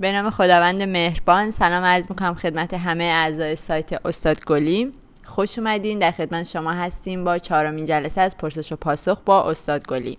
به 0.00 0.12
نام 0.12 0.30
خداوند 0.30 0.82
مهربان. 0.82 1.50
سلام 1.50 1.84
عرض 1.84 2.06
می‌کنم 2.10 2.34
خدمت 2.34 2.74
همه 2.74 3.04
اعضای 3.04 3.56
سایت 3.56 4.06
استاد 4.06 4.44
گلی. 4.44 4.92
خوش 5.24 5.58
اومدین. 5.58 5.98
در 5.98 6.10
خدمت 6.10 6.46
شما 6.46 6.72
هستیم 6.72 7.24
با 7.24 7.38
چهارمین 7.38 7.84
جلسه 7.84 8.20
از 8.20 8.36
پرسش 8.36 8.72
و 8.72 8.76
پاسخ 8.76 9.20
با 9.26 9.50
استاد 9.50 9.86
گلی. 9.86 10.18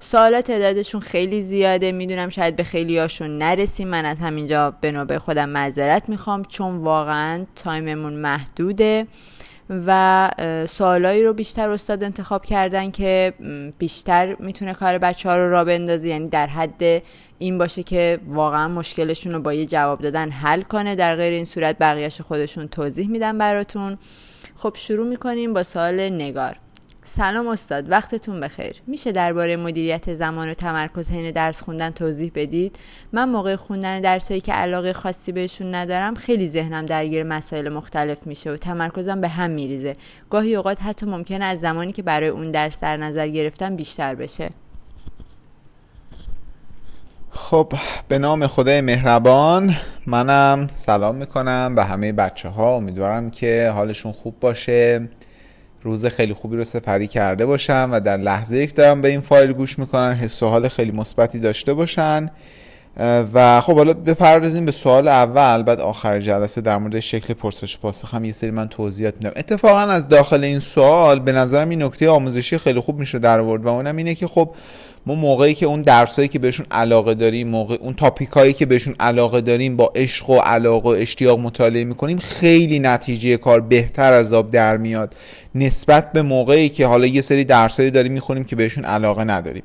سوالات 0.00 0.46
تعدادشون 0.46 1.00
خیلی 1.00 1.42
زیاده. 1.42 1.92
می‌دونم 1.92 2.28
شاید 2.28 2.56
به 2.56 2.64
خیلی 2.64 2.98
هاشون 2.98 3.38
نرسیم. 3.38 3.88
من 3.88 4.04
از 4.04 4.20
همینجا 4.20 4.70
به 4.70 4.92
نوبه 4.92 5.18
خودم 5.18 5.48
معذرت 5.48 6.08
می‌خوام 6.08 6.44
چون 6.44 6.76
واقعا 6.76 7.46
تایممون 7.56 8.12
محدوده 8.12 9.06
و 9.86 10.30
سوالایی 10.68 11.24
رو 11.24 11.32
بیشتر 11.32 11.70
استاد 11.70 12.04
انتخاب 12.04 12.44
کردن 12.44 12.90
که 12.90 13.34
بیشتر 13.78 14.36
می‌تونه 14.38 14.74
کار 14.74 14.98
بچه 14.98 15.28
ها 15.28 15.36
رو 15.36 15.50
را 15.50 15.64
بندازه. 15.64 16.08
یعنی 16.08 16.28
در 16.28 16.46
حد 16.46 17.02
این 17.38 17.58
باشه 17.58 17.82
که 17.82 18.20
واقعا 18.26 18.68
مشکلشون 18.68 19.32
رو 19.32 19.40
با 19.40 19.54
یه 19.54 19.66
جواب 19.66 20.00
دادن 20.00 20.30
حل 20.30 20.62
کنه 20.62 20.94
در 20.94 21.16
غیر 21.16 21.32
این 21.32 21.44
صورت 21.44 21.78
بقیهش 21.78 22.20
خودشون 22.20 22.68
توضیح 22.68 23.08
میدن 23.08 23.38
براتون. 23.38 23.98
خب 24.56 24.72
شروع 24.76 25.06
می‌کنیم 25.06 25.52
با 25.52 25.62
سوال 25.62 26.08
نگار. 26.08 26.56
سلام 27.02 27.48
استاد 27.48 27.90
وقتتون 27.90 28.40
بخیر. 28.40 28.76
میشه 28.86 29.12
درباره 29.12 29.56
مدیریت 29.56 30.14
زمان 30.14 30.50
و 30.50 30.54
تمرکز 30.54 31.10
حین 31.10 31.30
درس 31.30 31.62
خوندن 31.62 31.90
توضیح 31.90 32.32
بدید؟ 32.34 32.78
من 33.12 33.28
موقع 33.28 33.56
خوندن 33.56 34.00
درسایی 34.00 34.40
که 34.40 34.52
علاقه 34.52 34.92
خاصی 34.92 35.32
بهشون 35.32 35.74
ندارم 35.74 36.14
خیلی 36.14 36.48
ذهنم 36.48 36.86
درگیر 36.86 37.22
مسائل 37.22 37.68
مختلف 37.68 38.26
میشه 38.26 38.52
و 38.52 38.56
تمرکزم 38.56 39.20
به 39.20 39.28
هم 39.28 39.50
میریزه. 39.50 39.92
گاهی 40.30 40.56
اوقات 40.56 40.82
حتی 40.82 41.06
ممکنه 41.06 41.44
از 41.44 41.60
زمانی 41.60 41.92
که 41.92 42.02
برای 42.02 42.28
اون 42.28 42.50
درس 42.50 42.80
در 42.80 42.96
نظر 42.96 43.28
گرفتم 43.28 43.76
بیشتر 43.76 44.14
بشه. 44.14 44.50
خب 47.30 47.72
به 48.08 48.18
نام 48.18 48.46
خدای 48.46 48.80
مهربان. 48.80 49.74
منم 50.06 50.68
سلام 50.70 51.14
می‌کنم 51.14 51.74
به 51.74 51.84
همه 51.84 52.12
بچه 52.12 52.48
ها 52.48 52.76
امیدوارم 52.76 53.30
که 53.30 53.72
حالشون 53.74 54.12
خوب 54.12 54.40
باشه. 54.40 55.08
روز 55.82 56.06
خیلی 56.06 56.34
خوبی 56.34 56.56
رو 56.56 56.64
سپری 56.64 57.06
کرده 57.06 57.46
باشن 57.46 57.90
و 57.90 58.00
در 58.00 58.16
لحظه 58.16 58.58
یک 58.58 58.74
دارم 58.74 59.00
به 59.00 59.08
این 59.08 59.20
فایل 59.20 59.52
گوش 59.52 59.78
می‌کنن 59.78 60.14
حس 60.14 60.42
و 60.42 60.46
حال 60.48 60.68
خیلی 60.68 60.92
مثبتی 60.92 61.40
داشته 61.40 61.74
باشن. 61.74 62.30
و 63.34 63.60
خب 63.60 63.76
حالا 63.76 63.92
بپردازیم 63.92 64.64
به 64.64 64.72
سوال 64.72 65.08
اول 65.08 65.62
بعد 65.62 65.80
آخر 65.80 66.20
جلسه 66.20 66.60
در 66.60 66.78
مورد 66.78 67.00
شکل 67.00 67.34
پرسش 67.34 67.78
پاسخ 67.78 68.14
هم 68.14 68.24
یه 68.24 68.32
سری 68.32 68.50
من 68.50 68.68
توضیحات 68.68 69.14
میدم. 69.16 69.32
اتفاقا 69.36 69.80
از 69.80 70.08
داخل 70.08 70.44
این 70.44 70.60
سوال 70.60 71.20
به 71.20 71.32
نظرم 71.32 71.68
این 71.68 71.82
نکته 71.82 72.08
آموزشی 72.08 72.58
خیلی 72.58 72.80
خوب 72.80 72.98
میشه 72.98 73.18
در 73.18 73.40
آورد 73.40 73.64
و 73.64 73.68
اونم 73.68 73.96
اینه 73.96 74.14
که 74.14 74.26
خب 74.26 74.50
ما 75.06 75.14
موقعی 75.14 75.54
که 75.54 75.66
اون 75.66 75.82
درسایی 75.82 76.28
که 76.28 76.38
بهشون 76.38 76.66
علاقه 76.70 77.14
داریم 77.14 77.48
موقع 77.48 77.76
اون 77.80 77.94
تاپیکایی 77.94 78.52
که 78.52 78.66
بهشون 78.66 78.94
علاقه 79.00 79.40
داریم 79.40 79.76
با 79.76 79.92
عشق 79.94 80.30
و 80.30 80.38
علاقه 80.38 80.88
و 80.88 80.92
اشتیاق 80.92 81.38
مطالعه 81.38 81.84
می‌کنیم 81.84 82.18
خیلی 82.18 82.78
نتیجه 82.78 83.36
کار 83.36 83.60
بهتر 83.60 84.12
از 84.12 84.32
آب 84.32 84.50
در 84.50 84.76
میاد 84.76 85.14
نسبت 85.54 86.12
به 86.12 86.22
موقعی 86.22 86.68
که 86.68 86.86
حالا 86.86 87.06
یه 87.06 87.20
سری 87.20 87.44
درسایی 87.44 87.90
داریم 87.90 88.12
می‌خونیم 88.12 88.44
که 88.44 88.56
بهشون 88.56 88.84
علاقه 88.84 89.24
نداریم. 89.24 89.62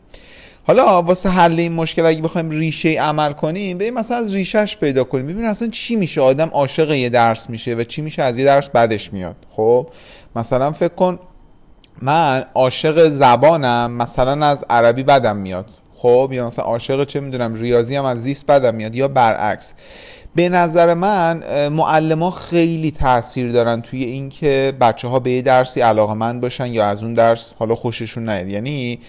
حالا 0.68 1.02
واسه 1.02 1.30
حل 1.30 1.60
این 1.60 1.72
مشکل 1.74 2.06
اگه 2.06 2.22
بخوایم 2.22 2.50
ریشه 2.50 2.90
عمل 2.90 3.32
کنیم 3.32 3.78
بریم 3.78 3.94
مثلا 3.94 4.18
از 4.18 4.36
ریشهش 4.36 4.78
پیدا 4.78 5.04
کنیم. 5.04 5.28
ببین 5.28 5.46
اصلا 5.46 5.68
چی 5.68 5.96
میشه؟ 5.96 6.22
آدم 6.22 6.50
عاشق 6.50 6.92
یه 6.92 7.10
درس 7.10 7.50
میشه 7.50 7.76
و 7.76 7.84
چی 7.84 8.02
میشه 8.02 8.22
از 8.24 8.38
یه 8.38 8.46
درس 8.46 8.70
بدش 8.70 9.14
میاد. 9.14 9.36
خب؟ 9.52 9.88
مثلا 10.36 10.72
فکر 10.72 10.96
کن 10.96 11.20
من 12.02 12.46
عاشق 12.54 13.08
زبانم 13.10 13.92
مثلا 13.92 14.46
از 14.46 14.66
عربی 14.70 15.04
بدم 15.04 15.38
میاد. 15.38 15.66
خب؟ 15.96 16.30
یا 16.34 16.46
مثلا 16.46 16.66
عاشق 16.66 17.04
چه 17.04 17.20
می‌دونم 17.20 17.54
ریاضی 17.54 17.96
هم 17.96 18.06
از 18.06 18.24
زیست 18.24 18.48
بدم 18.48 18.76
میاد 18.76 18.96
یا 18.96 19.08
برعکس. 19.08 19.74
به 20.36 20.50
نظر 20.50 20.94
من 20.94 21.44
معلم 21.68 22.24
ها 22.24 22.32
خیلی 22.32 22.92
تاثیر 22.92 23.52
دارن 23.52 23.82
توی 23.82 24.04
اینکه 24.04 24.74
بچه 24.82 25.08
ها 25.08 25.20
به 25.20 25.32
یه 25.32 25.42
درسی 25.42 25.82
علاقه 25.82 26.14
مند 26.14 26.42
باشن 26.42 26.68
یا 26.68 26.86
از 26.86 27.04
اون 27.04 27.14
درس 27.14 27.54
حالا 27.60 27.76
خوششون 27.76 28.30
نیاد. 28.30 28.48
یعنی 28.48 29.00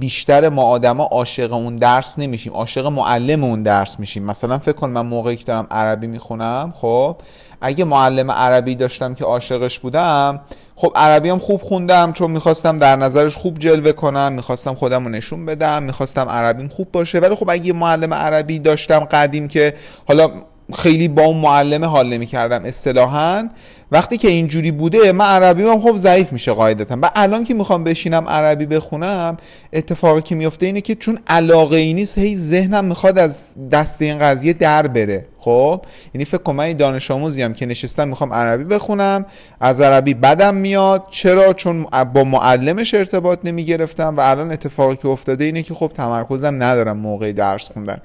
بیشتر 0.00 0.48
ما 0.48 0.62
آدما 0.62 1.04
عاشق 1.04 1.52
اون 1.52 1.76
درس 1.76 2.18
نمیشیم 2.18 2.52
عاشق 2.52 2.86
معلم 2.86 3.44
اون 3.44 3.62
درس 3.62 4.00
میشیم. 4.00 4.24
مثلا 4.24 4.58
فکر 4.58 4.72
کن 4.72 4.90
من 4.90 5.06
موقعی 5.06 5.36
که 5.36 5.44
دارم 5.44 5.66
عربی 5.70 6.06
می‌خونم 6.06 6.72
خب 6.76 7.16
اگه 7.62 7.84
معلم 7.84 8.30
عربی 8.30 8.74
داشتم 8.74 9.14
که 9.14 9.24
عاشقش 9.24 9.78
بودم 9.78 10.40
خب 10.76 10.92
عربی 10.96 11.28
هم 11.28 11.38
خوب 11.38 11.60
خوندم 11.60 12.12
چون 12.12 12.30
می‌خواستم 12.30 12.76
در 12.76 12.96
نظرش 12.96 13.36
خوب 13.36 13.58
جلوه 13.58 13.92
کنم 13.92 14.32
می‌خواستم 14.32 14.74
خودم 14.74 15.04
رو 15.04 15.10
نشون 15.10 15.46
بدم 15.46 15.82
می‌خواستم 15.82 16.28
عربیم 16.28 16.68
خوب 16.68 16.92
باشه. 16.92 17.18
ولی 17.18 17.34
خب 17.34 17.50
اگه 17.50 17.72
معلم 17.72 18.14
عربی 18.14 18.58
داشتم 18.58 19.00
قدیم 19.00 19.48
که 19.48 19.74
حالا 20.08 20.30
خیلی 20.74 21.08
با 21.08 21.22
اون 21.22 21.36
معلم 21.36 21.84
حال 21.84 22.08
نمی‌کردم 22.08 22.64
اصطلاحا 22.64 23.48
وقتی 23.92 24.16
که 24.16 24.28
اینجوری 24.28 24.70
بوده 24.70 25.12
من 25.12 25.24
عربی 25.24 25.62
هم 25.62 25.80
خب 25.80 25.96
ضعیف 25.96 26.32
میشه 26.32 26.52
قاعدتا. 26.52 26.98
و 27.02 27.10
الان 27.14 27.44
که 27.44 27.54
می‌خوام 27.54 27.84
بشینم 27.84 28.28
عربی 28.28 28.66
بخونم 28.66 29.36
اتفاقی 29.72 30.22
که 30.22 30.34
میفته 30.34 30.66
اینه 30.66 30.80
که 30.80 30.94
چون 30.94 31.18
علاقه 31.26 31.76
ای 31.76 31.92
نیست 31.92 32.18
هی 32.18 32.36
ذهنم 32.36 32.84
می‌خواد 32.84 33.18
از 33.18 33.54
دست 33.72 34.02
این 34.02 34.18
قضیه 34.18 34.52
در 34.52 34.86
بره. 34.86 35.26
خب؟ 35.38 35.82
یعنی 36.14 36.24
فکر 36.24 36.42
کنم 36.42 36.56
من 36.56 36.72
دانش 36.72 37.10
آموزی 37.10 37.42
هم 37.42 37.54
که 37.54 37.66
نشستم 37.66 38.08
می‌خوام 38.08 38.32
عربی 38.32 38.64
بخونم 38.64 39.26
از 39.60 39.80
عربی 39.80 40.14
بدم 40.14 40.54
میاد. 40.54 41.04
چرا؟ 41.10 41.52
چون 41.52 41.86
با 42.14 42.24
معلمش 42.24 42.94
ارتباط 42.94 43.38
نمی‌گرفتم 43.44 44.16
و 44.16 44.20
الان 44.20 44.52
اتفاقی 44.52 44.96
که 44.96 45.08
افتاده 45.08 45.44
اینه 45.44 45.62
که 45.62 45.74
خب 45.74 45.90
تمرکزم 45.94 46.62
ندارم 46.62 46.96
موقع 46.96 47.32
درس 47.32 47.70
خوندن. 47.70 47.98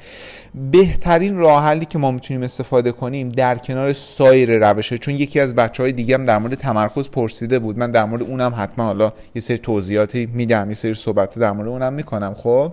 بهترین 0.72 1.38
راه 1.38 1.64
حلی 1.64 1.86
که 1.86 1.98
ما 1.98 2.12
می‌تونیم 2.12 2.44
استفاده 2.44 2.92
کنیم 2.92 3.30
در 3.30 3.56
کنار 3.56 3.94
سایر 3.94 4.70
روشه 4.70 4.98
چون 4.98 5.16
یکی 5.16 5.40
از 5.40 5.56
بچه 5.56 5.77
های 5.84 5.92
دیگه 5.92 6.14
هم 6.14 6.26
در 6.26 6.38
مورد 6.38 6.54
تمرکز 6.54 7.10
پرسیده 7.10 7.60
بود. 7.60 7.78
من 7.78 7.92
در 7.92 8.06
مورد 8.06 8.22
اونم 8.22 8.54
حتما 8.58 8.86
حالا 8.86 9.14
یه 9.36 9.42
سری 9.42 9.58
توضیحاتی 9.58 10.26
میدم 10.26 10.68
یه 10.68 10.74
سری 10.74 10.94
صحبت 10.94 11.40
در 11.40 11.52
مورد 11.52 11.68
اونم 11.68 11.94
می‌کنم 11.94 12.34
خب؟ 12.34 12.72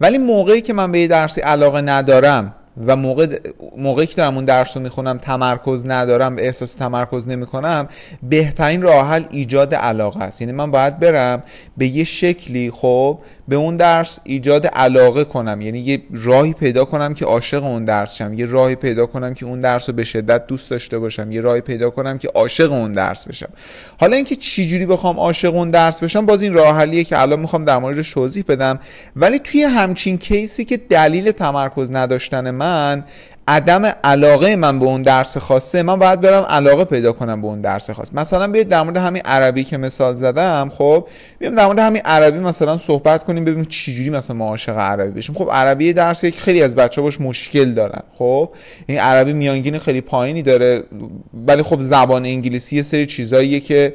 ولی 0.00 0.18
موقعی 0.18 0.60
که 0.60 0.72
من 0.72 0.92
به 0.92 0.98
یه 0.98 1.06
درسی 1.06 1.40
علاقه 1.40 1.80
ندارم 1.80 2.54
و 2.86 2.96
موقع 2.96 3.26
موقعی 3.78 4.06
که 4.06 4.14
دارم 4.14 4.34
اون 4.34 4.44
درس 4.44 4.76
رو 4.76 4.82
می‌خونم 4.82 5.18
تمرکز 5.18 5.88
ندارم 5.88 6.36
به 6.36 6.46
احساس 6.46 6.74
تمرکز 6.74 7.28
نمی‌کنم 7.28 7.88
بهترین 8.22 8.82
راه 8.82 9.08
حل 9.08 9.24
ایجاد 9.30 9.74
علاقه 9.74 10.22
است. 10.22 10.40
یعنی 10.40 10.52
من 10.52 10.70
باید 10.70 10.98
برم 10.98 11.42
به 11.76 11.86
یه 11.86 12.04
شکلی 12.04 12.70
خب؟ 12.70 13.18
به 13.48 13.56
اون 13.56 13.76
درس 13.76 14.20
ایجاد 14.24 14.66
علاقه 14.66 15.24
کنم. 15.24 15.60
یعنی 15.60 15.78
یه 15.78 16.02
راهی 16.14 16.52
پیدا 16.52 16.84
کنم 16.84 17.14
که 17.14 17.24
عاشق 17.24 17.64
اون 17.64 17.84
درس 17.84 18.14
شم. 18.14 18.34
یه 18.34 18.46
راهی 18.46 18.74
پیدا 18.74 19.06
کنم 19.06 19.34
که 19.34 19.46
اون 19.46 19.60
درس 19.60 19.88
رو 19.88 19.94
به 19.94 20.04
شدت 20.04 20.46
دوست 20.46 20.70
داشته 20.70 20.98
باشم. 20.98 21.32
یه 21.32 21.40
راهی 21.40 21.60
پیدا 21.60 21.90
کنم 21.90 22.18
که 22.18 22.28
عاشق 22.34 22.72
اون 22.72 22.92
درس 22.92 23.28
بشم. 23.28 23.48
حالا 24.00 24.16
اینکه 24.16 24.36
چی 24.36 24.66
جوری 24.66 24.86
بخوام 24.86 25.20
عاشق 25.20 25.54
اون 25.54 25.70
درس 25.70 26.02
بشم 26.02 26.26
باز 26.26 26.42
این 26.42 26.52
راه 26.52 26.76
حلیه 26.76 27.04
که 27.04 27.20
الان 27.20 27.40
می‌خوام 27.40 27.64
در 27.64 27.78
موردش 27.78 28.12
توضیح 28.12 28.44
بدم. 28.48 28.80
ولی 29.16 29.38
توی 29.38 29.62
همچین 29.62 30.18
کیسی 30.18 30.64
که 30.64 30.76
دلیل 30.76 31.30
تمرکز 31.30 31.92
نداشتن 31.92 32.50
من 32.50 33.04
عدم 33.48 33.84
علاقه 34.04 34.56
من 34.56 34.78
به 34.78 34.84
اون 34.84 35.02
درس 35.02 35.36
خاصه 35.36 35.82
من 35.82 35.96
باید 35.98 36.20
برم 36.20 36.42
علاقه 36.42 36.84
پیدا 36.84 37.12
کنم 37.12 37.42
به 37.42 37.46
اون 37.46 37.60
درس 37.60 37.90
خاص 37.90 38.14
مثلا 38.14 38.48
بیاید 38.48 38.68
در 38.68 38.82
مورد 38.82 38.96
همین 38.96 39.22
عربی 39.24 39.64
که 39.64 39.76
مثال 39.76 40.14
زدم 40.14 40.68
خب 40.68 41.06
بیایم 41.38 41.54
در 41.54 41.66
مورد 41.66 41.78
همین 41.78 42.02
عربی 42.04 42.38
مثلا 42.38 42.78
صحبت 42.78 43.24
کنیم 43.24 43.44
ببینیم 43.44 43.64
چجوری 43.64 44.10
مثلا 44.10 44.36
ما 44.36 44.48
عاشق 44.48 44.78
عربی 44.78 45.10
بشیم. 45.10 45.34
خب 45.34 45.48
عربی 45.52 45.92
درسی 45.92 46.30
که 46.30 46.40
خیلی 46.40 46.62
از 46.62 46.74
بچه 46.74 47.00
باش 47.00 47.20
مشکل 47.20 47.72
دارن 47.72 48.02
خب. 48.14 48.50
این 48.86 48.98
عربی 48.98 49.32
میانگین 49.32 49.78
خیلی 49.78 50.00
پایینی 50.00 50.42
داره 50.42 50.82
ولی 51.46 51.62
خب 51.62 51.80
زبان 51.80 52.24
انگلیسی 52.24 52.76
یه 52.76 52.82
سری 52.82 53.06
چیزاییه 53.06 53.60
که 53.60 53.94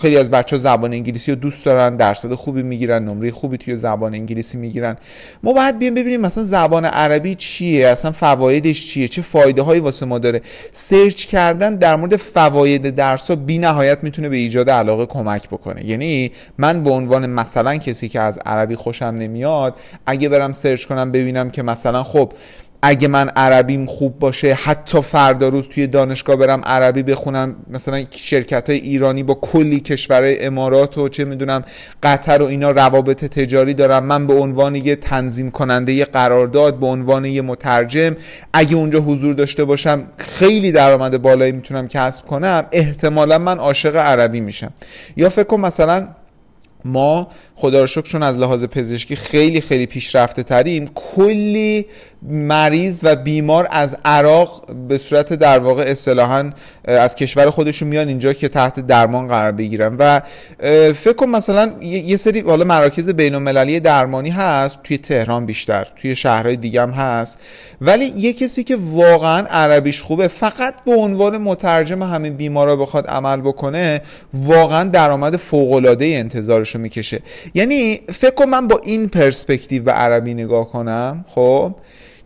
خیلی 0.00 0.16
از 0.16 0.30
بچه 0.30 0.56
ها 0.56 0.60
زبان 0.60 0.92
انگلیسی 0.92 1.32
رو 1.32 1.38
دوست 1.38 1.64
دارن 1.64 1.96
درصد 1.96 2.34
خوبی 2.34 2.62
می‌گیرن 2.62 3.04
نمره 3.04 3.30
خوبی 3.30 3.56
توی 3.56 3.76
زبان 3.76 4.14
انگلیسی 4.14 4.58
می‌گیرن. 4.58 4.96
ما 5.42 5.52
باید 5.52 5.78
بیایم 5.78 5.94
ببینیم 5.94 6.20
مثلا 6.20 6.44
زبان 6.44 6.84
عربی 6.84 7.34
چیه 7.34 7.88
اصلا 7.88 8.12
فواید 8.12 8.67
چیه؟ 8.76 9.08
چه 9.08 9.22
فایده 9.22 9.62
هایی 9.62 9.80
واسه 9.80 10.06
ما 10.06 10.18
داره؟ 10.18 10.42
search 10.72 11.26
کردن 11.26 11.76
در 11.76 11.96
مورد 11.96 12.16
فواید 12.16 12.90
درس 12.90 13.30
ها 13.30 13.36
بی 13.36 13.58
نهایت 13.58 14.04
می‌تونه 14.04 14.28
به 14.28 14.36
ایجاد 14.36 14.70
علاقه 14.70 15.06
کمک 15.06 15.48
بکنه. 15.48 15.86
یعنی 15.86 16.32
من 16.58 16.84
به 16.84 16.90
عنوان 16.90 17.30
مثلا 17.30 17.76
کسی 17.76 18.08
که 18.08 18.20
از 18.20 18.38
عربی 18.46 18.74
خوشم 18.74 19.14
نمیاد 19.18 19.74
اگه 20.06 20.28
برم 20.28 20.52
search 20.52 20.84
کنم 20.84 21.12
ببینم 21.12 21.50
که 21.50 21.62
مثلا 21.62 22.02
خب 22.02 22.32
اگه 22.82 23.08
من 23.08 23.28
عربیم 23.28 23.86
خوب 23.86 24.18
باشه 24.18 24.54
حتی 24.54 25.00
فردا 25.00 25.48
روز 25.48 25.68
توی 25.68 25.86
دانشگاه 25.86 26.36
برم 26.36 26.60
عربی 26.64 27.02
بخونم 27.02 27.56
مثلا 27.70 28.04
شرکت 28.10 28.70
های 28.70 28.78
ایرانی 28.78 29.22
با 29.22 29.34
کلی 29.34 29.80
کشورهای 29.80 30.46
امارات 30.46 30.98
و 30.98 31.08
چه 31.08 31.24
می‌دونم 31.24 31.64
قطر 32.02 32.42
و 32.42 32.44
اینا 32.44 32.70
روابط 32.70 33.24
تجاری 33.24 33.74
دارم 33.74 34.04
من 34.04 34.26
به 34.26 34.34
عنوان 34.34 34.74
یه 34.74 34.96
تنظیم 34.96 35.50
کننده 35.50 35.92
یه 35.92 36.04
قرارداد 36.04 36.78
به 36.78 36.86
عنوان 36.86 37.24
یه 37.24 37.42
مترجم 37.42 38.16
اگه 38.52 38.76
اونجا 38.76 39.00
حضور 39.00 39.34
داشته 39.34 39.64
باشم 39.64 40.02
خیلی 40.18 40.72
درآمد 40.72 41.22
بالایی 41.22 41.52
می‌تونم 41.52 41.88
کسب 41.88 42.26
کنم 42.26 42.66
احتمالا 42.72 43.38
من 43.38 43.58
عاشق 43.58 43.96
عربی 43.96 44.40
میشم. 44.40 44.72
یا 45.16 45.28
فکر 45.28 45.44
کن 45.44 45.60
مثلا 45.60 46.08
ما 46.84 47.28
خدا 47.54 47.80
رو 47.80 47.86
شکر 47.86 48.02
چون 48.02 48.22
از 48.22 48.38
لحاظ 48.38 48.64
پزشکی 48.64 49.16
خیلی 49.16 49.60
خیلی 49.60 49.86
پیشرفته 49.86 50.42
تریم 50.42 50.84
کلی 50.94 51.86
مریض 52.22 53.00
و 53.02 53.16
بیمار 53.16 53.68
از 53.70 53.96
عراق 54.04 54.72
به 54.88 54.98
صورت 54.98 55.32
در 55.32 55.58
واقع 55.58 55.82
اصطلاحا 55.82 56.50
از 56.84 57.14
کشور 57.14 57.50
خودشون 57.50 57.88
میان 57.88 58.08
اینجا 58.08 58.32
که 58.32 58.48
تحت 58.48 58.80
درمان 58.80 59.28
قرار 59.28 59.52
بگیرن. 59.52 59.96
و 59.98 60.20
فکر 60.92 61.12
کن 61.12 61.26
مثلا 61.26 61.72
یه 61.82 62.16
سری 62.16 62.40
حالا 62.40 62.64
مراکز 62.64 63.08
بین 63.08 63.34
المللی 63.34 63.80
درمانی 63.80 64.30
هست 64.30 64.82
توی 64.82 64.98
تهران 64.98 65.46
بیشتر 65.46 65.86
توی 65.96 66.16
شهرهای 66.16 66.56
دیگه 66.56 66.82
هم 66.82 66.90
هست. 66.90 67.38
ولی 67.80 68.04
یه 68.16 68.32
کسی 68.32 68.64
که 68.64 68.76
واقعا 68.80 69.46
عربیش 69.46 70.02
خوبه 70.02 70.28
فقط 70.28 70.74
به 70.86 70.94
عنوان 70.94 71.38
مترجم 71.38 72.02
همین 72.02 72.34
بیمارا 72.34 72.76
بخواد 72.76 73.06
عمل 73.06 73.40
بکنه 73.40 74.00
واقعا 74.34 74.84
درآمد 74.84 75.36
فوق 75.36 75.72
العاده 75.72 76.04
انتظارش 76.04 76.74
رو 76.74 76.80
می‌کشه. 76.80 77.20
یعنی 77.54 78.00
فکر 78.14 78.34
کن 78.34 78.44
من 78.44 78.68
با 78.68 78.80
این 78.84 79.08
پرسپکتیو 79.08 79.82
به 79.82 79.92
عربی 79.92 80.34
نگاه 80.34 80.70
کنم 80.70 81.24
خب؟ 81.28 81.74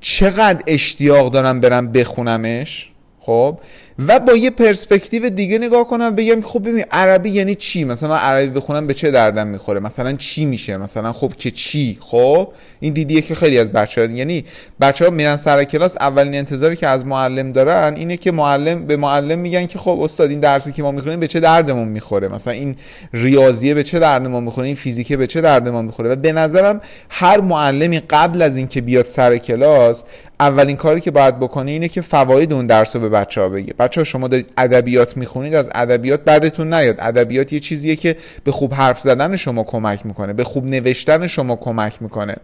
چقدر 0.02 0.62
اشتیاق 0.66 1.32
دارم 1.32 1.60
برم 1.60 1.92
بخونمش؟ 1.92 2.90
خب؟ 3.20 3.58
و 3.98 4.18
با 4.18 4.32
یه 4.32 4.50
پرسپکتیو 4.50 5.30
دیگه 5.30 5.58
نگاه 5.58 5.88
کنم 5.88 6.14
بگم 6.14 6.40
خب 6.40 6.68
ببین 6.68 6.84
عربی 6.90 7.30
یعنی 7.30 7.54
چی؟ 7.54 7.84
مثلا 7.84 8.08
من 8.08 8.16
عربی 8.16 8.46
بخونم 8.46 8.86
به 8.86 8.94
چه 8.94 9.10
دردم 9.10 9.46
می‌خوره؟ 9.46 9.80
مثلا 9.80 10.12
چی 10.12 10.44
میشه؟ 10.44 10.76
مثلا 10.76 11.12
خب 11.12 11.32
که 11.36 11.50
چی؟ 11.50 11.98
خب؟ 12.00 12.48
این 12.80 12.92
دیدیه 12.92 13.20
که 13.20 13.34
خیلی 13.34 13.58
از 13.58 13.72
بچه 13.72 14.00
ها 14.00 14.06
یعنی 14.06 14.44
بچه 14.80 15.04
ها 15.04 15.10
میرن 15.10 15.36
سر 15.36 15.64
کلاس 15.64 15.96
اولین 16.00 16.34
انتظاری 16.34 16.76
که 16.76 16.88
از 16.88 17.06
معلم 17.06 17.52
دارن 17.52 17.94
اینه 17.96 18.16
که 18.16 18.32
معلم 18.32 18.86
به 18.86 18.96
معلم 18.96 19.38
میگن 19.38 19.66
که 19.66 19.78
خب 19.78 20.00
استاد 20.00 20.30
این 20.30 20.40
درسی 20.40 20.72
که 20.72 20.82
ما 20.82 20.90
می‌خونیم 20.90 21.20
به 21.20 21.28
چه 21.28 21.40
دردمون 21.40 21.88
می‌خوره؟ 21.88 22.28
مثلا 22.28 22.52
این 22.52 22.76
ریاضیه 23.12 23.74
به 23.74 23.82
چه 23.82 23.98
دردمون 23.98 24.44
می‌خوره؟ 24.44 24.66
این 24.66 24.76
فیزیکه 24.76 25.16
به 25.16 25.26
چه 25.26 25.40
دردمون 25.40 25.84
می‌خوره؟ 25.84 26.10
و 26.10 26.16
به 26.16 26.32
نظرم 26.32 26.80
هر 27.10 27.40
معلمی 27.40 28.00
قبل 28.00 28.42
از 28.42 28.56
اینکه 28.56 28.80
بیاد 28.80 29.04
سر 29.04 29.36
کلاس 29.36 30.04
اولین 30.40 30.76
کاری 30.76 31.00
که 31.00 31.10
باید 31.10 31.40
بکنه 31.40 31.70
اینه 31.70 31.88
که 31.88 32.00
فواید 32.00 32.52
اون 32.52 32.66
درس 32.66 32.96
رو 32.96 33.02
به 33.02 33.08
بچه 33.08 33.40
ها 33.40 33.48
بگه. 33.48 33.74
بچه 33.84 34.04
شما 34.04 34.28
دارید 34.28 34.52
ادبیات 34.56 35.16
می‌خونید 35.16 35.54
از 35.54 35.70
ادبیات 35.74 36.24
بعدتون 36.24 36.74
نیاد. 36.74 36.96
ادبیات 36.98 37.52
یه 37.52 37.60
چیزیه 37.60 37.96
که 37.96 38.16
به 38.44 38.52
خوب 38.52 38.74
حرف 38.74 39.00
زدن 39.00 39.36
شما 39.36 39.62
کمک 39.62 40.06
می‌کنه 40.06 40.32
به 40.32 40.44
خوب 40.44 40.66
نوشتن 40.66 41.26
شما 41.26 41.56
کمک 41.56 42.02
می‌کنه. 42.02 42.36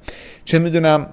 چه 0.44 0.58
می‌دونم 0.58 1.06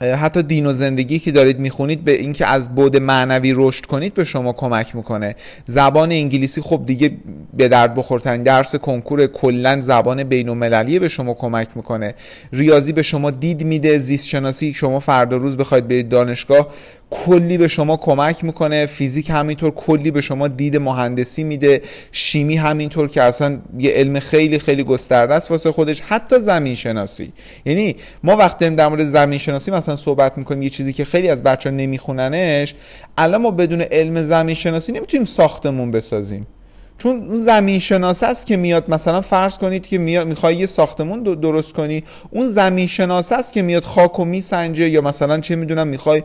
حتی 0.00 0.42
دین 0.42 0.66
و 0.66 0.72
زندگی 0.72 1.18
که 1.18 1.32
دارید 1.32 1.58
می‌خونید 1.58 2.04
به 2.04 2.12
اینکه 2.12 2.46
از 2.46 2.74
بود 2.74 2.96
معنوی 2.96 3.52
رشد 3.56 3.86
کنید 3.86 4.14
به 4.14 4.24
شما 4.24 4.52
کمک 4.52 4.96
می‌کنه. 4.96 5.36
زبان 5.66 6.12
انگلیسی 6.12 6.60
خب 6.60 6.82
دیگه 6.86 7.10
به 7.56 7.68
درد 7.68 7.94
بخورترین 7.94 8.42
درس 8.42 8.76
کنکور 8.76 9.26
کلا 9.26 9.80
زبان 9.80 10.24
بین 10.24 10.60
به 10.98 11.08
شما 11.08 11.34
کمک 11.34 11.68
می‌کنه. 11.76 12.14
ریاضی 12.52 12.92
به 12.92 13.02
شما 13.02 13.30
دید 13.30 13.64
میده 13.64 13.98
زیست 13.98 14.26
شناسی 14.26 14.74
شما 14.74 15.00
فردا 15.00 15.36
روز 15.36 15.56
بخواید 15.56 15.88
برید 15.88 16.08
دانشگاه 16.08 16.68
کلی 17.10 17.58
به 17.58 17.68
شما 17.68 17.96
کمک 17.96 18.44
می‌کنه 18.44 18.86
فیزیک 18.86 19.30
همینطور 19.30 19.70
کلی 19.70 20.10
به 20.10 20.20
شما 20.20 20.48
دید 20.48 20.76
مهندسی 20.76 21.44
میده 21.44 21.82
شیمی 22.12 22.56
همینطور 22.56 23.08
که 23.08 23.22
اصلا 23.22 23.58
یه 23.78 23.90
علم 23.90 24.18
خیلی 24.18 24.58
خیلی 24.58 24.84
گسترده 24.84 25.34
است 25.34 25.50
واسه 25.50 25.72
خودش 25.72 26.00
حتی 26.00 26.38
زمین 26.38 26.74
شناسی 26.74 27.32
یعنی 27.64 27.96
ما 28.22 28.36
وقتی 28.36 28.70
در 28.70 28.88
مورد 28.88 29.04
زمین 29.04 29.38
شناسی 29.38 29.70
مثلا 29.70 29.96
صحبت 29.96 30.38
می‌کنیم 30.38 30.62
یه 30.62 30.70
چیزی 30.70 30.92
که 30.92 31.04
خیلی 31.04 31.28
از 31.28 31.42
بچه 31.42 31.70
نمیخوننش 31.70 32.74
الان 33.18 33.42
ما 33.42 33.50
بدون 33.50 33.80
علم 33.80 34.22
زمین 34.22 34.54
شناسی 34.54 34.92
نمی‌تونیم 34.92 35.24
ساختمون 35.24 35.90
بسازیم. 35.90 36.46
چون 36.98 37.28
اون 37.28 37.38
زمین 37.38 37.78
شناس 37.78 38.22
است 38.22 38.46
که 38.46 38.56
میاد 38.56 38.90
مثلا 38.90 39.20
فرض 39.20 39.58
کنید 39.58 39.86
که 39.86 39.98
میاد 39.98 40.26
می‌خوای 40.26 40.56
یه 40.56 40.66
ساختمون 40.66 41.22
درست 41.22 41.72
کنی 41.72 42.04
اون 42.30 42.48
زمین 42.48 42.86
شناس 42.86 43.32
است 43.32 43.52
که 43.52 43.62
میاد 43.62 43.84
خاک 43.84 44.20
و 44.20 44.24
میسنجه 44.24 44.88
یا 44.88 45.00
مثلا 45.00 45.40
چه 45.40 45.56
می‌دونم 45.56 45.88
می‌خوای 45.88 46.22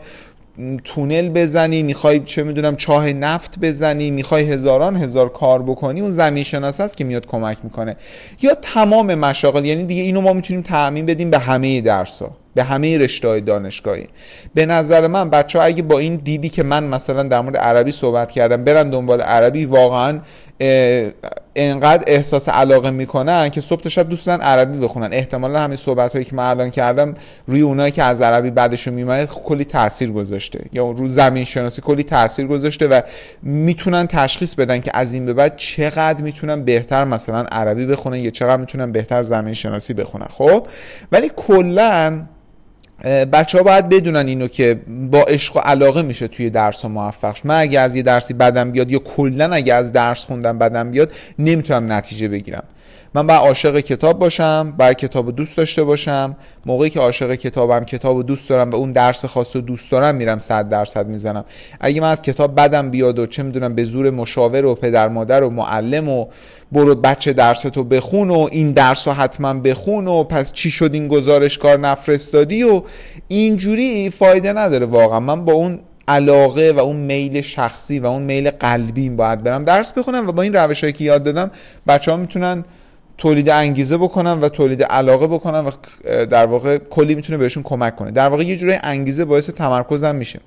تونل 0.84 1.28
بزنی 1.28 1.82
می‌خوای 1.82 2.20
چه 2.20 2.42
می‌دونم 2.42 2.76
چاه 2.76 3.12
نفت 3.12 3.58
بزنی 3.58 4.10
می‌خوای 4.10 4.52
هزاران 4.52 4.96
هزار 4.96 5.28
کار 5.28 5.62
بکنی 5.62 6.00
اون 6.00 6.10
زمین 6.10 6.42
شناس 6.42 6.80
است 6.80 6.96
که 6.96 7.04
میاد 7.04 7.26
کمک 7.26 7.58
می‌کنه. 7.62 7.96
یا 8.42 8.54
تمام 8.54 9.14
مشاغل 9.14 9.64
یعنی 9.64 9.84
دیگه 9.84 10.02
اینو 10.02 10.20
ما 10.20 10.32
می‌تونیم 10.32 10.62
تعمین 10.62 11.06
بدیم 11.06 11.30
به 11.30 11.38
همه 11.38 11.80
درس 11.80 12.22
ها 12.22 12.45
به 12.56 12.64
همه 12.64 12.98
رشته 12.98 13.40
دانشگاهی. 13.40 14.08
به 14.54 14.66
نظر 14.66 15.06
من 15.06 15.30
بچه 15.30 15.58
ها 15.58 15.64
اگه 15.64 15.82
با 15.82 15.98
این 15.98 16.16
دیدی 16.16 16.48
که 16.48 16.62
من 16.62 16.84
مثلا 16.84 17.22
در 17.22 17.40
مورد 17.40 17.56
عربی 17.56 17.92
صحبت 17.92 18.32
کردم 18.32 18.64
برن 18.64 18.90
دنبال 18.90 19.20
عربی 19.20 19.64
واقعا 19.64 20.20
انقدر 21.56 22.04
احساس 22.06 22.48
علاقه 22.48 22.90
می‌کنن 22.90 23.48
که 23.48 23.60
صبح 23.60 23.80
تا 23.80 23.88
شب 23.88 24.08
دوستن 24.08 24.40
عربی 24.40 24.78
بخونن. 24.78 25.12
احتمالا 25.12 25.60
همین 25.60 25.76
صحبت 25.76 26.12
هایی 26.12 26.24
که 26.24 26.34
من 26.34 26.44
الان 26.44 26.70
کردم 26.70 27.14
روی 27.46 27.60
اونایی 27.60 27.92
که 27.92 28.02
از 28.02 28.20
عربی 28.20 28.50
بعدشون 28.50 28.94
میماند 28.94 29.28
کلی 29.28 29.64
تاثیر 29.64 30.10
گذاشته. 30.10 30.60
یا 30.72 30.90
رو 30.90 31.08
زمین 31.08 31.44
شناسی 31.44 31.82
کلی 31.82 32.02
تاثیر 32.02 32.46
گذاشته 32.46 32.86
و 32.86 33.00
می‌تونن 33.42 34.06
تشخیص 34.06 34.54
بدن 34.54 34.80
که 34.80 34.90
از 34.94 35.14
این 35.14 35.26
به 35.26 35.32
بعد 35.32 35.56
چقدر 35.56 36.22
می‌تونن 36.22 36.64
بهتر 36.64 37.04
مثلا 37.04 37.42
عربی 37.52 37.86
بخونن 37.86 38.16
یا 38.16 38.30
چقدر 38.30 38.56
می‌تونن 38.56 38.92
بهتر 38.92 39.22
زمین 39.22 39.54
شناسی 39.54 39.94
بخونن. 39.94 40.26
خب؟ 40.30 40.66
ولی 41.12 41.30
کلا 41.36 42.22
بچه 43.04 43.58
ها 43.58 43.64
باید 43.64 43.88
بدونن 43.88 44.26
اینو 44.26 44.48
که 44.48 44.80
با 45.10 45.22
عشق 45.22 45.56
و 45.56 45.60
علاقه 45.60 46.02
میشه 46.02 46.28
توی 46.28 46.50
درس 46.50 46.82
ها 46.82 46.88
موفق 46.88 47.36
من 47.44 47.60
اگه 47.60 47.80
از 47.80 47.96
یه 47.96 48.02
درسی 48.02 48.34
بدم 48.34 48.70
بیاد 48.70 48.90
یا 48.90 48.98
کلا 48.98 49.52
اگه 49.52 49.74
از 49.74 49.92
درس 49.92 50.24
خوندم 50.24 50.58
بدم 50.58 50.90
بیاد 50.90 51.12
نمی‌تونم 51.38 51.92
نتیجه 51.92 52.28
بگیرم. 52.28 52.64
من 53.14 53.26
باید 53.26 53.40
عاشق 53.40 53.80
کتاب 53.80 54.18
باشم 54.18 54.74
باید 54.78 54.96
کتاب 54.96 55.36
دوست 55.36 55.56
داشته 55.56 55.84
باشم. 55.84 56.36
موقعی 56.66 56.90
که 56.90 57.00
عاشق 57.00 57.34
کتابم 57.34 57.84
کتاب 57.84 58.26
دوست 58.26 58.48
دارم 58.48 58.70
و 58.70 58.74
اون 58.74 58.92
درس 58.92 59.24
خاص 59.24 59.56
رو 59.56 59.62
دوست 59.62 59.90
دارم 59.90 60.14
میرم 60.14 60.38
صد 60.38 60.68
درصد 60.68 61.06
می‌زنم. 61.06 61.44
اگه 61.80 62.00
من 62.00 62.10
از 62.10 62.22
کتاب 62.22 62.60
بدم 62.60 62.90
بیاد 62.90 63.18
و 63.18 63.26
چه 63.26 63.42
می‌دونم 63.42 63.74
به 63.74 63.84
زور 63.84 64.10
مشاور 64.10 64.64
و 64.64 64.74
پدر 64.74 65.08
مادر 65.08 65.42
و 65.42 65.50
معلم 65.50 66.08
و 66.08 66.26
برو 66.72 66.94
بچه 66.94 67.32
درستو 67.32 67.84
بخون 67.84 68.30
و 68.30 68.48
این 68.50 68.72
درس 68.72 69.08
رو 69.08 69.14
حتما 69.14 69.54
بخون 69.54 70.08
و 70.08 70.24
پس 70.24 70.52
چی 70.52 70.70
شد 70.70 70.94
این 70.94 71.08
گزارش 71.08 71.58
کار 71.58 71.78
نفرستادی 71.78 72.62
و 72.62 72.82
اینجوری 73.28 74.10
فایده 74.10 74.52
نداره 74.52 74.86
واقعا. 74.86 75.20
من 75.20 75.44
با 75.44 75.52
اون 75.52 75.80
علاقه 76.08 76.72
و 76.72 76.80
اون 76.80 76.96
میل 76.96 77.40
شخصی 77.40 77.98
و 77.98 78.06
اون 78.06 78.22
میل 78.22 78.50
قلبی 78.50 79.08
باید 79.08 79.42
برم 79.42 79.62
درس 79.62 79.92
بخونم 79.92 80.28
و 80.28 80.32
با 80.32 80.42
این 80.42 80.54
روش 80.54 80.84
که 80.84 81.04
یاد 81.04 81.22
دادم 81.22 81.50
بچه 81.86 82.10
ها 82.10 82.16
می‌تونن 82.16 82.64
تولید 83.18 83.50
انگیزه 83.50 83.96
بکنن 83.96 84.40
و 84.40 84.48
تولید 84.48 84.82
علاقه 84.82 85.26
بکنن 85.26 85.64
و 85.66 85.70
در 86.26 86.46
واقع 86.46 86.78
کلی 86.78 87.14
می‌تونه 87.14 87.38
بهشون 87.38 87.62
کمک 87.62 87.96
کنه. 87.96 88.10
در 88.10 88.28
واقع 88.28 88.42
یه 88.42 88.56
جوری 88.56 88.78
انگیزه 88.82 89.24
باعث 89.24 89.50
تمرکزم 89.50 90.14
میشه 90.14 90.40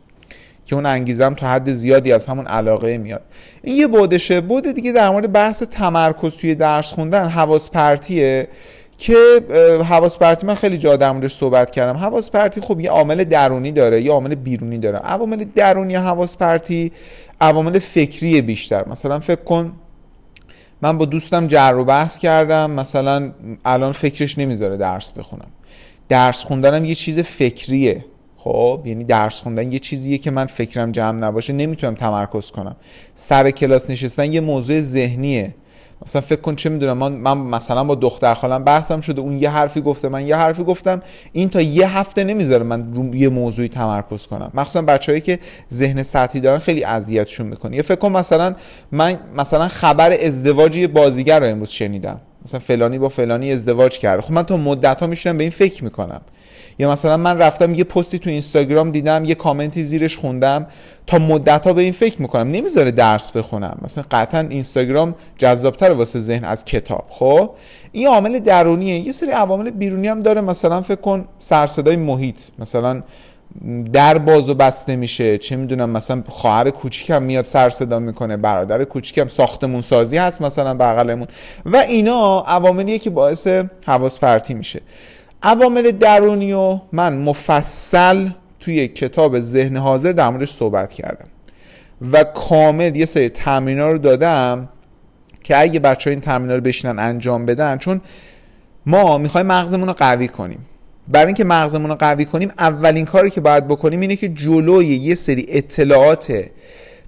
که 0.65 0.75
اون 0.75 0.85
انگیزه 0.85 1.25
هم 1.25 1.33
تا 1.35 1.47
حد 1.47 1.71
زیادی 1.71 2.13
از 2.13 2.25
همون 2.25 2.47
علاقه 2.47 2.97
میاد. 2.97 3.21
این 3.63 3.75
یه 3.75 3.87
بودشه. 3.87 4.41
بود 4.41 4.71
دیگه 4.71 4.91
در 4.91 5.09
مورد 5.09 5.31
بحث 5.31 5.63
تمرکز 5.63 6.37
توی 6.37 6.55
درس 6.55 6.93
خوندن 6.93 7.27
حواس 7.27 7.71
پرتیه 7.71 8.47
که 8.97 9.15
حواس 9.89 10.17
پرتی 10.17 10.47
من 10.47 10.55
خیلی 10.55 10.77
جا 10.77 10.95
در 10.95 11.11
موردش 11.11 11.33
صحبت 11.33 11.71
کردم. 11.71 11.97
حواس 11.97 12.31
پرتی 12.31 12.61
خب 12.61 12.79
یه 12.79 12.89
عامل 12.89 13.23
درونی 13.23 13.71
داره 13.71 14.01
یه 14.01 14.11
عامل 14.11 14.35
بیرونی 14.35 14.77
داره. 14.77 14.97
عوامل 14.97 15.45
درونی 15.55 15.95
حواس 15.95 16.37
پرتی 16.37 16.91
عوامل 17.41 17.79
فکری 17.79 18.41
بیشتر. 18.41 18.89
مثلا 18.89 19.19
فکر 19.19 19.43
کن 19.43 19.71
من 20.81 20.97
با 20.97 21.05
دوستم 21.05 21.47
جر 21.47 21.75
و 21.75 21.85
بحث 21.85 22.19
کردم. 22.19 22.71
مثلا 22.71 23.31
الان 23.65 23.91
فکرش 23.91 24.37
نمی‌ذاره 24.37 24.77
درس 24.77 25.11
بخونم. 25.11 25.47
درس 26.09 26.43
خوندنم 26.43 26.85
یه 26.85 26.95
چیز 26.95 27.19
فکریه. 27.19 28.05
خب 28.37 28.81
یعنی 28.85 29.03
درس 29.03 29.41
خوندن 29.41 29.71
یه 29.71 29.79
چیزیه 29.79 30.17
که 30.17 30.31
من 30.31 30.45
فکرم 30.45 30.91
جمع 30.91 31.19
نباشه. 31.19 31.53
نمی‌تونم 31.53 31.95
تمرکز 31.95 32.51
کنم. 32.51 32.75
سر 33.13 33.51
کلاس 33.51 33.89
نشستن 33.89 34.33
یه 34.33 34.41
موضوع 34.41 34.79
ذهنیه. 34.79 35.55
مثلا 36.05 36.21
فکر 36.21 36.41
کن 36.41 36.55
چه 36.55 36.69
می‌دونم 36.69 36.97
من, 36.97 37.11
من 37.11 37.37
مثلا 37.37 37.83
با 37.83 37.95
دختر 37.95 38.33
خالم 38.33 38.63
بحثم 38.63 39.01
شده 39.01 39.21
اون 39.21 39.37
یه 39.37 39.49
حرفی 39.49 39.81
گفته 39.81 40.09
من 40.09 40.27
یه 40.27 40.35
حرفی 40.35 40.63
گفتم 40.63 41.01
این 41.31 41.49
تا 41.49 41.61
یه 41.61 41.97
هفته 41.97 42.23
نمی‌ذاره 42.23 42.63
من 42.63 42.93
رو 42.93 43.15
یه 43.15 43.29
موضوعی 43.29 43.67
تمرکز 43.67 44.27
کنم. 44.27 44.51
مخصوصا 44.53 44.81
بچههایی 44.81 45.21
که 45.21 45.39
ذهن 45.73 46.03
سطحی 46.03 46.39
دارن 46.41 46.59
خیلی 46.59 46.83
اذیتشون 46.83 47.47
می‌کنه. 47.47 47.75
یه 47.75 47.81
فکر 47.81 47.95
کن 47.95 48.11
مثلا 48.11 48.55
من 48.91 49.19
مثلا 49.37 49.67
خبر 49.67 50.17
ازدواج 50.25 50.77
یه 50.77 50.87
بازیگر 50.87 51.39
رو 51.39 51.45
امروز 51.45 51.69
شنیدم. 51.69 52.21
مثلا 52.45 52.59
فلانی 52.59 52.99
با 52.99 53.09
فلانی 53.09 53.51
ازدواج 53.51 53.99
کرده. 53.99 54.21
خب 54.21 54.31
من 54.31 54.43
تا 54.43 54.57
مدت 54.57 54.99
ها 54.99 55.07
میشنم 55.07 55.37
به 55.37 55.43
این 55.43 55.51
فکر 55.51 55.83
می‌کنم. 55.83 56.21
یا 56.79 56.91
مثلا 56.91 57.17
من 57.17 57.37
رفتم 57.37 57.73
یه 57.73 57.83
پستی 57.83 58.19
تو 58.19 58.29
اینستاگرام 58.29 58.91
دیدم 58.91 59.25
یه 59.25 59.35
کامنتی 59.35 59.83
زیرش 59.83 60.17
خوندم 60.17 60.67
تا 61.07 61.19
مدت 61.19 61.67
ها 61.67 61.73
به 61.73 61.81
این 61.81 61.91
فکر 61.91 62.21
می‌کنم. 62.21 62.47
نمی‌ذاره 62.47 62.91
درس 62.91 63.31
بخونم. 63.31 63.77
مثلا 63.81 64.03
قطعا 64.11 64.47
اینستاگرام 64.49 65.15
جذابتر 65.37 65.91
واسه 65.91 66.19
ذهن 66.19 66.43
از 66.43 66.65
کتاب. 66.65 67.05
خب؟ 67.09 67.49
این 67.91 68.07
عامل 68.07 68.39
درونیه. 68.39 68.99
یه 68.99 69.11
سری 69.11 69.31
عوامل 69.31 69.69
بیرونی 69.69 70.07
هم 70.07 70.21
داره. 70.21 70.41
مثلا 70.41 70.81
فکر 70.81 71.01
کن 71.01 71.25
سرصدای 71.39 71.95
محیط. 71.95 72.39
مثلا 72.59 73.03
در 73.93 74.17
باز 74.17 74.49
و 74.49 74.53
بسته 74.53 74.95
میشه 74.95 75.37
چه 75.37 75.55
می‌دونم 75.55 75.89
مثلا 75.89 76.23
خواهر 76.27 76.69
کوچیکم 76.69 77.23
میاد 77.23 77.45
سر 77.45 77.69
صدا 77.69 77.99
می‌کنه. 77.99 78.37
برادر 78.37 78.83
کوچیکم 78.83 79.27
ساختمون 79.27 79.81
سازی 79.81 80.17
هست 80.17 80.41
مثلا 80.41 80.73
بغلمون. 80.73 81.27
و 81.65 81.77
اینا 81.77 82.41
عواملیه 82.41 82.99
که 82.99 83.09
باعث 83.09 83.47
حواس 83.85 84.19
پرتی 84.19 84.53
میشه. 84.53 84.81
عوامل 85.43 85.91
درونی 85.91 86.53
و 86.53 86.79
من 86.91 87.17
مفصل 87.17 88.29
توی 88.59 88.87
کتاب 88.87 89.39
ذهن 89.39 89.77
حاضر 89.77 90.11
در 90.11 90.29
موردش 90.29 90.51
صحبت 90.51 90.93
کردم. 90.93 91.27
و 92.11 92.23
کامل 92.23 92.95
یه 92.95 93.05
سری 93.05 93.29
تمرین 93.29 93.79
رو 93.79 93.97
دادم 93.97 94.69
که 95.43 95.61
اگه 95.61 95.79
بچه 95.79 96.09
این 96.09 96.19
تمرین 96.19 96.51
رو 96.51 96.61
بشینن 96.61 96.99
انجام 96.99 97.45
بدن 97.45 97.77
چون 97.77 98.01
ما 98.85 99.17
می‌خوایم 99.17 99.47
مغزمون 99.47 99.87
رو 99.87 99.93
قوی 99.93 100.27
کنیم. 100.27 100.65
برای 101.07 101.25
اینکه 101.25 101.43
مغزمون 101.43 101.89
رو 101.89 101.95
قوی 101.95 102.25
کنیم 102.25 102.51
اولین 102.59 103.05
کاری 103.05 103.29
که 103.29 103.41
باید 103.41 103.67
بکنیم 103.67 103.99
اینه 103.99 104.15
که 104.15 104.29
جلوی 104.29 104.85
یه 104.85 105.15
سری 105.15 105.45
اطلاعات 105.49 106.43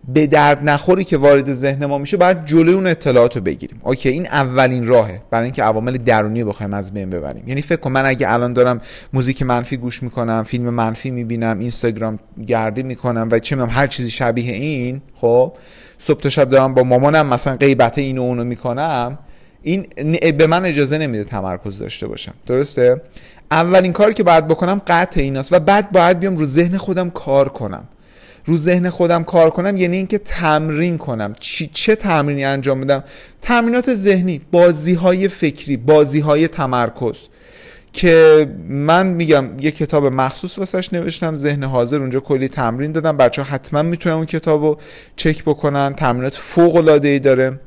به 0.07 0.27
درد 0.27 0.69
نخوری 0.69 1.03
که 1.03 1.17
وارد 1.17 1.53
ذهن 1.53 1.85
ما 1.85 1.97
میشه 1.97 2.17
باید 2.17 2.45
جلوی 2.45 2.73
اون 2.73 2.87
اطلاعات 2.87 3.35
رو 3.35 3.41
بگیریم. 3.41 3.79
اوکی 3.83 4.09
این 4.09 4.27
اولین 4.27 4.87
راهه 4.87 5.21
برای 5.29 5.43
اینکه 5.43 5.63
عوامل 5.63 5.97
درونی 5.97 6.43
بخوایم 6.43 6.73
از 6.73 6.93
بین 6.93 7.09
ببریم. 7.09 7.43
یعنی 7.47 7.61
فکر 7.61 7.79
کن 7.79 7.91
من 7.91 8.05
اگه 8.05 8.33
الان 8.33 8.53
دارم 8.53 8.81
موزیک 9.13 9.41
منفی 9.41 9.77
گوش 9.77 10.03
می‌کنم 10.03 10.43
فیلم 10.43 10.69
منفی 10.69 11.11
می‌بینم 11.11 11.59
اینستاگرام 11.59 12.19
گردی 12.47 12.83
می‌کنم 12.83 13.27
و 13.31 13.39
چه 13.39 13.65
هر 13.65 13.87
چیزی 13.87 14.09
شبیه 14.09 14.53
این 14.53 15.01
خب 15.15 15.53
صبح 15.97 16.19
تا 16.19 16.29
شب 16.29 16.49
دارم 16.49 16.73
با 16.73 16.83
مامانم 16.83 17.27
مثلا 17.27 17.55
غیبت 17.55 17.97
اینو 17.97 18.21
اونو 18.21 18.43
می‌کنم 18.43 19.17
این 19.61 19.87
به 20.37 20.47
من 20.47 20.65
اجازه 20.65 20.97
نمیده 20.97 21.23
تمرکز 21.23 21.79
داشته 21.79 22.07
باشم. 22.07 22.33
درسته؟ 22.45 23.01
اولین 23.51 23.93
کاری 23.93 24.13
که 24.13 24.23
باید 24.23 24.47
بکنم 24.47 24.81
قطع 24.87 25.21
ایناست 25.21 25.53
و 25.53 25.59
بعد 25.59 25.91
باید 25.91 26.19
بیام 26.19 26.37
رو 26.37 26.45
ذهن 26.45 26.77
خودم 26.77 27.09
کار 27.09 27.49
کنم. 27.49 27.83
رو 28.45 28.57
ذهن 28.57 28.89
خودم 28.89 29.23
کار 29.23 29.49
کنم 29.49 29.77
یعنی 29.77 29.97
اینکه 29.97 30.17
تمرین 30.17 30.97
کنم. 30.97 31.35
چی 31.39 31.69
چه 31.73 31.95
تمرینی 31.95 32.43
انجام 32.43 32.81
بدم؟ 32.81 33.03
تمرینات 33.41 33.93
ذهنی 33.93 34.41
بازی 34.51 34.93
های 34.93 35.27
فکری 35.27 35.77
بازی 35.77 36.19
های 36.19 36.47
تمرکز 36.47 37.17
که 37.93 38.47
من 38.69 39.07
میگم 39.07 39.45
یه 39.61 39.71
کتاب 39.71 40.05
مخصوص 40.05 40.59
واسش 40.59 40.93
نوشتم 40.93 41.35
ذهن 41.35 41.63
حاضر 41.63 41.97
اونجا 41.99 42.19
کلی 42.19 42.47
تمرین 42.47 42.91
دادم. 42.91 43.17
بچه 43.17 43.43
حتما 43.43 43.81
می‌تونن 43.81 44.15
اون 44.15 44.25
کتاب 44.25 44.63
رو 44.63 44.77
چک 45.15 45.43
بکنن. 45.43 45.93
تمرینات 45.93 46.35
فوق 46.35 46.75
العاده 46.75 47.07
ای 47.07 47.19
داره. 47.19 47.59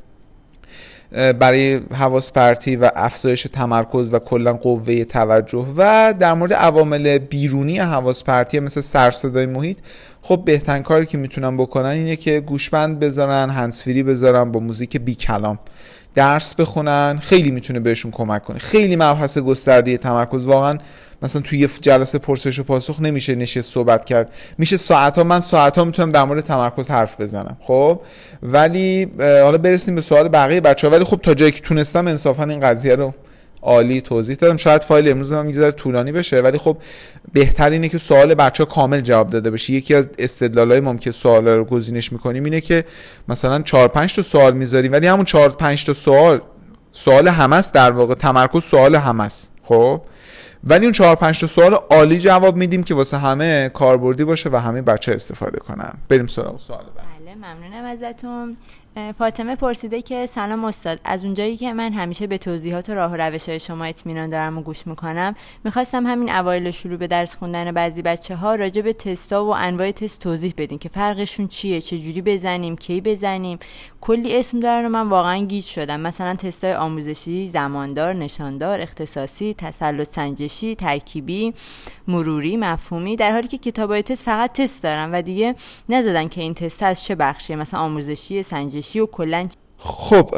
برای 1.15 1.81
حواس 1.93 2.31
پرتی 2.31 2.75
و 2.75 2.91
افزایش 2.95 3.47
تمرکز 3.53 4.09
و 4.11 4.19
کلا 4.19 4.53
قوه 4.53 5.03
توجه 5.03 5.67
و 5.77 6.13
در 6.19 6.33
مورد 6.33 6.53
عوامل 6.53 7.17
بیرونی 7.17 7.79
حواس 7.79 8.23
پرتی 8.23 8.59
مثل 8.59 8.81
سرصدای 8.81 9.45
محیط 9.45 9.77
خب 10.21 10.41
بهترین 10.45 10.83
کاری 10.83 11.05
که 11.05 11.17
می‌تونن 11.17 11.57
بکنن 11.57 11.85
اینه 11.85 12.15
که 12.15 12.39
گوشبند 12.39 12.99
بذارن 12.99 13.49
هنسفری 13.49 14.03
بذارن 14.03 14.51
با 14.51 14.59
موزیک 14.59 14.97
بی 14.97 15.15
کلام 15.15 15.59
درس 16.15 16.55
بخونن 16.55 17.19
خیلی 17.21 17.51
می‌تونه 17.51 17.79
بهشون 17.79 18.11
کمک 18.11 18.43
کنه. 18.43 18.59
خیلی 18.59 18.95
مبحث 18.95 19.37
گسترده 19.37 19.97
تمرکز. 19.97 20.45
واقعا 20.45 20.77
مثلا 21.21 21.41
توی 21.41 21.59
یه 21.59 21.69
جلسه 21.81 22.17
پرسش 22.17 22.59
و 22.59 22.63
پاسخ 22.63 23.01
نمیشه 23.01 23.35
نشست 23.35 23.73
صحبت 23.73 24.05
کرد. 24.05 24.29
میشه 24.57 24.77
ساعت 24.77 25.17
ها 25.17 25.23
من 25.23 25.39
ساعت 25.39 25.77
ها 25.77 25.85
می‌تونم 25.85 26.09
در 26.09 26.23
مورد 26.23 26.43
تمرکز 26.43 26.89
حرف 26.89 27.21
بزنم. 27.21 27.57
خب؟ 27.59 27.99
ولی 28.43 29.07
حالا 29.19 29.57
برسیم 29.57 29.95
به 29.95 30.01
سوال 30.01 30.29
بقیه 30.29 30.61
بچه 30.61 30.87
ها 30.87 30.93
ولی 30.93 31.03
خب 31.03 31.19
تا 31.23 31.33
جایی 31.33 31.51
که 31.51 31.61
تونستم 31.61 32.07
انصافا 32.07 32.43
این 32.43 32.59
قضیه 32.59 32.95
رو 32.95 33.13
عالی 33.65 34.01
توضیح 34.01 34.35
دادم. 34.35 34.57
شاید 34.57 34.83
فایل 34.83 35.09
امروز 35.09 35.33
هم 35.33 35.49
یه 35.49 35.71
طولانی 35.71 36.11
بشه 36.11 36.41
ولی 36.41 36.57
خب 36.57 36.77
بهتر 37.33 37.69
اینه 37.69 37.89
که 37.89 37.97
سوال 37.97 38.33
بچه 38.33 38.63
ها 38.63 38.69
کامل 38.69 39.01
جواب 39.01 39.29
داده 39.29 39.51
بشه. 39.51 39.73
یکی 39.73 39.95
از 39.95 40.09
استدلالای 40.19 40.79
ما 40.79 40.95
که 40.95 41.11
سوال 41.11 41.47
رو 41.47 41.63
گزینش 41.63 42.11
می‌کنیم 42.11 42.43
اینه 42.43 42.61
که 42.61 42.85
مثلا 43.27 43.61
4 43.61 43.87
5 43.87 44.15
تا 44.15 44.21
سوال 44.21 44.53
می‌ذاریم 44.53 44.91
ولی 44.91 45.07
همون 45.07 45.25
4 45.25 45.49
5 45.49 45.85
تا 45.85 45.93
سوال 45.93 46.41
سوال 46.91 47.27
همست 47.27 47.73
در 47.73 47.91
واقع 47.91 48.15
تمرکز 48.15 48.63
سوال 48.63 48.95
همست 48.95 49.51
خب؟ 49.63 50.01
ولی 50.63 50.85
اون 50.85 50.91
4 50.91 51.15
5 51.15 51.39
تا 51.39 51.47
سوال 51.47 51.73
عالی 51.73 52.19
جواب 52.19 52.55
میدیم 52.55 52.83
که 52.83 52.95
واسه 52.95 53.17
همه 53.17 53.69
کاربردی 53.73 54.23
باشه 54.23 54.49
و 54.49 54.55
همه 54.55 54.81
بچه 54.81 55.11
استفاده 55.11 55.59
کنن. 55.59 55.93
بریم 56.09 56.27
سراغ 56.27 56.59
سوال 56.59 56.83
بعد. 56.95 57.05
بله 57.25 57.35
ممنونم 57.35 57.85
ازتون. 57.85 58.57
فاطمه 59.17 59.55
پرسیده 59.55 60.01
که 60.01 60.25
سلام 60.25 60.65
استاد 60.65 60.99
از 61.03 61.25
اونجایی 61.25 61.57
که 61.57 61.73
من 61.73 61.93
همیشه 61.93 62.27
به 62.27 62.37
توضیحات 62.37 62.89
و 62.89 62.93
راه 62.93 63.11
و 63.11 63.15
روش 63.15 63.49
های 63.49 63.59
شما 63.59 63.85
اطمینان 63.85 64.29
دارم 64.29 64.57
و 64.57 64.61
گوش 64.61 64.87
می‌کنم 64.87 65.35
می‌خواستم 65.63 66.05
همین 66.05 66.29
اوایل 66.29 66.71
شروع 66.71 66.97
به 66.97 67.07
درس 67.07 67.35
خوندن 67.35 67.71
بعضی 67.71 68.01
بچه 68.01 68.35
ها 68.35 68.55
راجع 68.55 68.81
به 68.81 68.93
تستا 68.93 69.45
و 69.45 69.55
انواع 69.55 69.91
تست 69.91 70.19
توضیح 70.19 70.53
بدین 70.57 70.77
که 70.77 70.89
فرقشون 70.89 71.47
چیه 71.47 71.81
چجوری 71.81 72.21
بزنیم 72.21 72.75
کی 72.75 73.01
بزنیم. 73.01 73.59
کلی 74.01 74.39
اسم 74.39 74.59
دارن 74.59 74.85
و 74.85 74.89
من 74.89 75.09
واقعا 75.09 75.37
گیج 75.45 75.65
شدم. 75.65 75.99
مثلا 75.99 76.35
تستای 76.35 76.73
آموزشی 76.73 77.49
زماندار 77.49 78.13
نشاندار 78.13 78.81
اختصاصی 78.81 79.55
تسلط 79.57 80.07
سنجشی 80.07 80.75
ترکیبی 80.75 81.53
مروری 82.07 82.57
مفهومی 82.57 83.15
در 83.15 83.31
حالی 83.31 83.47
که 83.47 83.57
کتابای 83.57 84.03
تست 84.03 84.23
فقط 84.23 84.51
تست 84.53 84.83
دارن 84.83 85.11
و 85.11 85.21
دیگه 85.21 85.55
نزدن 85.89 86.27
که 86.27 86.41
این 86.41 86.53
تست 86.53 86.83
از 86.83 87.03
چه 87.03 87.15
بخشیه. 87.15 87.55
مثلا 87.55 87.79
آموزشی 87.79 88.43
سنجشی 88.43 88.84
و 88.95 89.05
کلا 89.05 89.47
خب 89.77 90.35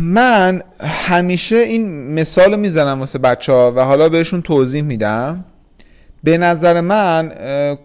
من 0.00 0.62
همیشه 0.80 1.56
این 1.56 2.14
مثال 2.14 2.58
می‌زنم 2.58 3.00
واسه 3.00 3.18
بچه 3.18 3.52
ها 3.52 3.72
و 3.76 3.84
حالا 3.84 4.08
بهشون 4.08 4.42
توضیح 4.42 4.82
میدم. 4.82 5.44
به 6.24 6.38
نظر 6.38 6.80
من 6.80 7.32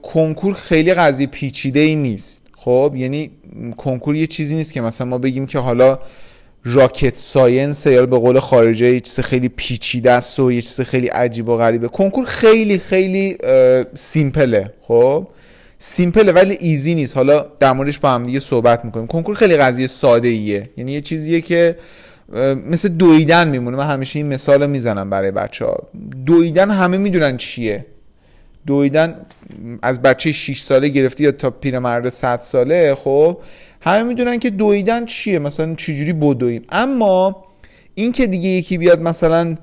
کنکور 0.02 0.54
خیلی 0.54 0.94
قضیه 0.94 1.28
پیچیده 1.28 1.80
ای 1.80 1.96
نیست. 1.96 2.48
خب 2.58 2.94
یعنی 2.96 3.32
کنکور 3.78 4.16
یه 4.16 4.28
چیزی 4.28 4.56
نیست 4.56 4.74
که 4.74 4.82
مثلا 4.82 5.08
ما 5.08 5.18
بگیم 5.18 5.46
که 5.46 5.60
حالا 5.60 6.00
rocket 6.64 7.16
science 7.16 7.86
یا 7.86 8.06
به 8.06 8.18
قول 8.18 8.40
خارجه 8.40 8.94
یه 8.94 9.00
چیز 9.00 9.20
خیلی 9.20 9.50
پیچیده 9.50 10.12
است 10.12 10.40
و 10.40 10.52
یه 10.52 10.62
چیز 10.62 10.82
خیلی 10.82 11.08
عجیب 11.08 11.50
و 11.50 11.56
غریبه. 11.56 11.88
کنکور 11.88 12.26
خیلی 12.26 12.78
خیلی 12.78 13.38
سیمپله. 13.94 14.74
خب 14.82 15.28
سیمپله 15.82 16.32
ولی 16.32 16.58
ایزی 16.60 16.96
نیست. 16.96 17.18
حالا 17.18 17.46
در 17.60 17.74
موردش 17.74 18.00
با 18.00 18.10
هم 18.10 18.24
دیگه 18.24 18.40
صحبت 18.40 18.86
می‌کنیم. 18.86 19.08
کنکور 19.08 19.36
خیلی 19.36 19.58
قضیه 19.58 19.88
ساده 19.88 20.28
ایه 20.28 20.70
یعنی 20.78 20.92
یه 20.92 21.02
چیزیه 21.02 21.42
که 21.42 21.76
مثل 22.66 22.88
دویدن 22.90 23.48
میمونه. 23.48 23.78
من 23.78 23.88
همیشه 23.88 24.20
این 24.20 24.28
مثال 24.28 24.68
می‌زنم 24.70 25.10
برای 25.10 25.32
بچه 25.32 25.66
ها 25.66 25.78
دویدن 26.26 26.72
همه 26.72 26.98
می‌دونن 26.98 27.38
چیه. 27.38 27.86
دویدن 28.68 29.16
از 29.82 30.02
بچه 30.02 30.32
6 30.32 30.62
ساله 30.62 30.88
گرفتی 30.88 31.24
یا 31.24 31.32
تا 31.32 31.50
پیرمرد 31.50 32.10
100 32.10 32.40
ساله 32.42 32.96
خب 32.96 33.38
همه 33.82 34.04
می‌دونن 34.04 34.40
که 34.40 34.50
دویدن 34.50 35.06
چیه. 35.06 35.40
مثلا 35.40 35.76
چجوری 35.76 36.14
بدویم 36.14 36.64
اما 36.70 37.46
این 37.96 38.12
که 38.12 38.28
دیگه 38.28 38.50
یکی 38.50 38.78
بیاد 38.78 39.02
مثلا 39.02 39.56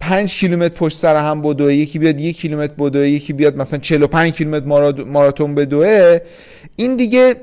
5 0.00 0.34
کیلومتر 0.34 0.74
پشت 0.74 0.98
سر 0.98 1.16
هم 1.16 1.42
بدوه 1.42 1.74
یکی 1.74 1.98
بیاد 1.98 2.20
یک 2.20 2.36
کیلومتر 2.36 2.74
بدوه 2.78 3.08
یکی 3.08 3.32
بیاد 3.32 3.56
مثلا 3.56 3.78
45 3.78 4.32
کیلومتر 4.32 4.66
ماراتون 5.04 5.54
بدوه. 5.54 6.18
این 6.76 6.96
دیگه 6.96 7.34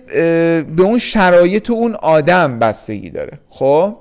به 0.75 0.83
اون 0.83 0.99
شرایط 0.99 1.69
اون 1.69 1.93
آدم 1.93 2.59
بستگی 2.59 3.09
داره. 3.09 3.39
خب؟ 3.49 3.97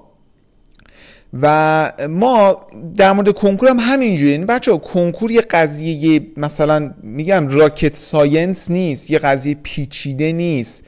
و 1.43 1.93
ما 2.09 2.67
در 2.97 3.13
مورد 3.13 3.31
کنکور 3.31 3.69
هم 3.69 3.79
همینجوری. 3.81 4.31
یعنی 4.33 4.45
بچه 4.45 4.73
ها 4.73 4.79
کنکور 4.79 5.31
یه 5.31 5.41
قضیه 5.41 6.21
مثلا 6.37 6.95
میگم 7.03 7.49
راکت 7.49 7.97
ساینس 7.97 8.71
نیست 8.71 9.11
یه 9.11 9.19
قضیه 9.19 9.57
پیچیده 9.63 10.33
نیست. 10.33 10.85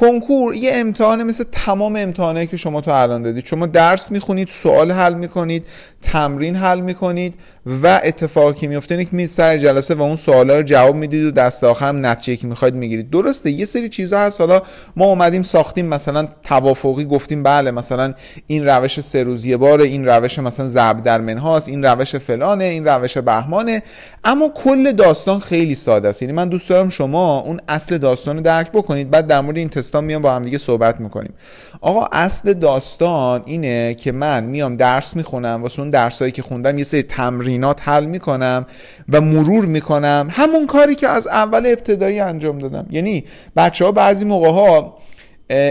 کنکور 0.00 0.54
یه 0.54 0.70
امتحانه 0.74 1.24
مثل 1.24 1.44
تمام 1.52 1.96
امتحانایی 1.96 2.46
که 2.46 2.56
شما 2.56 2.80
تا 2.80 3.02
الان 3.02 3.22
دادید 3.22 3.46
شما 3.46 3.66
درس 3.66 4.10
می‌خونید 4.10 4.48
سوال 4.48 4.92
حل 4.92 5.14
می‌کنید 5.14 5.66
تمرین 6.02 6.56
حل 6.56 6.80
می‌کنید. 6.80 7.34
و 7.66 8.00
اتفاقی 8.04 8.60
که 8.60 8.68
میفته 8.68 8.94
اینه 8.94 9.04
که 9.04 9.16
میید 9.16 9.28
سر 9.28 9.58
جلسه 9.58 9.94
و 9.94 10.02
اون 10.02 10.16
سوالا 10.16 10.56
رو 10.56 10.62
جواب 10.62 10.96
می‌دید 10.96 11.24
و 11.24 11.30
دست 11.30 11.64
آخر 11.64 11.88
هم 11.88 12.06
نتیجه 12.06 12.36
که 12.36 12.46
می‌خواید 12.46 12.74
می‌گیرید. 12.74 13.10
درسته 13.10 13.50
یه 13.50 13.64
سری 13.64 13.88
چیزها 13.88 14.20
هست. 14.20 14.40
حالا 14.40 14.62
ما 14.96 15.04
اومدیم 15.04 15.42
ساختیم 15.42 15.86
مثلا 15.86 16.28
توافقی 16.42 17.04
گفتیم 17.04 17.42
بله 17.42 17.70
مثلا 17.70 18.14
این 18.46 18.68
روش 18.68 19.00
سه 19.00 19.22
روزیه 19.22 19.56
باره 19.56 19.84
این 19.84 20.06
روش 20.08 20.38
مثلا 20.38 20.66
ضرب 20.66 21.02
در 21.02 21.20
منهاست 21.20 21.68
این 21.68 21.84
روش 21.84 22.16
فلانه 22.16 22.64
این 22.64 22.84
روش 22.84 23.18
بهمانه. 23.18 23.82
اما 24.24 24.48
کل 24.48 24.92
داستان 24.92 25.40
خیلی 25.40 25.74
ساده 25.74 26.08
است. 26.08 26.22
یعنی 26.22 26.34
من 26.34 26.48
دوست 26.48 26.68
دارم 26.68 26.88
شما 26.88 27.40
اون 27.40 27.60
اصل 27.68 27.98
داستان 27.98 28.36
رو 28.36 28.42
درک 28.42 28.72
بکنید 28.72 29.10
بعد 29.10 29.26
در 29.26 29.40
مورد 29.40 29.56
این 29.56 29.68
تستا 29.68 30.00
میام 30.00 30.22
با 30.22 30.34
هم 30.34 30.42
دیگه 30.42 30.58
صحبت 30.58 31.00
می‌کنیم. 31.00 31.34
آقا 31.80 32.08
اصل 32.12 32.52
داستان 32.52 33.42
اینه 33.46 33.94
که 33.94 34.12
من 34.12 34.44
میام 34.44 34.76
درس 34.76 35.16
می‌خونم 35.16 35.62
واسه 35.62 35.80
اون 35.80 35.90
درسایی 35.90 36.32
که 36.32 36.42
خوندم 36.42 36.78
یه 36.78 36.84
سری 36.84 37.02
تمرینات 37.48 37.88
حل 37.88 38.04
می‌کنم 38.04 38.66
و 39.08 39.20
مرور 39.20 39.66
می‌کنم. 39.66 40.28
همون 40.30 40.66
کاری 40.66 40.94
که 40.94 41.08
از 41.08 41.26
اول 41.26 41.66
ابتدایی 41.66 42.20
انجام 42.20 42.58
دادم. 42.58 42.86
یعنی 42.90 43.24
بچه 43.56 43.84
ها 43.84 43.92
بعضی 43.92 44.24
موقع 44.24 44.50
ها 44.50 44.98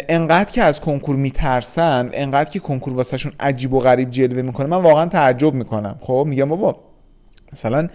انقدر 0.09 0.51
که 0.51 0.61
از 0.61 0.81
کنکور 0.81 1.15
میترسن 1.15 2.09
انقدر 2.13 2.49
که 2.49 2.59
کنکور 2.59 2.93
واسهشون 2.93 3.31
عجیب 3.39 3.73
و 3.73 3.79
غریب 3.79 4.11
جلوه 4.11 4.41
می‌کنه 4.41 4.67
من 4.67 4.77
واقعا 4.77 5.05
تعجب 5.05 5.53
می‌کنم. 5.53 5.95
خب 6.01 6.25
میگم 6.27 6.49
بابا 6.49 6.75
مثلا 7.53 7.87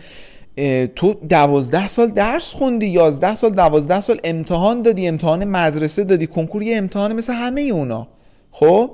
تو 0.96 1.14
دوازده 1.28 1.88
سال 1.88 2.10
درس 2.10 2.52
خوندی 2.52 2.86
یازده 2.86 3.34
سال 3.34 3.50
دوازده 3.50 4.00
سال 4.00 4.20
امتحان 4.24 4.82
دادی 4.82 5.08
امتحان 5.08 5.44
مدرسه 5.44 6.04
دادی 6.04 6.26
کنکور 6.26 6.62
یه 6.62 6.76
امتحان 6.76 7.12
مثل 7.12 7.32
همه 7.32 7.60
اونا. 7.60 8.08
خب؟ 8.50 8.90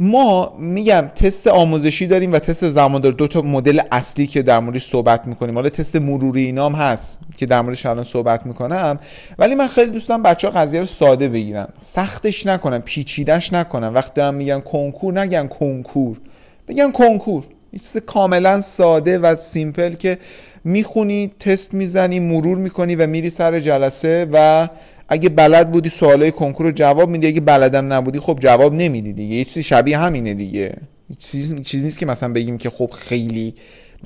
ما 0.00 0.56
میگم 0.58 1.10
تست 1.16 1.46
آموزشی 1.46 2.06
داریم 2.06 2.32
و 2.32 2.38
تست 2.38 2.68
زماندار. 2.68 3.12
دو 3.12 3.28
تا 3.28 3.42
مدل 3.42 3.80
اصلی 3.92 4.26
که 4.26 4.42
در 4.42 4.58
موردش 4.58 4.84
صحبت 4.84 5.26
می‌کنیم. 5.26 5.54
حالا 5.54 5.68
تست 5.68 5.96
مروری 5.96 6.44
اینام 6.44 6.74
هست 6.74 7.20
که 7.36 7.46
در 7.46 7.60
موردش 7.60 7.86
الان 7.86 8.04
صحبت 8.04 8.46
می‌کنم. 8.46 8.98
ولی 9.38 9.54
من 9.54 9.66
خیلی 9.66 9.90
دوست 9.90 10.08
دارم 10.08 10.22
بچه 10.22 10.48
ها 10.48 10.60
قضیه 10.60 10.80
رو 10.80 10.86
ساده 10.86 11.28
بگیرن. 11.28 11.68
سختش 11.78 12.46
نکنم 12.46 12.78
پیچیدش 12.78 13.52
نکنم 13.52 13.94
وقتی 13.94 14.12
دارم 14.14 14.34
میگن 14.34 14.60
کنکور 14.60 15.20
نگن 15.20 15.46
کنکور. 15.46 16.20
بگن 16.68 16.92
کنکور. 16.92 17.44
یه 17.72 17.78
چیز 17.78 17.96
کاملا 18.06 18.60
ساده 18.60 19.18
و 19.18 19.36
سیمپل 19.36 19.94
که 19.94 20.18
می‌خونی 20.64 21.30
تست 21.40 21.74
می‌زنی 21.74 22.20
مرور 22.20 22.58
می‌کنی 22.58 22.96
و 22.96 23.06
میری 23.06 23.30
سر 23.30 23.60
جلسه 23.60 24.26
و 24.32 24.68
اگه 25.08 25.28
بلد 25.28 25.70
بودی 25.70 25.88
سوالای 25.88 26.30
کنکور 26.30 26.66
رو 26.66 26.72
جواب 26.72 27.08
میدی 27.08 27.26
اگه 27.26 27.40
بلدم 27.40 27.92
نبودی 27.92 28.20
خب 28.20 28.38
جواب 28.40 28.74
نمیدی 28.74 29.12
دیگه. 29.12 29.34
یه 29.34 29.44
چیزی 29.44 29.62
شبیه 29.62 29.98
همینه 29.98 30.34
دیگه. 30.34 30.74
چیز 31.18 31.62
چیز 31.62 31.84
نیست 31.84 31.98
که 31.98 32.06
مثلا 32.06 32.32
بگیم 32.32 32.58
که 32.58 32.70
خب 32.70 32.90
خیلی 32.90 33.54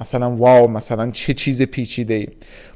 مثلا 0.00 0.36
واو 0.36 0.70
مثلا 0.70 1.10
چه 1.10 1.34
چیز 1.34 1.62
پیچیده 1.62 2.14
ای. 2.14 2.26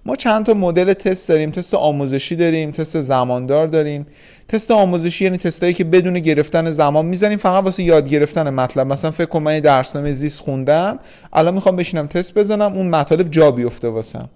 ما 0.06 0.16
چند 0.16 0.46
تا 0.46 0.54
مدل 0.54 0.92
تست 0.92 1.28
داریم. 1.28 1.50
تست 1.50 1.74
آموزشی 1.74 2.36
داریم 2.36 2.70
تست 2.70 3.00
زماندار 3.00 3.66
داریم. 3.66 4.06
تست 4.48 4.70
آموزشی 4.70 5.24
یعنی 5.24 5.36
تستایی 5.36 5.74
که 5.74 5.84
بدون 5.84 6.18
گرفتن 6.18 6.70
زمان 6.70 7.06
می‌زنیم. 7.06 7.38
فقط 7.38 7.64
واسه 7.64 7.82
یاد 7.82 8.08
گرفتن 8.08 8.50
مطلب. 8.50 8.86
مثلا 8.86 9.10
فکر 9.10 9.26
کنم 9.26 9.42
من 9.42 9.60
درسنامه 9.60 10.12
زیست 10.12 10.40
خوندم 10.40 10.98
الان 11.32 11.54
می‌خوام 11.54 11.76
بشینم 11.76 12.06
تست 12.06 12.34
بزنم 12.34 12.72
اون 12.72 12.88
مطالب 12.88 13.30
جا 13.30 13.50
بیفته 13.50 13.88
واسم. 13.88 14.28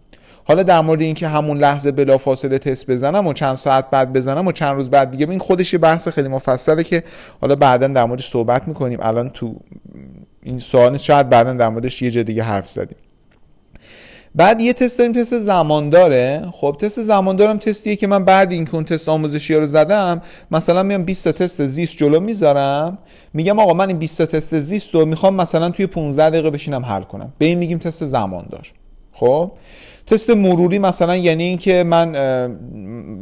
حالا 0.50 0.62
در 0.62 0.80
مورد 0.80 1.00
اینکه 1.00 1.28
همون 1.28 1.58
لحظه 1.58 1.92
بلا 1.92 2.18
فاصله 2.18 2.58
تست 2.58 2.90
بزنم 2.90 3.26
و 3.26 3.32
چند 3.32 3.54
ساعت 3.54 3.90
بعد 3.90 4.12
بزنم 4.12 4.46
و 4.46 4.52
چند 4.52 4.76
روز 4.76 4.90
بعد 4.90 5.10
دیگه 5.10 5.30
این 5.30 5.38
خودش 5.38 5.72
یه 5.72 5.78
بحث 5.78 6.08
خیلی 6.08 6.28
مفصله 6.28 6.82
که 6.82 7.04
حالا 7.40 7.56
بعدا 7.56 7.86
در 7.86 8.04
موردش 8.04 8.28
صحبت 8.28 8.68
می‌کنیم. 8.68 8.98
الان 9.02 9.30
تو 9.30 9.54
این 10.42 10.58
سوال 10.58 10.96
شاید 10.96 11.28
بعدا 11.28 11.52
در 11.52 11.68
موردش 11.68 12.02
یه 12.02 12.10
جا 12.10 12.22
دیگه 12.22 12.42
حرف 12.42 12.70
زدیم. 12.70 12.96
بعد 14.34 14.60
یه 14.60 14.72
تست 14.72 14.98
داریم 14.98 15.12
تست 15.12 15.38
زمان 15.38 15.90
داره 15.90 16.42
خب 16.52 16.76
تست 16.80 17.02
زمان 17.02 17.36
دارم 17.36 17.58
تستیه 17.58 17.96
که 17.96 18.06
من 18.06 18.24
بعد 18.24 18.52
اینکه 18.52 18.74
اون 18.74 18.84
تست 18.84 19.08
آموزشی 19.08 19.54
رو 19.54 19.66
زدم 19.66 20.22
مثلا 20.50 20.82
میام 20.82 21.02
20 21.02 21.24
تا 21.24 21.32
تست 21.32 21.66
زیست 21.66 21.96
جلو 21.96 22.20
می‌ذارم. 22.20 22.98
میگم 23.34 23.58
آقا 23.58 23.74
من 23.74 23.88
این 23.88 23.98
20 23.98 24.18
تا 24.18 24.26
تست 24.26 24.58
زیست 24.58 24.94
رو 24.94 25.06
می‌خوام 25.06 25.34
مثلا 25.34 25.70
توی 25.70 25.86
15 25.86 26.30
دقیقه 26.30 26.50
بشینم 26.50 26.84
حل 26.84 27.02
کنم. 27.02 27.32
به 27.38 27.46
این 27.46 27.58
میگیم 27.58 27.78
تست 27.78 28.04
زمان 28.04 28.46
دار 28.50 28.66
خب؟ 29.12 29.52
تست 30.10 30.30
مروری 30.30 30.78
مثلا 30.78 31.16
یعنی 31.16 31.44
اینکه 31.44 31.84
من 31.84 32.14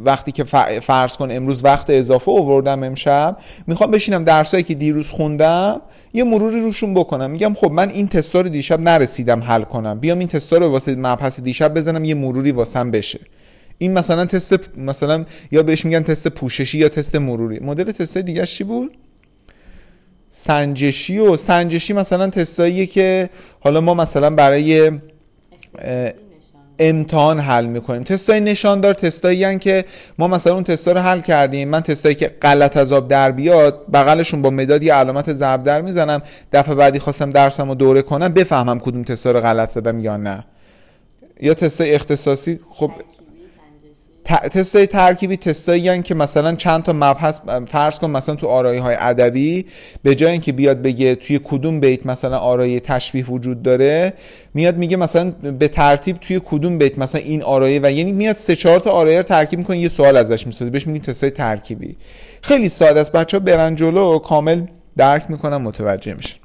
وقتی 0.03 0.31
که 0.31 0.43
فرض 0.81 1.17
کن 1.17 1.31
امروز 1.31 1.65
وقت 1.65 1.89
اضافه 1.89 2.31
آوردم 2.31 2.83
امشب 2.83 3.37
می‌خوام 3.67 3.91
بشینم 3.91 4.23
درسایی 4.23 4.63
که 4.63 4.73
دیروز 4.73 5.09
خوندم 5.09 5.81
یه 6.13 6.23
مروری 6.23 6.61
روشون 6.61 6.93
بکنم. 6.93 7.31
میگم 7.31 7.53
خب 7.53 7.71
من 7.71 7.89
این 7.89 8.07
تستا 8.07 8.41
رو 8.41 8.49
دیشب 8.49 8.79
نرسیدم 8.79 9.43
حل 9.43 9.61
کنم. 9.61 9.99
بیام 9.99 10.19
این 10.19 10.27
تستا 10.27 10.57
رو 10.57 10.69
واسه 10.69 10.95
مبحث 10.95 11.39
دیشب 11.39 11.73
بزنم 11.73 12.05
یه 12.05 12.15
مروری 12.15 12.51
واسم 12.51 12.91
بشه. 12.91 13.19
این 13.77 13.93
مثلا 13.93 14.25
تست 14.25 14.77
مثلا 14.77 15.25
یا 15.51 15.63
بهش 15.63 15.85
میگن 15.85 16.03
تست 16.03 16.27
پوششی 16.27 16.77
یا 16.77 16.89
تست 16.89 17.15
مروری. 17.15 17.59
مدل 17.59 17.91
تست 17.91 18.17
دیگه 18.17 18.45
چی 18.45 18.63
بود؟ 18.63 18.91
سنجشی 20.29 21.19
و 21.19 21.37
سنجشی 21.37 21.93
مثلا 21.93 22.27
تستاییه 22.27 22.85
که 22.85 23.29
حالا 23.59 23.81
ما 23.81 23.93
مثلا 23.93 24.29
برای 24.29 24.91
امتحان 26.79 27.39
حل 27.39 27.65
می‌کنیم. 27.65 28.03
تستای 28.03 28.39
نشاندار 28.39 28.93
تستایی 28.93 29.59
که 29.59 29.85
ما 30.17 30.27
مثلا 30.27 30.53
اون 30.53 30.63
تستا 30.63 30.91
رو 30.91 30.99
حل 30.99 31.19
کردیم. 31.21 31.69
من 31.69 31.81
تستایی 31.81 32.15
که 32.15 32.27
غلط 32.41 32.77
از 32.77 32.93
آب 32.93 33.07
در 33.07 33.31
بیاد 33.31 33.85
بغلشون 33.93 34.41
با 34.41 34.49
مدادی 34.49 34.89
علامت 34.89 35.33
ضرب 35.33 35.63
در 35.63 35.81
می‌زنم. 35.81 36.21
دفعه 36.53 36.75
بعدی 36.75 36.99
خواستم 36.99 37.29
درسم 37.29 37.69
رو 37.69 37.75
دوره 37.75 38.01
کنم 38.01 38.27
بفهمم 38.27 38.79
کدوم 38.79 39.03
تستا 39.03 39.31
رو 39.31 39.39
غلط 39.39 39.69
زدم 39.69 39.99
یا 39.99 40.17
نه. 40.17 40.45
یا 41.41 41.53
تستای 41.53 41.95
اختصاصی؟ 41.95 42.59
خب 42.69 42.91
تستای 44.29 44.87
ترکیبی 44.87 45.37
تستایی 45.37 46.01
که 46.01 46.15
مثلا 46.15 46.55
چند 46.55 46.83
تا 46.83 46.93
مبحث 46.93 47.39
فرض 47.67 47.99
کن 47.99 48.09
مثلا 48.09 48.35
تو 48.35 48.47
آرایی 48.47 48.79
های 48.79 48.95
ادبی 48.99 49.65
به 50.03 50.15
جای 50.15 50.31
اینکه 50.31 50.51
بیاد 50.51 50.81
بگه 50.81 51.15
توی 51.15 51.39
کدوم 51.43 51.79
بیت 51.79 52.05
مثلا 52.05 52.37
آرای 52.37 52.79
تشبیه 52.79 53.25
وجود 53.25 53.63
داره 53.63 54.13
میاد 54.53 54.77
میگه 54.77 54.97
مثلا 54.97 55.31
به 55.59 55.67
ترتیب 55.67 56.17
توی 56.17 56.41
کدوم 56.45 56.77
بیت 56.77 56.99
مثلا 56.99 57.21
این 57.21 57.43
آرایه 57.43 57.79
و 57.83 57.91
یعنی 57.91 58.11
میاد 58.11 58.35
سه 58.35 58.55
چهار 58.55 58.79
تا 58.79 58.91
آرایه 58.91 59.17
رو 59.17 59.23
ترکیب 59.23 59.59
می‌کنه 59.59 59.77
یه 59.77 59.89
سوال 59.89 60.17
ازش 60.17 60.47
می‌سازه 60.47 60.71
بهش 60.71 60.87
میگیم 60.87 61.01
تستای 61.01 61.29
ترکیبی. 61.29 61.97
خیلی 62.41 62.69
ساده 62.69 62.99
است. 62.99 63.11
بچه 63.11 63.37
ها 63.37 63.43
برن 63.43 63.75
کامل 64.19 64.65
درک 64.97 65.31
می‌کنن 65.31 65.57
متوجه 65.57 66.13
میشن 66.13 66.37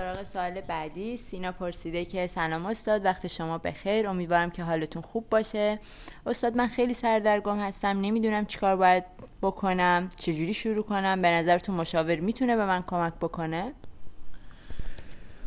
سراغ 0.00 0.24
سوال 0.24 0.60
بعدی. 0.60 1.16
سینا 1.16 1.52
پرسیده 1.52 2.04
که 2.04 2.26
سلام 2.26 2.66
استاد 2.66 3.04
وقت 3.04 3.26
شما 3.26 3.58
بخیر. 3.58 4.08
امیدوارم 4.08 4.50
که 4.50 4.62
حالتون 4.62 5.02
خوب 5.02 5.24
باشه. 5.30 5.78
استاد 6.26 6.56
من 6.56 6.68
خیلی 6.68 6.94
سردرگم 6.94 7.58
هستم. 7.58 8.00
نمی‌دونم 8.00 8.46
چیکار 8.46 8.76
باید 8.76 9.04
بکنم. 9.42 10.08
چجوری 10.16 10.54
شروع 10.54 10.84
کنم؟ 10.84 11.22
به 11.22 11.30
نظرتون 11.30 11.74
مشاور 11.74 12.16
می‌تونه 12.16 12.56
به 12.56 12.66
من 12.66 12.84
کمک 12.86 13.12
بکنه؟ 13.20 13.72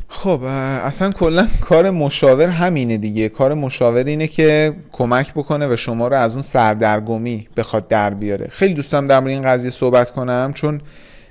خب 0.08 0.42
اصلا 0.42 1.10
کلا 1.10 1.48
کار 1.60 1.90
مشاور 1.90 2.48
همینه 2.48 2.96
دیگه. 2.96 3.28
کار 3.28 3.54
مشاور 3.54 4.04
اینه 4.04 4.26
که 4.26 4.76
کمک 4.92 5.34
بکنه 5.34 5.72
و 5.72 5.76
شما 5.76 6.08
رو 6.08 6.16
از 6.16 6.32
اون 6.32 6.42
سردرگمی 6.42 7.48
بخواد 7.56 7.88
در 7.88 8.14
بیاره. 8.14 8.48
خیلی 8.48 8.74
دوستم 8.74 9.06
در 9.06 9.24
این 9.24 9.42
قضیه 9.42 9.70
صحبت 9.70 10.10
کنم 10.10 10.52
چون 10.54 10.80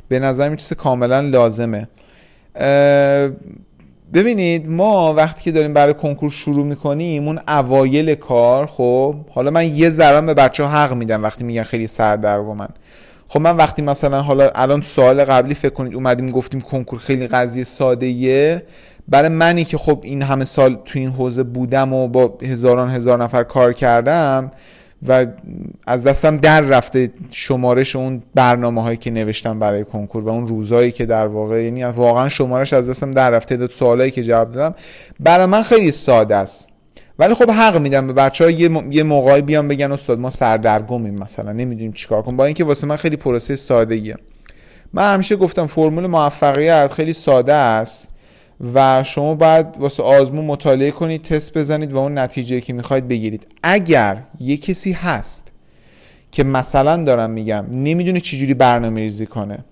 به 0.08 0.20
نظر 0.20 0.56
چیز 0.56 0.74
کاملا 0.74 1.20
لازمه. 1.20 1.88
ببینید 4.14 4.70
ما 4.70 5.14
وقتی 5.14 5.44
که 5.44 5.52
داریم 5.52 5.74
برای 5.74 5.94
کنکور 5.94 6.30
شروع 6.30 6.66
می‌کنیم 6.66 7.28
اون 7.28 7.40
اوایل 7.48 8.16
کار 8.16 8.66
خب 8.66 9.16
حالا 9.30 9.52
من 9.52 9.76
یه 9.76 9.90
ذره 9.90 10.22
به 10.22 10.34
بچه 10.34 10.64
ها 10.64 10.70
حق 10.70 10.94
میدم 10.94 11.24
وقتی 11.24 11.44
میگن 11.44 11.64
خیلی 11.64 11.88
من. 12.58 12.68
خب 13.28 13.42
من 13.42 13.58
وقتی 13.58 13.82
مثلا 13.82 14.22
حالا 14.22 14.50
الان 14.56 14.82
سوال 14.82 15.26
قبلی 15.26 15.54
فکر 15.54 15.74
کنید 15.74 15.94
اومدیم 15.94 16.32
گفتیم 16.32 16.62
کنکور 16.62 17.00
خیلی 17.00 17.28
قضیه 17.28 17.64
ساده 17.64 18.64
برای 19.08 19.30
منی 19.30 19.66
که 19.66 19.78
خب 19.78 20.00
این 20.04 20.22
همه 20.22 20.46
سال 20.46 20.80
تو 20.86 21.00
این 21.00 21.10
حوزه 21.10 21.44
بودم 21.44 21.94
و 21.94 22.08
با 22.08 22.38
هزاران 22.42 22.90
هزار 22.90 23.24
نفر 23.24 23.44
کار 23.44 23.74
کردم 23.74 24.52
و 25.08 25.26
از 25.88 26.04
دستم 26.04 26.38
در 26.38 26.62
رفته 26.62 27.12
شمارش 27.32 27.96
اون 27.96 28.24
برنامه 28.36 28.82
هایی 28.82 28.98
که 28.98 29.12
نوشتم 29.12 29.60
برای 29.60 29.84
کنکور 29.84 30.24
و 30.24 30.30
اون 30.30 30.48
روزایی 30.48 30.92
که 30.92 31.06
در 31.06 31.28
واقع 31.28 31.64
یعنی 31.64 31.84
واقعا 31.84 32.30
شمارش 32.30 32.74
از 32.74 32.90
دستم 32.90 33.12
در 33.12 33.30
رفته 33.30 33.58
داد 33.58 33.70
سوالایی 33.70 34.12
که 34.12 34.24
جواب 34.24 34.52
دادم 34.52 34.76
برای 35.20 35.46
من 35.46 35.64
خیلی 35.64 35.92
ساده 35.92 36.36
است. 36.36 36.70
ولی 37.20 37.34
خب 37.34 37.52
حق 37.52 37.78
میدم 37.78 38.08
به 38.08 38.14
بچه 38.14 38.44
ها 38.44 38.50
یه, 38.50 38.70
م... 38.70 38.92
یه 38.92 39.04
موقعی 39.04 39.42
بیان 39.42 39.68
بگن 39.68 39.92
استاد 39.92 40.20
ما 40.20 40.30
سردرگمیم 40.30 41.14
مثلا 41.14 41.52
نمی‌دونیم 41.52 41.92
چیکار 41.92 42.22
کنیم. 42.22 42.38
با 42.38 42.46
اینکه 42.46 42.64
واسه 42.64 42.88
من 42.88 42.96
خیلی 42.96 43.16
پروسه 43.16 43.56
ساده 43.56 44.16
من 44.94 45.14
همیشه 45.14 45.36
گفتم 45.36 45.68
فرمول 45.68 46.08
موفقیت 46.08 46.92
خیلی 46.94 47.14
ساده 47.14 47.54
است. 47.54 48.10
و 48.74 49.04
شما 49.04 49.36
باید 49.36 49.68
واسه 49.80 50.04
آزمون 50.04 50.46
مطالعه 50.46 50.92
کنید 50.92 51.22
تست 51.22 51.58
بزنید 51.58 51.94
و 51.94 51.98
اون 51.98 52.18
نتیجه 52.18 52.62
که 52.62 52.74
می‌خواید 52.74 53.08
بگیرید. 53.08 53.48
اگر 53.64 54.24
یه 54.40 54.58
کسی 54.58 54.92
هست 54.92 55.52
که 56.32 56.44
مثلا 56.44 57.04
دارم 57.04 57.30
میگم 57.30 57.66
نمی‌دونه 57.76 58.20
چجوری 58.20 58.54
برنامه 58.54 59.02
ریزی 59.02 59.26
کنه 59.26 59.66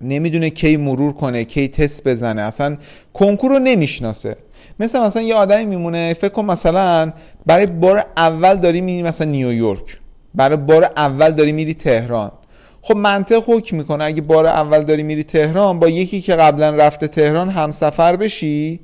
نمی‌دونه 0.00 0.50
کی 0.50 0.76
مرور 0.76 1.12
کنه 1.12 1.44
کی 1.44 1.68
تست 1.68 2.08
بزنه 2.08 2.42
اصلا 2.42 2.76
کنکور 3.14 3.50
رو 3.50 3.58
نمی‌شناسه. 3.58 4.36
مثل 4.80 5.00
مثلا 5.00 5.22
یه 5.22 5.34
آدمی 5.34 5.64
میمونه 5.64 6.14
فکر 6.14 6.28
کن 6.28 6.44
مثلا 6.44 7.12
برای 7.46 7.66
بار 7.66 8.04
اول 8.16 8.54
داری 8.54 8.80
میری 8.80 9.02
مثلا 9.02 9.30
نیویورک 9.30 9.98
برای 10.34 10.56
بار 10.56 10.84
اول 10.96 11.30
داری 11.30 11.52
میری 11.52 11.74
تهران. 11.74 12.32
خب 12.88 12.96
منطق 12.96 13.42
حکم 13.46 13.76
می‌کنه. 13.76 14.04
اگه 14.04 14.22
بار 14.22 14.46
اول 14.46 14.82
داری 14.82 15.02
میری 15.02 15.22
تهران 15.22 15.78
با 15.78 15.88
یکی 15.88 16.20
که 16.20 16.34
قبلا 16.34 16.70
رفته 16.70 17.08
تهران 17.08 17.50
همسفر 17.50 18.16
بشی 18.16 18.80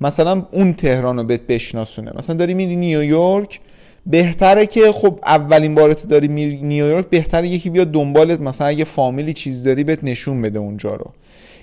مثلا 0.00 0.46
اون 0.52 0.72
تهران 0.72 1.16
رو 1.16 1.24
بهت 1.24 1.40
بشناسونه. 1.40 2.12
مثلا 2.16 2.36
داری 2.36 2.54
میری 2.54 2.76
نیویورک 2.76 3.60
بهتره 4.06 4.66
که 4.66 4.92
خب 4.92 5.18
اولین 5.26 5.74
بارت 5.74 6.06
داری 6.08 6.28
میری 6.28 6.56
نیویورک 6.62 7.06
بهتره 7.06 7.48
یکی 7.48 7.70
بیاد 7.70 7.90
دنبالت. 7.90 8.40
مثلا 8.40 8.66
اگه 8.66 8.84
فامیلی 8.84 9.32
چیز 9.32 9.64
داری 9.64 9.84
بهت 9.84 10.04
نشون 10.04 10.42
بده 10.42 10.58
اونجا 10.58 10.94
رو. 10.94 11.10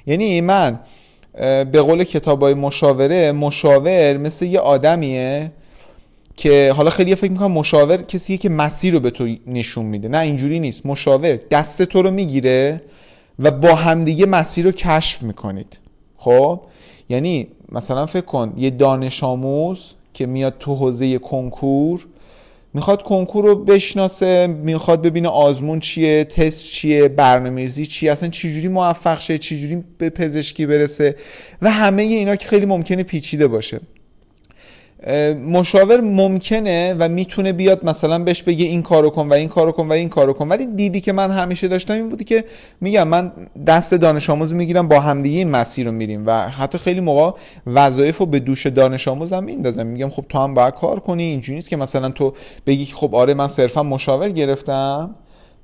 یعنی 0.08 0.42
من 0.42 0.80
به 1.72 1.82
قول 1.82 2.04
کتاب 2.04 2.42
های 2.42 2.54
مشاوره 2.54 3.32
مشاور 3.32 4.18
مثل 4.18 4.46
یه 4.46 4.60
آدمیه 4.60 5.52
که 6.36 6.74
حالا 6.76 6.90
خیلی 6.90 7.16
فکر 7.16 7.32
می‌کنم 7.32 7.52
مشاور 7.52 7.98
کسیه 7.98 8.38
که 8.38 8.50
مسیر 8.50 8.94
رو 8.94 9.00
به 9.00 9.10
تو 9.10 9.36
نشون 9.48 9.86
میده. 9.86 10.08
نه 10.08 10.20
اینجوری 10.20 10.60
نیست. 10.60 10.86
مشاور 10.86 11.40
دست 11.52 11.82
تو 11.82 12.02
رو 12.02 12.12
می‌گیره 12.12 12.82
و 13.40 13.52
با 13.52 13.76
همدیگه 13.76 14.26
مسیر 14.26 14.66
رو 14.66 14.72
کشف 14.72 15.24
می‌کنید. 15.24 15.80
خب؟ 16.18 16.62
یعنی 17.10 17.48
مثلا 17.72 18.06
فکر 18.06 18.26
کن 18.26 18.54
یه 18.58 18.70
دانش 18.70 19.24
آموز 19.24 19.94
که 20.14 20.26
میاد 20.26 20.56
تو 20.60 20.76
حوزه 20.76 21.18
کنکور 21.18 22.06
می‌خواد 22.74 23.04
کنکور 23.04 23.46
رو 23.46 23.56
بشناسه 23.56 24.48
می‌خواد 24.48 25.02
ببینه 25.02 25.30
آزمون 25.30 25.80
چیه 25.80 26.24
تست 26.24 26.68
چیه 26.68 27.08
برنامه‌ریزی 27.08 27.86
چیه 27.86 28.12
اصلا 28.12 28.30
چجوری 28.30 28.68
موفق 28.68 29.20
شه 29.20 29.38
چجوری 29.38 29.84
به 29.98 30.10
پزشکی 30.10 30.66
برسه 30.66 31.16
و 31.62 31.72
همه 31.72 32.02
اینا 32.02 32.36
که 32.36 32.48
خیلی 32.48 32.66
ممکنه 32.66 33.04
پیچیده 33.04 33.48
باشه. 33.48 33.80
مشاور 35.48 36.02
ممکنه 36.02 36.96
و 37.00 37.10
می‌تونه 37.10 37.54
بیاد 37.54 37.86
مثلا 37.86 38.20
بهش 38.20 38.44
بگه 38.44 38.66
این 38.66 38.82
کارو 38.82 39.10
کن 39.10 39.28
و 39.30 39.34
این 39.34 39.50
کارو 39.50 39.72
کن 39.72 39.88
و 39.88 39.92
این 39.92 40.10
کارو 40.10 40.34
کن. 40.34 40.48
ولی 40.48 40.66
دیدی 40.66 41.02
که 41.02 41.14
من 41.14 41.32
همیشه 41.32 41.68
داشتم 41.68 41.94
این 41.94 42.10
بودی 42.10 42.24
که 42.24 42.44
میگم 42.82 43.08
من 43.08 43.32
دست 43.68 43.94
دانش 43.94 44.30
آموز 44.30 44.54
می‌گیرم 44.54 44.88
با 44.88 45.00
همدیگه 45.00 45.38
این 45.38 45.50
مسیر 45.50 45.86
رو 45.86 45.92
میریم 45.92 46.24
و 46.28 46.48
حتی 46.48 46.78
خیلی 46.78 47.00
موقع 47.00 47.38
وظایف 47.68 48.18
رو 48.18 48.26
به 48.26 48.40
دوش 48.40 48.68
دانش 48.68 49.08
آموزم 49.08 49.44
میندازم. 49.44 49.88
میگم 49.88 50.10
خب 50.10 50.26
تو 50.30 50.38
هم 50.38 50.54
باید 50.54 50.74
کار 50.74 51.00
کنی 51.00 51.24
اینجوری 51.24 51.56
نیست 51.56 51.70
که 51.70 51.78
مثلا 51.78 52.10
تو 52.10 52.34
بگی 52.68 52.86
خب 52.86 53.16
آره 53.16 53.34
من 53.34 53.48
صرفا 53.48 53.84
مشاور 53.84 54.30
گرفتم. 54.30 55.16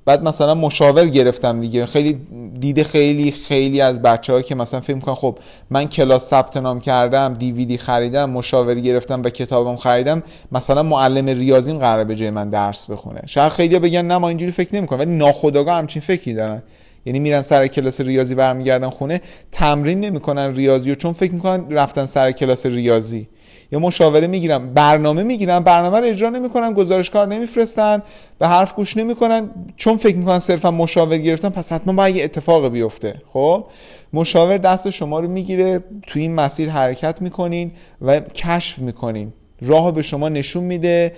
بعد 0.08 0.22
مثلا 0.22 0.54
مشاور 0.54 1.04
گرفتم 1.04 1.60
دیگه. 1.60 1.86
خیلی 1.86 2.20
دیده 2.60 2.84
خیلی 2.84 3.30
خیلی 3.30 3.80
از 3.80 4.02
بچه 4.02 4.42
که 4.42 4.54
مثلا 4.54 4.80
فکر 4.80 4.94
می‌کنن 4.94 5.14
خب 5.14 5.38
من 5.70 5.84
کلاس 5.84 6.26
ثبت 6.26 6.56
نام 6.56 6.80
کردم 6.80 7.34
دیویدی 7.34 7.78
خریدم 7.78 8.30
مشاوری 8.30 8.82
گرفتم 8.82 9.22
و 9.22 9.30
کتابم 9.30 9.76
خریدم 9.76 10.22
مثلا 10.52 10.82
معلم 10.82 11.26
ریاضیم 11.26 11.78
قراره 11.78 12.04
به 12.04 12.16
جای 12.16 12.30
من 12.30 12.50
درس 12.50 12.90
بخونه. 12.90 13.20
شاید 13.26 13.52
خیلی 13.52 13.78
بگن 13.78 14.02
نه 14.02 14.18
ما 14.18 14.28
اینجوری 14.28 14.52
فکر 14.52 14.74
نمی‌کنم 14.76 14.98
ولی 14.98 15.16
ناخودآگاه 15.16 15.74
همچین 15.78 16.02
فکری 16.02 16.34
دارن. 16.34 16.62
یعنی 17.06 17.18
میرن 17.18 17.42
سر 17.42 17.66
کلاس 17.66 18.00
ریاضی 18.00 18.34
برمیگردن 18.34 18.88
خونه 18.88 19.20
تمرین 19.52 20.00
نمی‌کنن 20.00 20.54
ریاضی 20.54 20.92
و 20.92 20.94
چون 20.94 21.12
فکر 21.12 21.32
می‌کنن 21.32 21.70
رفتن 21.70 22.04
سر 22.04 22.32
کلاس 22.32 22.66
ریاضی. 22.66 23.28
یا 23.72 23.78
مشاوره 23.78 24.26
می‌گیرن 24.26 24.74
برنامه 24.74 25.22
می‌گیرن 25.22 25.60
برنامه 25.60 25.98
رو 25.98 26.04
اجرا 26.04 26.28
نمی‌کنن 26.30 26.72
گزارشکار 26.72 27.26
نمیفرستن 27.26 28.02
به 28.38 28.48
حرف 28.48 28.74
گوش 28.74 28.96
نمی‌کنن. 28.96 29.50
چون 29.76 29.96
فکر 29.96 30.16
می‌کنن 30.16 30.38
صرفا 30.38 30.70
مشاور 30.70 31.18
گرفتن 31.18 31.48
پس 31.48 31.72
حتما 31.72 31.92
باید 31.92 32.16
یه 32.16 32.24
اتفاق 32.24 32.68
بیفته. 32.68 33.22
خب؟ 33.28 33.64
مشاور 34.12 34.58
دست 34.58 34.90
شما 34.90 35.20
رو 35.20 35.28
می‌گیره 35.28 35.84
تو 36.06 36.18
این 36.18 36.34
مسیر 36.34 36.70
حرکت 36.70 37.22
می‌کنین 37.22 37.72
و 38.02 38.20
کشف 38.20 38.78
می‌کنین. 38.78 39.32
راه 39.62 39.92
به 39.92 40.02
شما 40.02 40.28
نشون 40.28 40.64
میده. 40.64 41.12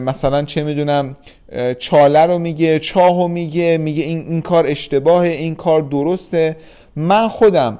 مثلا 0.00 0.44
چه 0.44 0.62
می‌دونم 0.62 1.16
چاله 1.78 2.26
رو 2.26 2.38
میگه 2.38 2.78
چاهو 2.78 3.28
میگه 3.28 3.78
میگه 3.78 4.04
این, 4.04 4.18
این 4.18 4.42
کار 4.42 4.66
اشتباهه 4.66 5.28
این 5.28 5.54
کار 5.54 5.82
درسته. 5.82 6.56
من 6.96 7.28
خودم 7.28 7.78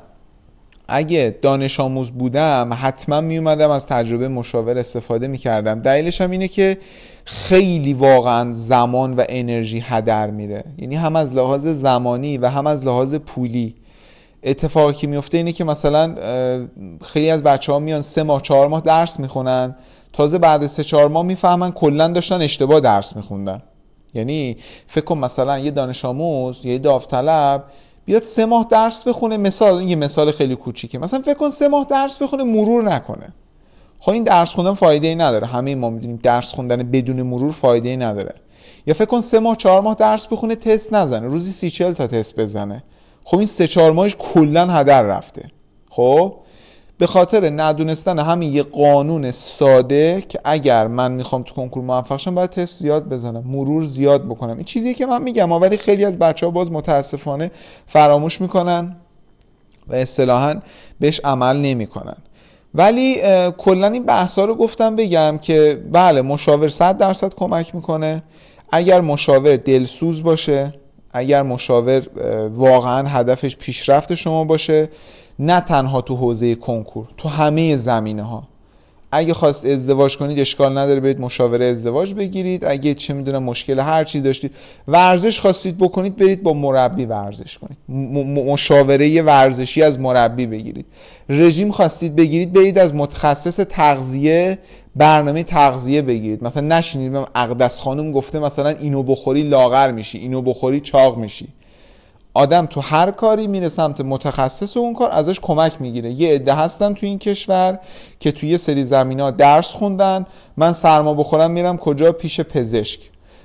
اگه 0.88 1.37
دانش 1.42 1.81
آموز 1.81 2.11
بودم 2.11 2.70
حتما 2.81 3.20
می 3.20 3.38
اومدم 3.38 3.70
از 3.70 3.87
تجربه 3.87 4.29
مشاور 4.29 4.79
استفاده 4.79 5.29
می 5.29 5.38
کردم 5.38 5.81
دلیلش 5.81 6.20
هم 6.20 6.31
اینه 6.31 6.48
که 6.48 6.79
خیلی 7.24 7.94
واقعا 7.94 8.53
زمان 8.53 9.14
و 9.14 9.24
انرژی 9.29 9.81
هدر 9.81 10.31
میره. 10.31 10.64
یعنی 10.79 10.96
هم 10.96 11.16
از 11.16 11.35
لحاظ 11.35 11.66
زمانی 11.66 12.38
و 12.38 12.46
هم 12.46 12.66
از 12.66 12.87
لحاظ 12.87 13.14
پولی. 13.14 13.74
اتفاقی 14.42 14.94
که 14.94 15.07
میفته 15.07 15.37
اینه 15.37 15.53
که 15.53 15.64
مثلا 15.64 16.14
خیلی 17.05 17.31
از 17.31 17.42
بچه 17.42 17.72
ها 17.72 17.79
میان 17.79 18.01
سه 18.01 18.22
ماه 18.22 18.42
چهار 18.42 18.68
ماه 18.68 18.81
درس 18.81 19.20
می‌خونن. 19.20 19.77
تازه 20.12 20.38
بعد 20.38 20.66
سه 20.66 20.85
چهار 20.85 21.09
ماه 21.09 21.22
می‌فهمن 21.22 21.72
کلا 21.72 22.09
داشتن 22.09 22.42
اشتباه 22.42 22.81
درس 22.81 23.16
میخوندن. 23.16 23.62
یعنی 24.14 24.57
فکر 24.87 25.05
کن 25.05 25.18
مثلا 25.18 25.59
یه 25.59 25.70
دانش 25.70 26.05
آموز 26.05 26.66
یه 26.66 26.79
داوطلب 26.79 27.64
بیاد 28.09 28.23
سه 28.23 28.47
ماه 28.47 28.66
درس 28.71 29.09
بخونه 29.09 29.37
مثال 29.37 29.75
این 29.75 29.88
یه 29.88 29.97
مثال 29.97 30.31
خیلی 30.31 30.57
کوچیکه. 30.57 30.99
مثلا 30.99 31.23
فکر 31.23 31.35
کن 31.35 31.51
سه 31.51 31.68
ماه 31.68 31.87
درس 31.90 32.23
بخونه 32.23 32.44
مرور 32.44 32.94
نکنه. 32.94 33.29
خب 34.01 34.12
این 34.12 34.25
درس 34.25 34.55
خوندن 34.55 34.75
فایده 34.75 35.09
ای 35.09 35.14
نداره. 35.14 35.47
همه 35.47 35.75
ما 35.75 35.90
می‌دونیم 35.90 36.21
درس 36.23 36.53
خوندن 36.53 36.90
بدون 36.90 37.23
مرور 37.23 37.53
فایده 37.53 37.88
ای 37.88 37.97
نداره. 37.97 38.35
یا 38.87 38.94
فکر 38.94 39.05
کن 39.05 39.21
سه 39.21 39.38
ماه 39.38 39.57
چهار 39.57 39.83
ماه 39.83 39.94
درس 39.94 40.27
بخونه 40.27 40.55
تست 40.55 40.92
نزنه. 40.94 41.27
روزی 41.27 41.53
سی 41.53 41.71
چل 41.71 41.92
تا 41.92 42.07
تست 42.07 42.40
بزنه. 42.40 42.85
خب 43.25 43.37
این 43.37 43.47
سه 43.47 43.66
چهار 43.66 43.92
ماهش 43.92 44.16
کلا 44.18 44.66
هدر 44.66 45.03
رفته. 45.03 45.44
خب؟ 45.90 46.35
به 46.99 47.07
خاطر 47.07 47.51
ندونستن 47.51 48.19
همین 48.19 48.53
یه 48.53 48.63
قانون 48.63 49.31
ساده 49.31 50.23
که 50.29 50.41
اگر 50.45 50.87
من 50.87 51.13
می‌خوام 51.13 51.43
تو 51.43 51.55
کنکور 51.55 51.83
موفق 51.83 52.17
شم 52.17 52.35
باید 52.35 52.51
تست 52.51 52.83
زیاد 52.83 53.09
بزنم 53.09 53.45
مرور 53.47 53.85
زیاد 53.85 54.25
بکنم. 54.25 54.55
این 54.55 54.65
چیزیه 54.65 54.95
که 54.95 55.07
من 55.07 55.23
میگم 55.23 55.53
ولی 55.53 55.77
خیلی 55.77 56.05
از 56.05 56.19
بچه 56.19 56.47
ها 56.47 56.53
باز 56.53 56.73
متاسفانه 56.73 57.51
فراموش 57.87 58.41
می‌کنن 58.41 58.97
و 59.89 59.95
اصطلاحا 59.95 60.61
بهش 61.01 61.21
عمل 61.25 61.57
نمی‌کنن. 61.57 62.17
ولی 62.75 63.17
کلا 63.59 63.87
این 63.87 64.05
بحثا 64.05 64.45
رو 64.45 64.55
گفتم 64.55 64.97
بگم 64.97 65.39
که 65.43 65.83
بله 65.93 66.23
مشاور 66.23 66.69
100 66.69 66.99
درصد 66.99 67.35
کمک 67.35 67.75
می‌کنه. 67.75 68.23
اگر 68.73 69.01
مشاور 69.01 69.57
دلسوز 69.57 70.23
باشه 70.23 70.75
اگر 71.13 71.43
مشاور 71.43 72.03
واقعا 72.49 73.09
هدفش 73.09 73.57
پیشرفت 73.57 74.15
شما 74.15 74.45
باشه 74.45 74.89
نه 75.38 75.61
تنها 75.61 76.01
تو 76.01 76.16
حوزه 76.16 76.55
کنکور 76.55 77.09
تو 77.16 77.29
همه 77.29 77.77
زمینه 77.77 78.22
ها 78.22 78.48
اگه 79.12 79.35
خواست 79.35 79.66
ازدواج 79.66 80.16
کنید 80.16 80.40
اشکال 80.40 80.79
نداره 80.79 81.01
برید 81.01 81.20
مشاوره 81.20 81.64
ازدواج 81.64 82.14
بگیرید. 82.14 82.64
اگه 82.64 82.94
چه 82.94 83.14
می‌دونم 83.14 83.42
مشکل 83.42 83.81
هر 83.81 84.05
چی 84.05 84.20
داشتید. 84.20 84.53
ورزش 84.88 85.40
خواستید 85.40 85.79
بکنید 85.79 86.16
برید 86.16 86.42
با 86.42 86.53
مربی 86.53 87.05
ورزش 87.05 87.59
کنید. 87.59 87.79
مشاوره 88.48 89.22
ورزشی 89.22 89.83
از 89.83 90.01
مربی 90.01 90.46
بگیرید. 90.46 90.87
رژیم 91.29 91.70
خواستید 91.70 92.16
بگیرید 92.16 92.53
برید 92.53 92.79
از 92.79 92.94
متخصص 92.94 93.57
تغذیه 93.57 94.59
برنامه 94.96 95.42
تغذیه 95.42 96.03
بگیرید. 96.03 96.44
مثلا 96.44 96.77
نشینید 96.77 97.27
اقدس 97.35 97.81
خانم 97.81 98.12
گفته 98.12 98.38
مثلا 98.38 98.68
اینو 98.68 99.03
بخوری 99.03 99.42
لاغر 99.42 99.90
میشی 99.90 100.18
اینو 100.18 100.42
بخوری 100.42 100.81
چاق 100.81 101.16
میشی. 101.16 101.48
آدم 102.35 102.67
تو 102.67 102.81
هر 102.81 103.11
کاری 103.11 103.47
میره 103.47 103.69
سمت 103.69 104.01
متخصص 104.01 104.77
اون 104.77 104.95
کار 104.95 105.11
ازش 105.11 105.41
کمک 105.41 105.73
می‌گیره. 105.81 106.11
یه 106.11 106.35
عده 106.35 106.55
هستن 106.55 106.95
تو 106.95 107.07
این 107.07 107.19
کشور 107.19 107.79
که 108.21 108.33
توی 108.33 108.49
یه 108.49 108.57
سری 108.57 108.85
زمین 108.85 109.21
ها 109.21 109.31
درس 109.31 109.73
خوندن. 109.73 110.27
من 110.57 110.73
سرما 110.73 111.14
بخورم 111.14 111.51
میرم 111.51 111.79
کجا 111.79 112.12
پیش 112.12 112.41
پزشک. 112.41 113.01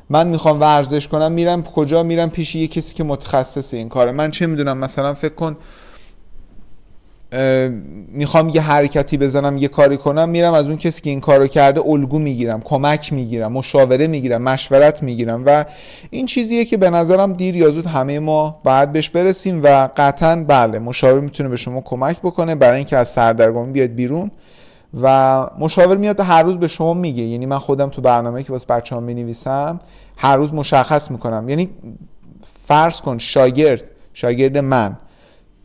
من 0.09 0.27
می‌خوام 0.27 0.61
ورزش 0.61 1.07
کنم 1.07 1.31
میرم 1.31 1.63
کجا؟ 1.63 2.03
میرم 2.03 2.29
پیش 2.29 2.55
یه 2.55 2.67
کسی 2.67 2.95
که 2.95 3.03
متخصص 3.03 3.73
این 3.73 3.89
کاره. 3.89 4.11
من 4.11 4.31
چه 4.31 4.47
می‌دونم؟ 4.47 4.77
مثلا 4.77 5.13
فکر 5.13 5.35
کن 5.35 5.57
می‌خوام 8.07 8.49
یه 8.49 8.61
حرکتی 8.61 9.17
بزنم 9.17 9.57
یه 9.57 9.67
کاری 9.67 9.97
کنم 9.97 10.29
میرم 10.29 10.53
از 10.53 10.67
اون 10.67 10.77
کسی 10.77 11.01
که 11.01 11.09
این 11.09 11.19
کارو 11.19 11.47
کرده 11.47 11.81
الگو 11.85 12.19
می‌گیرم 12.19 12.61
کمک 12.61 13.13
می‌گیرم 13.13 13.51
مشاوره 13.51 14.07
می‌گیرم 14.07 14.41
مشورت 14.41 15.03
می‌گیرم 15.03 15.43
و 15.45 15.65
این 16.09 16.25
چیزیه 16.25 16.65
که 16.65 16.77
به 16.77 16.89
نظرم 16.89 17.33
دیر 17.33 17.55
یا 17.55 17.71
زود 17.71 17.85
همه 17.85 18.19
ما 18.19 18.61
باید 18.63 18.91
بهش 18.91 19.09
برسیم 19.09 19.63
و 19.63 19.89
قطعا 19.97 20.43
بله 20.47 20.79
مشاور 20.79 21.19
می‌تونه 21.19 21.49
به 21.49 21.55
شما 21.55 21.81
کمک 21.81 22.19
بکنه 22.19 22.55
برای 22.55 22.75
اینکه 22.75 22.97
از 22.97 23.09
سردرگمی 23.09 23.71
بیاد 23.71 23.89
بیرون 23.89 24.31
و 25.01 25.47
مشاور 25.59 25.97
میاد 25.97 26.19
هر 26.19 26.43
روز 26.43 26.57
به 26.57 26.67
شما 26.67 26.93
میگه. 26.93 27.23
یعنی 27.23 27.45
من 27.45 27.57
خودم 27.57 27.89
تو 27.89 28.01
برنامه 28.01 28.43
که 28.43 28.51
واسه 28.51 28.65
بچه‌ها 28.67 29.01
می‌نویسم 29.01 29.79
هر 30.17 30.37
روز 30.37 30.53
مشخص 30.53 31.11
می‌کنم. 31.11 31.49
یعنی 31.49 31.69
فرض 32.65 33.01
کن 33.01 33.17
شاگرد 33.17 33.83
شاگرد 34.13 34.57
من. 34.57 34.97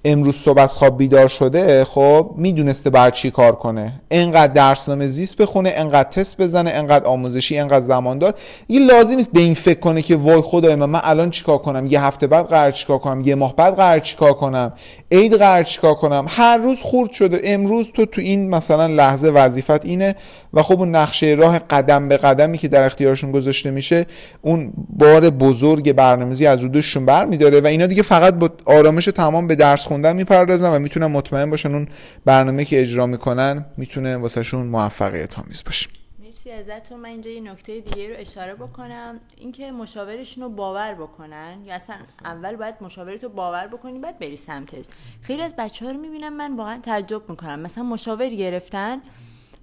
امروز 0.05 0.37
صبح 0.37 0.61
از 0.61 0.77
خواب 0.77 0.99
بیدار 0.99 1.29
شده 1.29 1.85
خب 1.85 2.35
می‌دونسته 2.37 2.91
بعد 2.91 3.13
چی 3.13 3.31
کار 3.31 3.53
کنه. 3.53 3.93
انقدر 4.11 4.53
درسنامه 4.53 5.07
زیست 5.07 5.37
بخونه 5.37 5.73
انقدر 5.77 6.09
تست 6.11 6.41
بزنه 6.41 6.71
انقدر 6.71 7.05
آموزشی 7.05 7.59
انقدر 7.59 7.81
زماندار 7.81 8.35
یه 8.69 8.81
لازم 8.81 9.15
نیست 9.17 9.33
به 9.33 9.41
این 9.41 9.55
فکر 9.55 9.81
کنه 9.81 10.03
که 10.03 10.17
وای 10.17 10.41
خدای 10.41 10.75
من 10.75 10.87
من 10.87 11.01
الان 11.03 11.31
چیکار 11.31 11.59
کنم؟ 11.59 11.87
یه 11.87 12.05
هفته 12.05 12.27
بعد 12.27 12.47
قرار 12.47 12.71
چیکار 12.71 12.99
کنم؟ 12.99 13.21
یه 13.21 13.35
ماه 13.35 13.57
بعد 13.57 13.77
قرار 13.77 13.99
چیکار 13.99 14.33
کنم؟ 14.33 14.73
عید 15.13 15.35
قرار 15.35 15.63
چیکار 15.63 15.95
کنم؟ 15.95 16.27
هر 16.29 16.57
روز 16.57 16.81
خورد 16.81 17.11
شده. 17.13 17.41
امروز 17.45 17.89
تو 17.95 18.07
تو 18.07 18.21
این 18.21 18.51
مثلا 18.51 18.87
لحظه 18.87 19.29
وظیفت 19.29 19.85
اینه 19.85 20.15
و 20.55 20.63
خب 20.63 20.79
اون 20.79 20.95
نقشه 20.95 21.27
راه 21.27 21.59
قدم 21.59 22.09
به 22.09 22.17
قدمی 22.17 22.59
که 22.59 22.69
در 22.69 22.85
اختیارشون 22.85 23.33
گذاشته 23.33 23.71
میشه 23.71 24.07
اون 24.43 24.73
بار 24.89 25.31
بزرگ 25.31 25.93
برنامه‌ریزی 25.93 26.47
از 26.47 26.61
رو 26.61 26.69
دوششون 26.69 27.07
برمیداره 27.07 27.61
و 27.61 27.67
اینا 27.67 27.87
دیگه 27.87 28.03
فقط 28.03 28.35
با 28.35 28.51
آرامش 28.65 29.05
تمام 29.05 29.47
به 29.47 29.55
درس 29.55 29.88
خوندن 29.89 30.17
می‌پردازن 30.17 30.71
و 30.71 30.79
می‌تونن 30.79 31.07
مطمئن 31.07 31.51
باشن 31.51 31.75
اون 31.75 31.89
برنامه 32.25 32.65
که 32.65 32.81
اجرا 32.81 33.07
می‌کنن 33.07 33.67
می‌تونه 33.77 34.17
واسهشون 34.17 34.67
موفقیت 34.67 35.39
آمیز 35.39 35.65
باشه. 35.65 35.89
مرسی 36.19 36.51
ازتون. 36.51 37.01
من 37.01 37.09
اینجا 37.09 37.31
یه 37.31 37.41
نکته 37.41 37.81
دیگه 37.81 38.09
رو 38.09 38.15
اشاره 38.19 38.55
بکنم. 38.55 39.21
اینکه 39.37 39.73
مشاورشون 39.73 40.45
رو 40.45 40.51
باور 40.51 40.95
بکنن. 40.95 41.59
یا 41.65 41.75
اصلا 41.75 41.97
اول 42.25 42.57
باید 42.57 42.75
مشاورت 42.81 43.25
رو 43.25 43.31
باور 43.31 43.67
بکنی 43.67 43.99
بعد 43.99 44.19
بری 44.19 44.37
سمتش. 44.37 44.85
خیلی 45.23 45.43
از 45.43 45.55
بچه 45.59 45.87
ها 45.87 45.93
رو 45.93 45.99
می‌بینم 45.99 46.37
من 46.37 46.57
واقعا 46.57 46.79
تعجب 46.79 47.31
می‌کنم. 47.31 47.61
مثلا 47.61 47.85
مشاور 47.85 48.29
گرفتن 48.29 48.99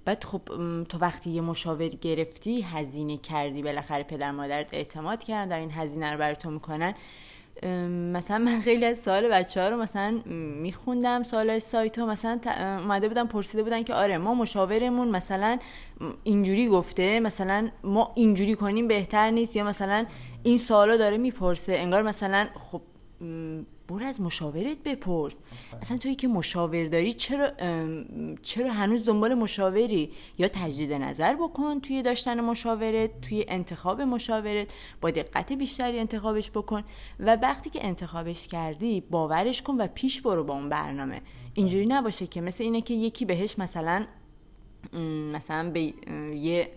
بعد 0.04 0.24
خب 0.24 0.42
تو 0.88 0.98
وقتی 0.98 1.30
یه 1.30 1.40
مشاور 1.40 1.88
گرفتی 1.88 2.62
هزینه 2.62 3.16
کردی 3.16 3.62
بالاخره 3.62 4.02
پدر 4.02 4.30
مادرت 4.30 4.74
اعتماد 4.74 5.24
کردن 5.24 5.48
در 5.48 5.58
این 5.58 5.70
هزینه 5.70 6.12
رو 6.12 6.18
برای 6.18 6.36
تو 6.36 6.50
می‌کنن. 6.50 6.94
مثلا 8.12 8.38
من 8.38 8.60
خیلی 8.60 8.84
از 8.84 8.98
سوال 8.98 9.28
بچه 9.28 9.62
ها 9.62 9.68
رو 9.68 9.76
مثلا 9.76 10.20
میخوندم 10.60 11.22
سوال 11.22 11.58
سایت 11.58 11.98
ها 11.98 12.06
مثلا 12.06 12.40
اومده 12.78 13.08
بودن 13.08 13.26
پرسیده 13.26 13.62
بودن 13.62 13.82
که 13.82 13.94
آره 13.94 14.18
ما 14.18 14.34
مشاورمون 14.34 15.08
مثلا 15.08 15.58
اینجوری 16.24 16.68
گفته 16.68 17.20
مثلا 17.20 17.68
ما 17.84 18.12
اینجوری 18.14 18.54
کنیم 18.54 18.88
بهتر 18.88 19.30
نیست 19.30 19.56
یا 19.56 19.64
مثلا 19.64 20.06
این 20.42 20.58
سوالا 20.58 20.96
داره 20.96 21.16
می‌پرسه. 21.16 21.72
انگار 21.72 22.02
مثلا 22.02 22.48
خب 22.54 22.80
برو 23.88 24.06
از 24.06 24.20
مشاورت 24.20 24.78
بپرس. 24.84 25.38
اصلا 25.82 25.98
توی 25.98 26.14
که 26.14 26.28
مشاور 26.28 26.84
داری 26.84 27.12
چرا 27.12 27.50
چرا 28.42 28.72
هنوز 28.72 29.04
دنبال 29.04 29.34
مشاوری؟ 29.34 30.10
یا 30.38 30.48
تجدید 30.48 30.92
نظر 30.92 31.34
بکن 31.34 31.80
توی 31.80 32.02
داشتن 32.02 32.40
مشاورت 32.40 33.20
توی 33.20 33.44
انتخاب 33.48 34.00
مشاورت 34.00 34.68
با 35.00 35.10
دقت 35.10 35.52
بیشتری 35.52 35.98
انتخابش 35.98 36.50
بکن 36.50 36.82
و 37.20 37.36
وقتی 37.36 37.70
که 37.70 37.86
انتخابش 37.86 38.48
کردی 38.48 39.00
باورش 39.00 39.62
کن 39.62 39.74
و 39.74 39.86
پیش 39.86 40.22
برو 40.22 40.44
با 40.44 40.54
اون 40.54 40.68
برنامه. 40.68 41.22
اینجوری 41.54 41.86
نباشه 41.86 42.26
که 42.26 42.40
مثل 42.40 42.64
اینه 42.64 42.80
که 42.80 42.94
یکی 42.94 43.24
بهش 43.24 43.58
مثلا 43.58 44.06
مثلا 45.32 45.70
به 45.70 45.94
یه 46.34 46.70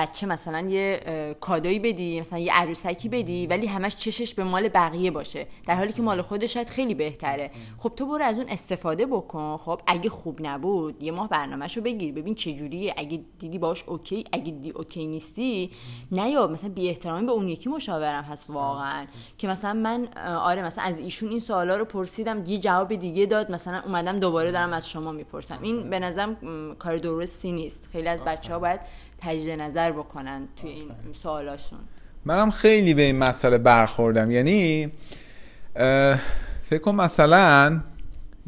بچه 0.00 0.26
مثلا 0.26 0.60
یه 0.60 1.00
کادایی 1.40 1.78
بدی 1.78 2.20
مثلا 2.20 2.38
یه 2.38 2.52
عروسکی 2.52 3.08
بدی 3.08 3.46
ولی 3.46 3.66
همش 3.66 3.96
چشش 3.96 4.34
به 4.34 4.44
مال 4.44 4.68
بقیه 4.68 5.10
باشه. 5.10 5.46
در 5.66 5.74
حالی 5.74 5.92
که 5.92 6.02
مال 6.02 6.22
خودش 6.22 6.54
شاید 6.54 6.68
خیلی 6.68 6.94
بهتره. 6.94 7.50
خب 7.78 7.92
تو 7.96 8.06
برو 8.06 8.24
از 8.24 8.38
اون 8.38 8.48
استفاده 8.48 9.06
بکن. 9.06 9.56
خب 9.56 9.80
اگه 9.86 10.10
خوب 10.10 10.38
نبود 10.42 11.02
یه 11.02 11.12
ماه 11.12 11.28
برنامهشو 11.28 11.80
بگیر. 11.80 12.14
ببین 12.14 12.34
چه 12.34 12.52
جوریه. 12.52 12.94
اگه 12.96 13.20
دیدی 13.38 13.58
باش 13.58 13.84
okay 13.86 14.24
اگه 14.32 14.44
دیدی 14.44 14.70
okay 14.70 15.06
نیستی 15.06 15.70
یا 16.12 16.46
مثلا 16.46 16.70
بی 16.70 16.88
احترامی 16.88 17.26
به 17.26 17.32
اون 17.32 17.48
یکی 17.48 17.68
مشاورم 17.68 18.24
هست 18.24 18.50
واقعا. 18.50 19.04
که 19.38 19.48
مثلا 19.48 19.72
من 19.72 20.08
آره 20.24 20.62
مثلا 20.62 20.84
از 20.84 20.98
ایشون 20.98 21.28
این 21.28 21.40
سوالا 21.40 21.76
رو 21.76 21.84
پرسیدم 21.84 22.44
یه 22.46 22.58
جواب 22.58 22.94
دیگه 22.94 23.26
داد 23.26 23.52
مثلا 23.52 23.82
اومدم 23.86 24.18
دوباره 24.18 24.52
دارم 24.52 24.72
از 24.72 24.88
شما 24.88 25.12
می‌پرسم. 25.12 25.58
این 25.62 25.90
به 25.90 25.98
نظرم 25.98 26.36
کار 26.78 26.96
درستی 26.96 27.52
نیست. 27.52 27.88
خیلی 27.92 28.08
از 28.08 28.20
بچه 28.20 28.52
ها 28.52 28.58
باید 28.58 28.80
تجدید 29.20 29.62
نظر 29.62 29.92
بکنن 29.92 30.48
توی 30.56 30.70
این 30.70 30.88
سوالاشون. 31.22 31.78
منم 32.24 32.50
خیلی 32.50 32.94
به 32.94 33.02
این 33.02 33.18
مسئله 33.18 33.58
برخوردم. 33.58 34.30
یعنی 34.30 34.92
فکر 36.62 36.78
کن 36.82 36.94
مثلا 36.94 37.80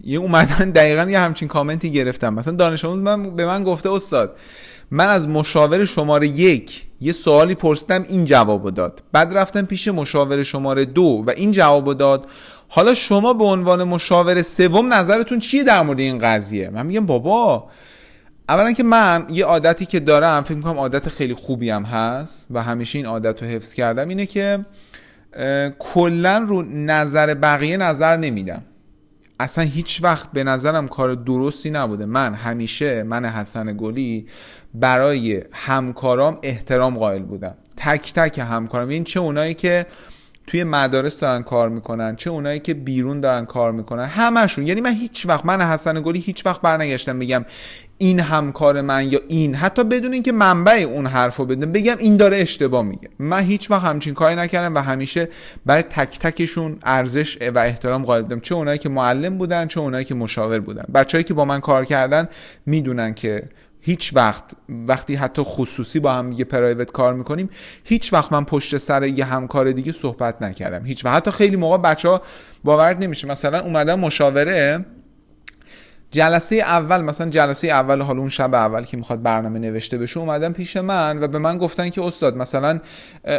یه 0.04 0.18
اومدن 0.18 0.70
دقیقا 0.70 1.11
یه 1.11 1.18
همچین 1.18 1.48
کامنتی 1.48 1.92
گرفتم 1.92 2.35
مثلا 2.35 2.54
دانش 2.54 2.85
آموز 2.85 2.98
من 2.98 3.37
به 3.37 3.46
من 3.46 3.64
گفته 3.64 3.92
استاد 3.92 4.37
من 4.90 5.08
از 5.08 5.28
مشاور 5.28 5.85
شماره 5.85 6.28
یک 6.28 6.87
یه 7.00 7.12
سوالی 7.12 7.54
پرسیدم 7.54 8.04
این 8.08 8.24
جوابو 8.24 8.70
داد. 8.70 9.02
بعد 9.12 9.37
رفتم 9.37 9.66
پیش 9.66 9.88
مشاور 9.88 10.42
شماره 10.42 10.85
دو 10.85 11.24
و 11.26 11.30
این 11.30 11.52
جوابو 11.52 11.94
داد. 11.94 12.26
حالا 12.68 12.94
شما 12.94 13.32
به 13.32 13.44
عنوان 13.44 13.85
مشاور 13.85 14.42
سوم 14.42 14.92
نظرتون 14.92 15.38
چیه 15.38 15.64
در 15.64 15.82
مورد 15.82 16.00
این 16.00 16.18
قضیه؟ 16.18 16.70
من 16.70 16.87
میگم 16.87 17.06
بابا 17.06 17.68
اولا 18.48 18.72
که 18.72 18.83
من 18.83 19.26
یه 19.31 19.44
عادتی 19.44 19.87
که 19.87 20.00
دارم 20.00 20.42
فکر 20.42 20.55
می‌کنم 20.55 20.78
عادت 20.78 21.09
خیلی 21.09 21.35
خوبی 21.35 21.70
هم 21.70 21.83
هست 21.83 22.46
و 22.50 22.62
همیشه 22.62 22.98
این 22.98 23.07
عادت 23.07 23.42
رو 23.42 23.48
حفظ 23.48 23.74
کردم 23.74 24.09
اینه 24.09 24.26
که 24.26 24.59
کلا 25.78 26.38
رو 26.38 26.62
نظر 26.62 27.35
بقیه 27.35 27.76
نظر 27.76 28.16
نمیدم. 28.16 28.62
اصلا 29.40 29.64
هیچ 29.64 30.00
وقت 30.02 30.33
به 30.33 30.44
نظرم 30.44 30.88
کار 30.88 31.14
درستی 31.14 31.70
نبوده. 31.70 32.07
من 32.07 32.35
همیشه 32.35 33.02
من 33.02 33.24
حسن 33.24 33.76
گلی 33.76 34.26
برای 34.74 35.42
همکارام 35.52 36.38
احترام 36.42 36.98
قائل 36.98 37.22
بودم. 37.22 37.55
تک 37.76 38.12
تک 38.12 38.38
همکارام. 38.38 38.88
این 38.88 39.05
چه 39.05 39.20
اونایی 39.20 39.55
که 39.55 39.87
توی 40.46 40.64
مدارس 40.64 41.20
دارن 41.20 41.42
کار 41.42 41.68
می‌کنن 41.68 42.16
چه 42.16 42.31
اونایی 42.31 42.59
که 42.59 42.74
بیرون 42.74 43.20
دارن 43.20 43.44
کار 43.44 43.72
می‌کنن 43.72 44.05
همشون. 44.05 44.66
یعنی 44.66 44.81
من 44.81 44.94
هیچ 44.94 45.26
وقت 45.26 45.46
من 45.46 45.61
حسن 45.61 46.02
گلی 46.02 46.18
هیچ 46.18 46.46
وقت 46.46 46.61
برنگشتم 46.61 47.18
بگم 47.18 47.44
این 47.98 48.20
همکار 48.20 48.81
من 48.81 49.12
یا 49.12 49.20
این. 49.28 49.55
حتی 49.55 49.85
بدون 49.85 50.12
اینکه 50.12 50.33
منبع 50.33 50.72
اون 50.72 51.07
حرف 51.07 51.37
رو 51.37 51.44
بدم 51.44 51.72
بگم 51.72 51.96
این 51.98 52.16
داره 52.16 52.37
اشتباه 52.37 52.83
میگه. 52.83 53.09
من 53.18 53.40
هیچ 53.40 53.70
وقت 53.70 53.85
همچین 53.85 54.14
کاری 54.14 54.37
نکردم 54.37 54.74
و 54.74 54.78
همیشه 54.78 55.28
برای 55.66 55.83
تک 55.83 56.18
تکشون 56.18 56.78
ارزش 56.83 57.38
و 57.55 57.59
احترام 57.59 58.05
قائل 58.05 58.22
بودم. 58.22 58.40
چه 58.40 58.55
اونایی 58.55 58.78
که 58.78 58.88
معلم 58.88 59.38
بودن 59.38 59.66
چه 59.66 59.81
اونایی 59.81 60.05
که 60.05 60.14
مشاور 60.14 60.61
بودن. 60.61 60.85
بچههایی 60.94 61.24
که 61.24 61.35
با 61.35 61.44
من 61.44 61.61
کار 61.61 61.85
کردن 61.85 62.28
می‌دونن 62.66 63.14
که 63.14 63.42
هیچ 63.85 64.12
وقت 64.14 64.45
وقتی 64.68 65.14
حتی 65.14 65.42
خصوصی 65.42 66.01
با 66.01 66.12
هم 66.12 66.31
دیگه 66.31 66.45
پرایوت 66.45 66.92
کار 66.92 67.14
می‌کنیم 67.14 67.51
هیچ 67.85 68.12
وقت 68.12 68.33
من 68.33 68.45
پشت 68.45 68.77
سر 68.77 69.03
یه 69.03 69.25
همکار 69.25 69.73
دیگه 69.73 69.92
صحبت 69.92 70.42
نکردم. 70.42 70.85
هیچ 70.85 71.05
وقت 71.05 71.14
حتی 71.14 71.31
خیلی 71.31 71.57
موقع 71.57 71.79
بچه 71.79 72.09
ها 72.09 72.23
باورد 72.64 73.05
نمیشه. 73.05 73.29
مثلا 73.29 73.61
اومدن 73.61 73.95
مشاوره 73.95 74.85
جلسه 76.12 76.57
اول 76.57 77.01
مثلا 77.01 77.31
جلسه 77.31 77.68
اول 77.68 78.03
حال 78.03 78.18
اون 78.18 78.29
شب 78.29 78.55
اول 78.55 78.85
که 78.85 78.96
می‌خواد 78.96 79.22
برنامه 79.22 79.59
نوشته 79.59 79.98
بشه 79.98 80.20
اومدن 80.20 80.53
پیش 80.53 80.77
من 80.77 81.22
و 81.22 81.29
به 81.29 81.38
من 81.38 81.59
گفتن 81.59 81.88
که 81.88 82.03
استاد 82.03 82.37
مثلا 82.37 82.81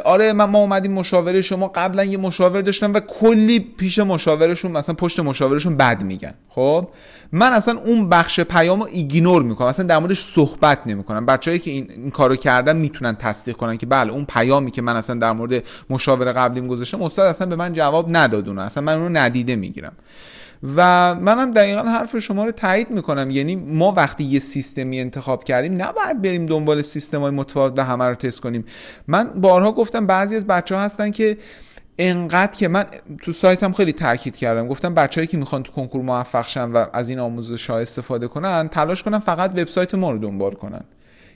آره 0.05 0.33
من 0.33 0.45
ما 0.45 0.59
اومدیم 0.59 0.91
مشاوره 0.91 1.41
شما 1.41 1.67
قبلا 1.67 2.03
یه 2.03 2.17
مشاور 2.17 2.62
داشتم 2.62 2.93
و 2.93 2.99
کلی 2.99 3.59
پیش 3.59 3.99
مشاورشون 3.99 4.71
مثلا 4.71 4.95
پشت 4.95 5.19
مشاورشون 5.19 5.77
بد 5.77 6.03
میگن. 6.03 6.33
خب؟ 6.49 6.88
من 7.31 7.53
اصلا 7.53 7.79
اون 7.86 8.09
بخش 8.09 8.39
پیام 8.39 8.79
رو 8.79 8.88
ایگنور 8.91 9.43
می‌کنم 9.43 9.67
اصلا 9.67 9.86
در 9.86 9.99
موردش 9.99 10.21
صحبت 10.21 10.79
نمی‌کنم. 10.86 11.25
بچه‌ای 11.25 11.59
که 11.59 11.71
این, 11.71 11.88
این 11.89 12.12
کارو 12.12 12.36
کردن 12.36 12.75
می‌تونن 12.75 13.15
تصدیق 13.15 13.55
کنن 13.55 13.77
که 13.77 13.86
بله 13.86 14.12
اون 14.12 14.25
پیامی 14.25 14.71
که 14.71 14.81
من 14.81 14.95
اصلا 14.95 15.15
در 15.19 15.31
مورد 15.31 15.63
مشاور 15.89 16.31
قبلیم 16.31 16.67
گذاشتم 16.67 17.01
استاد 17.01 17.27
اصلا 17.27 17.47
به 17.47 17.55
من 17.55 17.73
جواب 17.73 18.17
ندادونه 18.17 18.62
اصلا 18.62 18.83
من 18.83 18.93
اونو 18.93 19.19
ندیده 19.19 19.55
می‌گیرم. 19.55 19.93
و 20.76 21.15
منم 21.15 21.52
دقیقا 21.52 21.82
حرف 21.82 22.19
شما 22.19 22.45
رو 22.45 22.52
تایید 22.52 22.91
می‌کنم. 22.91 23.30
یعنی 23.30 23.56
ما 23.56 23.91
وقتی 23.91 24.23
یه 24.23 24.39
سیستمی 24.39 24.99
انتخاب 24.99 25.43
کردیم 25.43 25.73
نباید 25.73 26.21
بریم 26.21 26.45
دنبال 26.45 26.82
سیستم 26.82 27.21
های 27.21 27.32
متفاوت 27.32 27.80
و 27.80 27.84
همه 27.84 28.06
رو 28.06 28.15
تست 28.15 28.41
کنیم. 28.41 28.65
من 29.08 29.23
بارها 29.41 29.71
گفتم 29.71 30.08
بعضی 30.08 30.36
از 30.36 30.47
بچه 30.47 30.76
ها 30.76 30.82
هستن 30.82 31.12
که 31.12 31.38
انقدر 31.97 32.52
که 32.52 32.67
من 32.67 32.86
تو 33.21 33.32
سایتم 33.32 33.73
خیلی 33.73 33.93
تاکید 33.93 34.36
کردم. 34.36 34.67
گفتم 34.67 34.93
بچههایی 34.93 35.28
که 35.28 35.38
می‌خوان 35.38 35.63
تو 35.63 35.71
کنکور 35.71 36.02
موفق 36.02 36.47
شن 36.47 36.71
و 36.71 36.86
از 36.93 37.10
این 37.10 37.19
آموزش 37.19 37.69
ها 37.69 37.80
استفاده 37.80 38.28
کنن 38.28 38.67
تلاش 38.67 39.04
کنن 39.04 39.19
فقط 39.19 39.52
وبسایت 39.52 39.95
ما 39.95 40.12
رو 40.12 40.17
دنبال 40.17 40.52
کنن. 40.52 40.82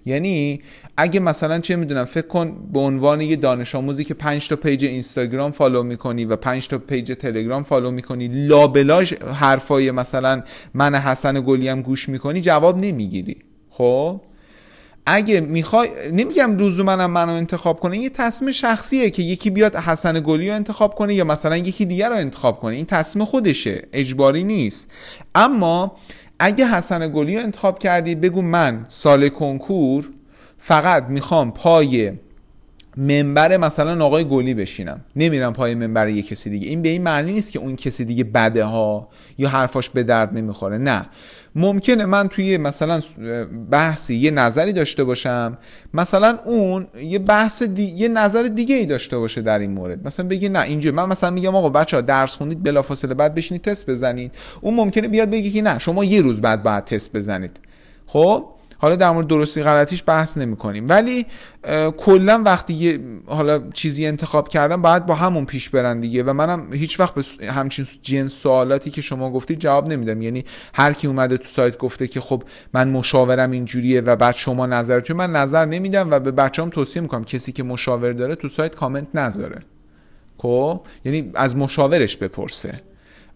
یعنی 0.07 0.61
اگه 0.97 1.19
مثلا 1.19 1.59
چه 1.59 1.75
می‌دونم 1.75 2.05
فکر 2.05 2.27
کن 2.27 2.69
به 2.73 2.79
عنوان 2.79 3.21
یه 3.21 3.35
دانش 3.35 3.75
آموزی 3.75 4.03
که 4.03 4.13
5 4.13 4.47
تا 4.47 4.55
page 4.55 4.85
اینستاگرام 4.85 5.51
follow 5.51 5.83
می‌کنی 5.83 6.25
و 6.25 6.35
5 6.35 6.67
تا 6.67 6.77
page 6.77 7.11
تلگرام 7.11 7.63
follow 7.63 7.91
می‌کنی 7.91 8.27
لابلاش 8.27 9.13
حرفای 9.13 9.91
مثلا 9.91 10.43
من 10.73 10.95
حسن 10.95 11.41
گلیم 11.41 11.81
گوش 11.81 12.09
می‌کنی 12.09 12.41
جواب 12.41 12.77
نمی‌گیری. 12.81 13.37
خب؟ 13.69 14.21
اگه 15.09 15.39
می‌خوای 15.39 15.89
نمیگم 16.13 16.57
منم 16.85 17.11
منو 17.11 17.31
انتخاب 17.31 17.79
کنه 17.79 17.97
یه 17.97 18.09
تصمیم 18.09 18.51
شخصیه 18.51 19.09
که 19.09 19.23
یکی 19.23 19.49
بیاد 19.49 19.75
حسن 19.75 20.19
گلی 20.25 20.49
رو 20.49 20.55
انتخاب 20.55 20.95
کنه 20.95 21.13
یا 21.13 21.23
مثلا 21.23 21.57
یکی 21.57 21.85
دیگر 21.85 22.09
رو 22.09 22.15
انتخاب 22.15 22.59
کنه. 22.59 22.75
این 22.75 22.85
تصمیم 22.85 23.25
خودشه 23.25 23.87
اجباری 23.93 24.43
نیست. 24.43 24.89
اما 25.35 25.95
اگه 26.39 26.67
حسن 26.67 27.11
گلی 27.13 27.37
رو 27.37 27.43
انتخاب 27.43 27.79
کردی 27.79 28.15
بگو 28.15 28.41
من 28.41 28.85
سال 28.87 29.29
کنکور 29.29 30.09
فقط 30.57 31.03
می‌خوام 31.03 31.51
پای 31.51 32.13
منبر 32.97 33.57
مثلا 33.57 34.05
آقای 34.05 34.23
گلی 34.23 34.53
بشینم. 34.53 35.01
نمیرم 35.15 35.53
پای 35.53 35.75
منبر 35.75 36.09
یه 36.09 36.21
کسی 36.21 36.49
دیگه. 36.49 36.67
این 36.67 36.81
به 36.81 36.89
این 36.89 37.03
معنی 37.03 37.33
نیست 37.33 37.51
که 37.51 37.59
اون 37.59 37.75
کسی 37.75 38.05
دیگه 38.05 38.23
بده 38.23 38.63
ها 38.63 39.09
یا 39.37 39.49
حرفاش 39.49 39.89
به 39.89 40.03
درد 40.03 40.37
نمی‌خوره. 40.37 40.77
نه. 40.77 41.05
ممکنه 41.55 42.05
من 42.05 42.27
توی 42.27 42.57
مثلا 42.57 42.99
بحثی 43.71 44.15
یه 44.15 44.31
نظری 44.31 44.73
داشته 44.73 45.03
باشم. 45.03 45.57
مثلا 45.93 46.39
اون 46.45 46.87
یه 47.03 47.19
بحث 47.19 47.63
دی... 47.63 47.83
یه 47.83 48.07
نظر 48.07 48.43
دیگه 48.43 48.75
ای 48.75 48.85
داشته 48.85 49.17
باشه 49.17 49.41
در 49.41 49.59
این 49.59 49.71
مورد. 49.71 50.07
مثلا 50.07 50.27
بگی 50.27 50.49
نه 50.49 50.61
اینجا 50.61 50.91
من 50.91 51.05
مثلا 51.05 51.29
میگم 51.29 51.55
آقا 51.55 51.69
بچه 51.69 51.97
ها 51.97 52.01
درس 52.01 52.35
خوندید 52.35 52.63
بلافاصله 52.63 53.13
بعد 53.13 53.35
بشینید 53.35 53.61
تست 53.61 53.89
بزنید. 53.89 54.31
اون 54.61 54.73
ممکنه 54.73 55.07
بیاد 55.07 55.29
بگه 55.29 55.49
که 55.49 55.61
نه 55.61 55.79
شما 55.79 56.03
یه 56.03 56.21
روز 56.21 56.41
بعد 56.41 56.63
باید 56.63 56.85
تست 56.85 57.13
بزنید. 57.13 57.59
خب؟ 58.05 58.45
حالا 58.79 58.95
در 58.95 59.11
مورد 59.11 59.27
درستی 59.27 59.61
غلطیش 59.61 60.03
بحث 60.05 60.37
نمی 60.37 60.55
کنیم 60.55 60.89
ولی 60.89 61.25
کلا 61.97 62.41
وقتی 62.45 62.99
حالا 63.25 63.61
چیزی 63.73 64.05
انتخاب 64.05 64.49
کردم 64.49 64.81
باید 64.81 65.05
با 65.05 65.15
همون 65.15 65.45
پیش 65.45 65.69
برن 65.69 65.99
دیگه. 65.99 66.23
و 66.23 66.33
منم 66.33 66.73
هیچ 66.73 66.99
وقت 66.99 67.13
به 67.15 67.51
همچین 67.51 67.85
جنس 68.01 68.33
سوالاتی 68.33 68.91
که 68.91 69.01
شما 69.01 69.31
گفتید 69.31 69.59
جواب 69.59 69.87
نمیدم. 69.87 70.21
یعنی 70.21 70.45
هر 70.73 70.93
کی 70.93 71.07
اومده 71.07 71.37
تو 71.37 71.45
سایت 71.45 71.77
گفته 71.77 72.07
که 72.07 72.21
خب 72.21 72.43
من 72.73 72.89
مشاورم 72.89 73.51
اینجوریه 73.51 74.01
و 74.01 74.15
بعد 74.15 74.35
شما 74.35 74.65
نظر 74.65 75.13
من 75.13 75.31
نظر 75.31 75.65
نمیدم 75.65 76.11
و 76.11 76.19
به 76.19 76.31
بچه‌ام 76.31 76.69
توصیه 76.69 77.01
می‌کنم. 77.01 77.23
کسی 77.23 77.51
که 77.51 77.63
مشاور 77.63 78.13
داره 78.13 78.35
تو 78.35 78.47
سایت 78.47 78.75
کامنت 78.75 79.07
نذاره. 79.13 79.59
خب؟ 80.37 80.81
یعنی 81.05 81.31
از 81.35 81.55
مشاورش 81.55 82.17
بپرسه. 82.17 82.81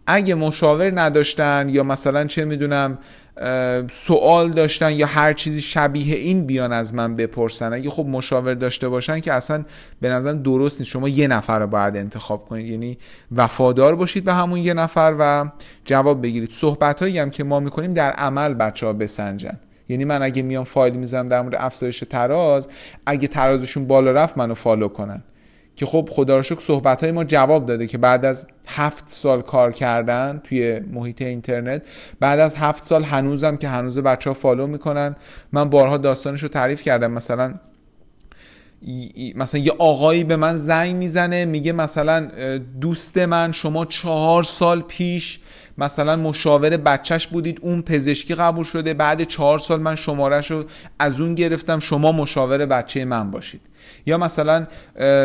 اگه 0.08 0.36
مشاور 0.36 1.02
نداشتن 1.02 1.70
یا 1.70 1.84
مثلا 1.84 2.26
چه 2.26 2.46
می‌دونم 2.46 2.98
سوال 3.90 4.52
داشتن 4.52 4.92
یا 4.92 5.08
هر 5.08 5.34
چیزی 5.34 5.62
شبیه 5.62 6.16
این 6.16 6.46
بیان 6.46 6.74
از 6.74 6.94
من 6.94 7.16
بپرسن. 7.16 7.74
اگه 7.74 7.90
خب 7.90 8.06
مشاور 8.06 8.54
داشته 8.54 8.90
باشن 8.90 9.20
که 9.20 9.34
اصلا 9.34 9.66
به 10.02 10.10
نظر 10.10 10.34
درست 10.34 10.80
نیست. 10.80 10.92
شما 10.92 11.10
یه 11.10 11.28
نفر 11.28 11.60
رو 11.60 11.68
باید 11.68 11.98
انتخاب 11.98 12.46
کنید. 12.46 12.66
یعنی 12.66 12.98
وفادار 13.32 13.96
باشید 13.96 14.24
به 14.24 14.34
همون 14.34 14.60
یه 14.60 14.74
نفر 14.74 15.16
و 15.20 15.50
جواب 15.86 16.22
بگیرید. 16.22 16.52
صحبت 16.52 17.02
هایی 17.02 17.20
هم 17.20 17.30
که 17.30 17.44
ما 17.44 17.60
می‌کنیم 17.60 17.94
در 17.94 18.12
عمل 18.12 18.54
بچه 18.54 18.86
ها 18.86 18.94
بسنجن. 18.94 19.60
یعنی 19.90 20.06
من 20.06 20.22
اگه 20.22 20.42
میام 20.42 20.64
فایل 20.64 20.94
می‌زنم 20.94 21.30
در 21.30 21.42
مورد 21.42 21.56
افزایش 21.56 22.04
تراز 22.10 22.68
اگه 23.06 23.28
ترازشون 23.28 23.88
بالا 23.88 24.12
رفت 24.12 24.38
منو 24.38 24.54
follow 24.54 24.88
کنن. 24.88 25.24
که 25.76 25.86
خب 25.86 26.10
خدا 26.12 26.38
رو 26.38 26.44
شکر 26.44 26.60
صحبت 26.60 27.04
های 27.04 27.12
ما 27.12 27.24
جواب 27.24 27.66
داده 27.66 27.88
که 27.88 27.98
بعد 27.98 28.26
از 28.26 28.48
هفت 28.68 29.04
سال 29.10 29.42
کار 29.42 29.72
کردن 29.72 30.42
توی 30.44 30.80
محیط 30.80 31.22
اینترنت 31.22 31.82
بعد 32.20 32.40
از 32.40 32.56
هفت 32.56 32.86
سال 32.86 33.04
هنوزم 33.04 33.56
که 33.56 33.68
هنوز 33.68 33.98
بچه 33.98 34.30
ها 34.30 34.34
follow 34.34 34.68
می‌کنن. 34.68 35.16
من 35.52 35.70
بارها 35.70 35.98
داستانش 35.98 36.44
رو 36.44 36.50
تعریف 36.50 36.82
کردم. 36.82 37.12
مثلا 37.12 37.54
مثلا 39.36 39.62
یه 39.62 39.74
آقایی 39.78 40.24
به 40.24 40.36
من 40.36 40.58
زنگ 40.58 40.96
می‌زنه 40.96 41.46
میگه 41.46 41.72
مثلا 41.72 42.30
دوست 42.82 43.18
من 43.18 43.52
شما 43.52 43.86
چهار 43.86 44.44
سال 44.44 44.82
پیش 44.82 45.40
مثلا 45.78 46.16
مشاور 46.16 46.78
بچهش 46.78 47.28
بودید 47.28 47.60
اون 47.62 47.82
پزشکی 47.82 48.36
قبول 48.36 48.64
شده 48.64 48.94
بعد 48.94 49.24
چهار 49.24 49.60
سال 49.60 49.82
من 49.82 49.96
شمارش 49.96 50.52
رو 50.52 50.64
از 51.00 51.22
اون 51.22 51.36
گرفتم 51.36 51.80
شما 51.80 52.12
مشاور 52.12 52.66
بچه 52.66 53.06
من 53.06 53.32
باشید. 53.32 53.62
یا 54.06 54.18
مثلا 54.18 54.68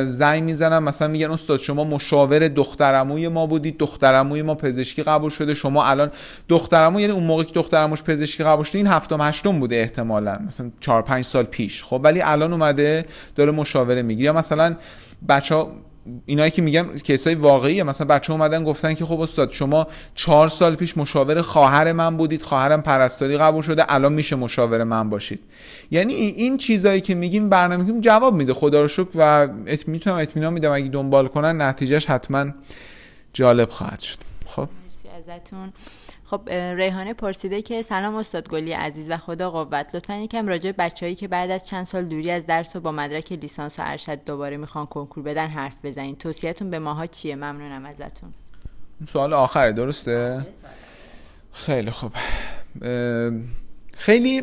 زنگ 0.08 0.42
می‌زنم 0.42 0.82
مثلا 0.84 1.08
میگن 1.08 1.30
استاد 1.30 1.58
شما 1.58 1.84
مشاور 1.84 2.48
دخترموی 2.48 3.28
ما 3.28 3.46
بودید 3.46 3.78
دخترموی 3.78 4.42
ما 4.42 4.54
پزشکی 4.54 5.02
قبول 5.02 5.30
شده 5.30 5.54
شما 5.54 5.84
الان 5.84 6.10
دخترمو 6.48 7.00
یعنی 7.00 7.12
اون 7.12 7.24
موقع 7.24 7.44
که 7.44 7.52
دخترموش 7.54 8.02
پزشکی 8.02 8.44
قبول 8.44 8.64
شده 8.64 8.78
این 8.78 8.86
هفتم 8.86 9.20
هشتم 9.20 9.60
بوده 9.60 9.76
احتمالا 9.76 10.38
مثلا 10.46 10.70
4 10.80 11.02
5 11.02 11.24
سال 11.24 11.44
پیش. 11.44 11.84
خب 11.84 12.00
ولی 12.04 12.22
الان 12.22 12.52
اومده 12.52 13.04
داره 13.36 13.52
مشاوره 13.52 14.02
می‌گیره. 14.02 14.26
یا 14.26 14.32
مثلا 14.32 14.76
بچه 15.28 15.54
ها 15.54 15.72
اینایی 16.26 16.50
که 16.50 16.62
میگم 16.62 16.86
کیسای 16.98 17.34
واقعیه. 17.34 17.82
مثلا 17.82 18.06
بچه 18.06 18.32
اومدن 18.32 18.64
گفتن 18.64 18.94
که 18.94 19.04
خب 19.04 19.20
استاد 19.20 19.52
شما 19.52 19.86
چهار 20.14 20.48
سال 20.48 20.74
پیش 20.74 20.96
مشاور 20.96 21.42
خواهر 21.42 21.92
من 21.92 22.16
بودید 22.16 22.42
خواهرم 22.42 22.82
پرستاری 22.82 23.36
قبول 23.36 23.62
شده 23.62 23.92
الان 23.92 24.12
میشه 24.12 24.36
مشاور 24.36 24.84
من 24.84 25.10
باشید. 25.10 25.40
یعنی 25.90 26.14
این 26.14 26.56
چیزایی 26.56 27.00
که 27.00 27.14
میگیم 27.14 27.48
برنامه 27.48 27.84
میگیم 27.84 28.00
جواب 28.00 28.34
میده. 28.34 28.54
خدا 28.54 28.82
رو 28.82 28.88
شکر 28.88 29.08
و 29.14 29.48
می‌تونم 29.86 30.16
اطمینان 30.16 30.52
میدم 30.52 30.72
اگه 30.72 30.88
دنبال 30.88 31.28
کنن 31.28 31.62
نتیجهش 31.62 32.06
حتما 32.06 32.46
جالب 33.32 33.68
خواهد 33.68 34.00
شد. 34.00 34.18
خب. 34.46 34.68
ازتون. 35.18 35.72
خب 36.30 36.50
ریحانه 36.50 37.14
پرسیده 37.14 37.62
که 37.62 37.82
سلام 37.82 38.14
استاد 38.14 38.48
گلی 38.48 38.72
عزیز 38.72 39.10
و 39.10 39.16
خدا 39.16 39.50
قوت. 39.50 39.94
لطفا 39.94 40.14
یکم 40.14 40.46
راجع 40.46 40.72
بچههایی 40.72 41.14
که 41.14 41.28
بعد 41.28 41.50
از 41.50 41.66
چند 41.66 41.86
سال 41.86 42.04
دوری 42.04 42.30
از 42.30 42.46
درس 42.46 42.76
و 42.76 42.80
با 42.80 42.92
مدرک 42.92 43.32
لیسانس 43.32 43.78
و 43.78 43.82
ارشد 43.84 44.24
دوباره 44.24 44.56
می‌خوان 44.56 44.86
کنکور 44.86 45.22
بدن 45.22 45.46
حرف 45.46 45.74
بزنین. 45.84 46.16
توصیهتون 46.16 46.70
به 46.70 46.78
ماها 46.78 47.06
چیه؟ 47.06 47.36
ممنونم 47.36 47.86
ازتون. 47.86 48.34
سوال 49.08 49.32
آخره 49.32 49.72
درسته؟ 49.72 50.46
خیلی 51.52 51.90
خوب. 51.90 52.12
خیلی 53.96 54.42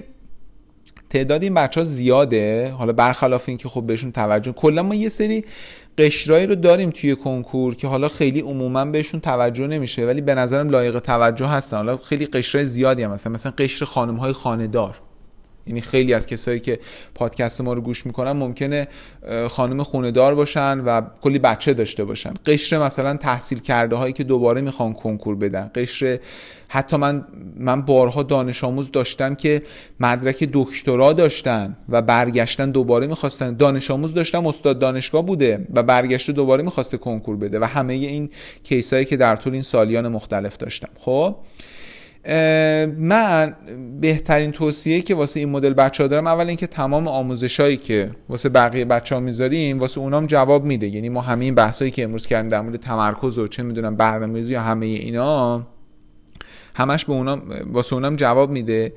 تعداد 1.10 1.44
این 1.44 1.54
بچه 1.54 1.80
ها 1.80 1.86
زیاده. 1.86 2.72
حالا 2.72 2.94
برخلاف 2.94 3.50
اینکه 3.50 3.70
خب 3.70 3.88
بهشون 3.88 4.12
توجه 4.12 4.52
کلا 4.52 4.84
ما 4.84 4.96
یه 4.96 5.10
سری 5.10 5.46
قشرایی 5.98 6.48
رو 6.48 6.56
داریم 6.56 6.90
توی 6.90 7.16
کنکور 7.16 7.76
که 7.76 7.88
حالا 7.88 8.08
خیلی 8.08 8.42
عموما 8.42 8.86
بهشون 8.86 9.20
توجه 9.20 9.68
نمیشه 9.68 10.06
ولی 10.06 10.22
به 10.22 10.36
نظرم 10.36 10.70
لایق 10.70 11.00
توجه 11.00 11.48
هستن. 11.48 11.78
حالا 11.78 11.98
خیلی 11.98 12.26
قشرای 12.26 12.66
زیادی 12.66 13.04
هم 13.04 13.12
هستن. 13.12 13.32
مثلا 13.32 13.52
قشر 13.58 13.86
خانم 13.86 14.16
های 14.16 14.34
خانهدار. 14.34 15.02
یعنی 15.68 15.82
خیلی 15.82 16.14
از 16.14 16.28
کسایی 16.28 16.60
که 16.60 16.80
پادکست 17.16 17.62
ما 17.62 17.74
رو 17.74 17.82
گوش 17.82 18.06
می‌کنن 18.06 18.32
ممکنه 18.32 18.88
خانم 19.50 19.84
خونه 19.84 20.12
دار 20.12 20.36
باشن 20.36 20.80
و 20.80 21.02
کلی 21.22 21.40
بچه 21.40 21.74
داشته 21.74 22.06
باشن. 22.06 22.34
قشر 22.46 22.78
مثلا 22.78 23.18
تحصیل 23.18 23.60
کرده 23.60 23.96
هایی 23.96 24.14
که 24.14 24.24
دوباره 24.24 24.62
می‌خوان 24.62 24.94
کنکور 24.94 25.36
بدن. 25.36 25.72
قشر 25.76 26.20
حتی 26.68 26.98
من 26.98 27.26
من 27.58 27.82
بارها 27.82 28.24
دانش 28.24 28.64
آموز 28.64 28.92
داشتم 28.92 29.36
که 29.36 29.62
مدرک 30.00 30.50
دکترا 30.54 31.14
داشتن 31.14 31.78
و 31.90 32.02
برگشتن 32.02 32.72
دوباره 32.72 33.08
می‌خواستن. 33.08 33.56
دانش 33.56 33.92
آموز 33.92 34.14
داشتم 34.14 34.48
استاد 34.48 34.80
دانشگاه 34.80 35.26
بوده 35.26 35.68
و 35.74 35.84
برگشته 35.84 36.34
دوباره 36.34 36.64
می‌خواسته 36.64 36.98
کنکور 36.98 37.38
بده 37.38 37.60
و 37.60 37.64
همه 37.64 37.94
این 37.94 38.30
کیسایی 38.64 39.06
که 39.06 39.18
در 39.18 39.36
طول 39.36 39.54
این 39.54 39.62
سالیان 39.62 40.08
مختلف 40.08 40.58
داشتم. 40.58 40.90
خب؟ 40.96 41.36
من 42.98 43.56
بهترین 44.02 44.52
توصیه 44.52 45.02
که 45.02 45.16
واسه 45.16 45.40
این 45.40 45.50
مدل 45.50 45.74
بچه 45.74 46.04
ها 46.04 46.08
دارم 46.08 46.28
اول 46.28 46.48
اینکه 46.48 46.68
تمام 46.68 47.08
آموزش 47.08 47.60
هایی 47.60 47.78
که 47.78 48.12
واسه 48.30 48.50
بقیه 48.50 48.86
بچه 48.86 49.16
ها 49.16 49.22
می‌ذاریم 49.22 49.80
واسه 49.80 50.00
اونام 50.00 50.26
جواب 50.26 50.66
میده. 50.66 50.88
یعنی 50.88 51.10
ما 51.10 51.22
همه 51.22 51.46
این 51.46 51.56
بحثایی 51.56 51.92
که 51.92 52.04
امروز 52.04 52.28
کردیم 52.28 52.50
در 52.50 52.62
مورد 52.62 52.76
تمرکز 52.76 53.38
و 53.38 53.48
چه 53.48 53.64
می‌دونم 53.64 53.96
برنامه‌ریزی 53.96 54.54
یا 54.54 54.62
همه 54.62 54.86
اینا 54.86 55.68
همش 56.76 57.06
به 57.06 57.14
اونام 57.14 57.42
واسه 57.72 57.94
اونام 57.94 58.16
جواب 58.16 58.52
میده. 58.52 58.94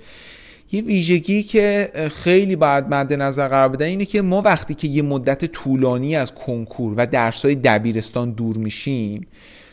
یه 0.73 0.83
ویژگی 0.83 1.43
که 1.43 1.91
خیلی 2.11 2.57
باید 2.57 2.85
مد 2.89 3.12
نظر 3.12 3.49
قرار 3.49 3.69
بدن 3.69 3.87
اینه 3.87 4.05
که 4.05 4.23
ما 4.23 4.43
وقتی 4.43 4.75
که 4.75 4.89
یه 4.89 5.03
مدت 5.03 5.45
طولانی 5.45 6.17
از 6.17 6.35
کنکور 6.35 6.95
و 6.97 7.07
درسای 7.07 7.55
دبیرستان 7.55 8.31
دور 8.31 8.57
میشیم 8.57 9.27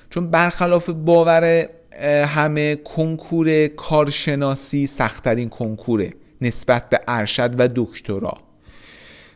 چون 0.10 0.30
برخلاف 0.30 0.90
باور 0.90 1.68
همه 2.28 2.76
کنکور 2.76 3.68
کارشناسی 3.68 4.86
سختترین 4.86 5.50
کنکوره 5.50 6.14
نسبت 6.42 6.90
به 6.90 7.00
ارشد 7.08 7.56
و 7.58 7.70
دکترا. 7.76 8.34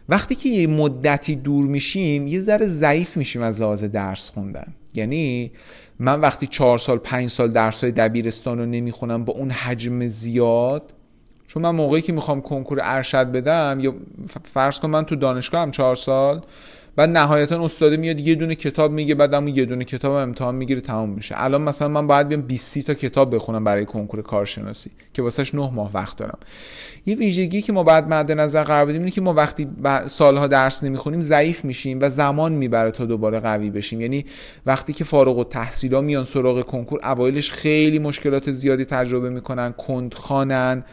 وقتی 0.10 0.36
که 0.36 0.50
یه 0.50 0.67
مدتی 0.67 1.36
دور 1.36 1.65
میشیم 1.65 2.28
یه 2.28 2.39
ذره 2.39 2.65
ضعیف 2.65 3.17
میشیم 3.17 3.41
از 3.41 3.62
لحاظ 3.62 3.84
درس 3.84 4.30
خوندن. 4.30 4.74
یعنی 4.93 5.52
من 6.00 6.22
وقتی 6.22 6.48
چهار 6.48 6.78
سال 6.78 6.98
پنج 6.98 7.30
سال 7.30 7.52
درس 7.52 7.84
های 7.84 7.91
دبیرستان 7.91 8.60
رو 8.60 8.65
نمی‌خونم 8.65 9.26
با 9.26 9.34
اون 9.34 9.52
حجم 9.52 10.08
زیاد 10.08 10.93
چون 11.48 11.63
من 11.63 11.70
موقعی 11.70 12.02
که 12.02 12.13
می‌خوام 12.13 12.41
کنکور 12.41 12.80
ارشد 12.84 13.32
بدم 13.32 13.78
یا 13.82 13.96
فرض 14.43 14.80
کن 14.80 14.89
من 14.89 15.06
تو 15.06 15.15
دانشگاه 15.15 15.62
هم 15.62 15.72
چهار 15.72 15.96
سال 15.96 16.41
بعد 16.98 17.10
نهایتا 17.10 17.66
استاده 17.66 17.98
میاد 17.98 18.20
یه 18.20 18.36
دونه 18.36 18.56
کتاب 18.56 18.92
میگه 18.92 19.16
بعد 19.16 19.34
اون 19.34 19.48
یه 19.48 19.66
دونه 19.66 19.84
کتاب 19.84 20.12
امتحان 20.12 20.56
می‌گیره 20.56 20.82
تمام 20.82 21.10
میشه. 21.10 21.36
الان 21.38 21.62
مثلا 21.62 21.88
من 21.88 22.08
باید 22.08 22.28
بیام 22.28 22.42
20 22.42 22.80
تا 22.80 22.94
کتاب 22.94 23.36
بخونم 23.36 23.64
برای 23.64 23.86
کنکور 23.86 24.22
کارشناسی 24.22 24.92
که 25.14 25.22
واسهش 25.22 25.56
9 25.56 25.72
ماه 25.74 25.92
وقت 25.94 26.18
دارم. 26.18 26.38
یه 27.06 27.16
ویژگی 27.16 27.62
که 27.62 27.74
ما 27.74 27.84
بعد 27.84 28.14
مد 28.14 28.32
نظر 28.32 28.64
قرار 28.64 28.86
بدیم 28.86 29.02
اینه 29.02 29.12
که 29.12 29.22
ما 29.22 29.34
وقتی 29.34 29.68
سالها 30.06 30.48
درس 30.48 30.84
نمی‌خونیم 30.84 31.22
ضعیف 31.22 31.66
میشیم 31.66 31.98
و 32.02 32.10
زمان 32.10 32.52
می‌بره 32.52 32.92
تا 32.92 33.06
دوباره 33.06 33.40
قوی 33.40 33.70
بشیم. 33.70 34.02
یعنی 34.02 34.26
وقتی 34.66 34.94
که 34.94 35.04
فارغ 35.04 35.38
التحصیلا 35.38 36.02
میان 36.02 36.24
سراغ 36.24 36.62
کنکور 36.62 37.00
اوایلش 37.04 37.52
خیلی 37.52 38.00
مشکلات 38.00 38.52
زیادی 38.52 38.86
تجربه 38.86 39.30
می‌کنن 39.30 39.72
کند 39.72 40.14
خانن 40.14 40.84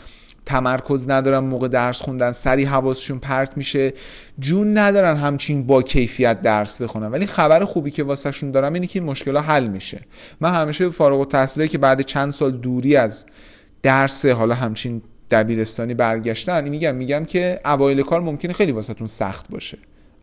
تمرکز 0.46 1.10
ندارن 1.10 1.38
موقع 1.38 1.68
درس 1.68 2.02
خوندن 2.02 2.32
سری 2.32 2.64
حواسشون 2.64 3.18
پرت 3.18 3.56
میشه. 3.56 3.92
جون 4.38 4.78
ندارن 4.78 5.16
همچین 5.16 5.66
با 5.66 5.82
کیفیت 5.82 6.42
درس 6.42 6.82
بخونن. 6.82 7.06
ولی 7.06 7.26
خبر 7.26 7.64
خوبی 7.64 7.90
که 7.90 8.02
واسهشون 8.02 8.50
دارم 8.50 8.72
اینه 8.72 8.86
که 8.86 8.98
این 9.00 9.08
مشکل 9.08 9.36
حل 9.36 9.66
میشه. 9.66 10.00
من 10.40 10.54
همیشه 10.54 10.90
فارغ 10.90 11.18
التحصیلی 11.18 11.68
که 11.68 11.78
بعد 11.78 12.00
چند 12.00 12.30
سال 12.30 12.50
دوری 12.50 12.96
از 12.96 13.26
درس 13.82 14.26
حالا 14.26 14.54
همچین 14.54 15.02
دبیرستانی 15.30 15.94
برگشتن 15.94 16.68
میگم 16.68 16.94
میگم 16.94 17.24
که 17.24 17.60
اوایل 17.64 18.02
کار 18.02 18.20
ممکنه 18.20 18.52
خیلی 18.52 18.72
واسهتون 18.72 19.06
سخت 19.06 19.48
باشه. 19.48 19.78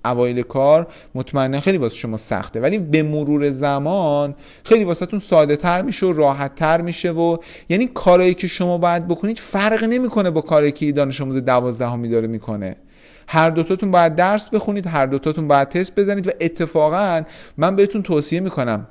اوایل 0.05 0.41
کار 0.41 0.87
مطمئنا 1.15 1.59
خیلی 1.59 1.77
واسه 1.77 1.95
شما 1.95 2.17
سخته. 2.17 2.59
ولی 2.59 2.79
به 2.79 3.03
مرور 3.03 3.49
زمان 3.49 4.35
خیلی 4.63 4.83
واسهتون 4.83 5.19
ساده 5.19 5.55
تر 5.55 5.81
میشه 5.81 6.05
و 6.05 6.13
راحت 6.13 6.55
تر 6.55 6.81
میشه 6.81 7.11
و 7.11 7.37
یعنی 7.69 7.87
کارایی 7.93 8.33
که 8.33 8.47
شما 8.47 8.77
باید 8.77 9.07
بکنید 9.07 9.39
فرق 9.39 9.83
نمی‌کنه 9.83 10.31
با 10.31 10.41
کاری 10.41 10.71
که 10.71 10.91
دانش 10.91 11.21
آموز 11.21 11.37
دوازدهمی 11.37 12.09
داره 12.09 12.27
می‌کنه. 12.27 12.75
هر 13.27 13.49
دوتاتون 13.49 13.91
باید 13.91 14.15
درس 14.15 14.49
بخونید 14.49 14.87
هر 14.87 15.05
دوتاتون 15.05 15.47
باید 15.47 15.69
تست 15.69 15.99
بزنید 15.99 16.27
و 16.27 16.31
اتفاقا 16.41 17.21
من 17.57 17.75
بهتون 17.75 18.03
توصیه 18.03 18.39
می‌کنم. 18.39 18.87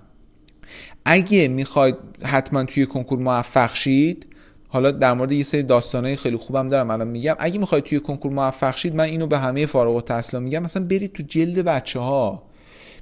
اگه 1.04 1.48
می‌خواید 1.48 1.96
حتما 2.22 2.64
توی 2.64 2.86
کنکور 2.86 3.18
موفق 3.18 3.74
شید 3.74 4.26
حالا 4.72 4.90
در 4.90 5.12
مورد 5.12 5.32
یه 5.32 5.42
سری 5.42 5.62
داستانای 5.62 6.16
خیلی 6.16 6.36
خوبم 6.36 6.68
دارم 6.68 6.90
الان 6.90 7.08
میگم. 7.08 7.36
اگه 7.38 7.58
می‌خواید 7.58 7.84
توی 7.84 8.00
کنکور 8.00 8.32
موفق 8.32 8.76
شید 8.76 8.94
من 8.94 9.04
اینو 9.04 9.26
به 9.26 9.38
همه 9.38 9.66
فارغ 9.66 9.94
التحصیلا 9.94 10.40
میگم. 10.40 10.62
مثلا 10.62 10.84
برید 10.84 11.12
تو 11.12 11.22
جلد 11.22 11.58
بچه 11.64 12.00
ها 12.00 12.42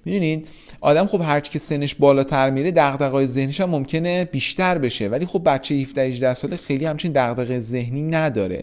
می‌دونید؟ 0.04 0.48
آدم 0.80 1.06
خب 1.06 1.20
هرچی 1.24 1.52
که 1.52 1.58
سنش 1.58 1.94
بالاتر 1.94 2.50
میره 2.50 2.70
دغدغه‌های 2.70 3.26
ذهنیش 3.26 3.60
هم 3.60 3.70
ممکنه 3.70 4.24
بیشتر 4.24 4.78
بشه. 4.78 5.08
ولی 5.08 5.26
خب 5.26 5.42
بچه 5.44 5.74
17 5.74 6.02
18 6.02 6.34
ساله 6.34 6.56
خیلی 6.56 6.84
همچین 6.84 7.12
دغدغه 7.12 7.60
ذهنی 7.60 8.02
نداره. 8.02 8.62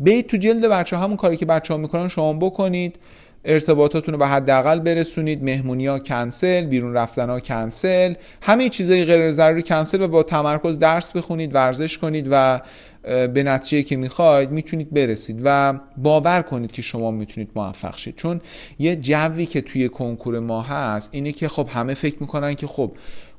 برید 0.00 0.26
تو 0.26 0.36
جلد 0.36 0.66
بچه 0.66 0.96
همون 0.96 1.16
کاری 1.16 1.36
که 1.36 1.46
بچه 1.46 1.74
ها 1.74 1.80
می‌کنن 1.80 2.08
شما 2.08 2.32
بکنید. 2.32 2.98
ارتباطاتون 3.44 4.14
رو 4.14 4.18
به 4.18 4.26
حداقل 4.26 4.80
برسونید. 4.80 5.44
مهمونی 5.44 5.86
ها 5.86 5.98
کنسل 5.98 6.64
بیرون 6.64 6.94
رفتن 6.94 7.30
ها 7.30 7.40
کنسل. 7.40 8.14
همه 8.42 8.68
چیزای 8.68 9.04
غیر 9.04 9.32
ضروری 9.32 9.62
کنسل 9.62 10.02
و 10.02 10.08
با 10.08 10.22
تمرکز 10.22 10.78
درس 10.78 11.12
بخونید 11.12 11.54
ورزش 11.54 11.98
کنید 11.98 12.28
و 12.30 12.60
به 13.04 13.42
نتیجه 13.42 13.82
که 13.82 13.96
می‌خواید 13.96 14.50
می‌تونید 14.50 14.94
برسید 14.94 15.40
و 15.44 15.80
باور 15.96 16.42
کنید 16.42 16.72
که 16.72 16.82
شما 16.82 17.10
می‌تونید 17.10 17.50
موفق 17.56 17.96
شید. 17.96 18.16
چون 18.16 18.40
یه 18.78 18.96
جوی 18.96 19.46
که 19.46 19.60
توی 19.60 19.88
کنکور 19.88 20.40
ما 20.40 20.62
هست 20.62 21.08
اینه 21.12 21.32
که 21.32 21.48
خب 21.48 21.68
همه 21.68 21.94
فکر 21.94 22.16
می‌کنن 22.20 22.54
که 22.54 22.66
خب 22.66 22.92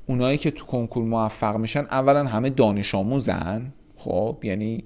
اونایی 0.07 0.37
که 0.37 0.51
تو 0.51 0.65
کنکور 0.65 1.03
موفق 1.03 1.57
میشن 1.57 1.79
اولا 1.91 2.23
همه 2.23 2.49
دانش 2.49 2.95
آموزن. 2.95 3.73
خب 3.95 4.37
یعنی 4.43 4.83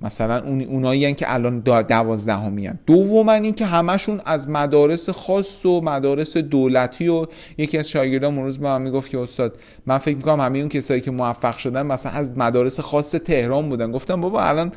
مثلا 0.00 0.42
اون 0.42 0.62
اونایی 0.62 1.14
که 1.14 1.34
الان 1.34 1.60
دوازدهمی 1.60 2.66
هن. 2.66 2.78
دوما 2.86 3.32
این 3.32 3.54
که 3.54 3.66
همشون 3.66 4.20
از 4.24 4.48
مدارس 4.48 5.10
خاص 5.10 5.66
و 5.66 5.80
مدارس 5.80 6.36
دولتی 6.36 7.08
و 7.08 7.26
یکی 7.58 7.78
از 7.78 7.88
شاگردان 7.88 8.36
روز 8.36 8.58
به 8.58 8.64
من 8.64 8.82
می‌گفت 8.82 9.10
که 9.10 9.18
استاد 9.18 9.58
من 9.86 9.98
فکر 9.98 10.16
می‌کنم 10.16 10.40
همه 10.40 10.58
اون 10.58 10.68
کسایی 10.68 11.00
که 11.00 11.10
موفق 11.10 11.56
شدن 11.56 11.86
مثلا 11.86 12.12
از 12.12 12.38
مدارس 12.38 12.80
خاص 12.80 13.10
تهران 13.10 13.68
بودن. 13.68 13.92
گفتم 13.92 14.20
بابا 14.20 14.42
الان 14.42 14.72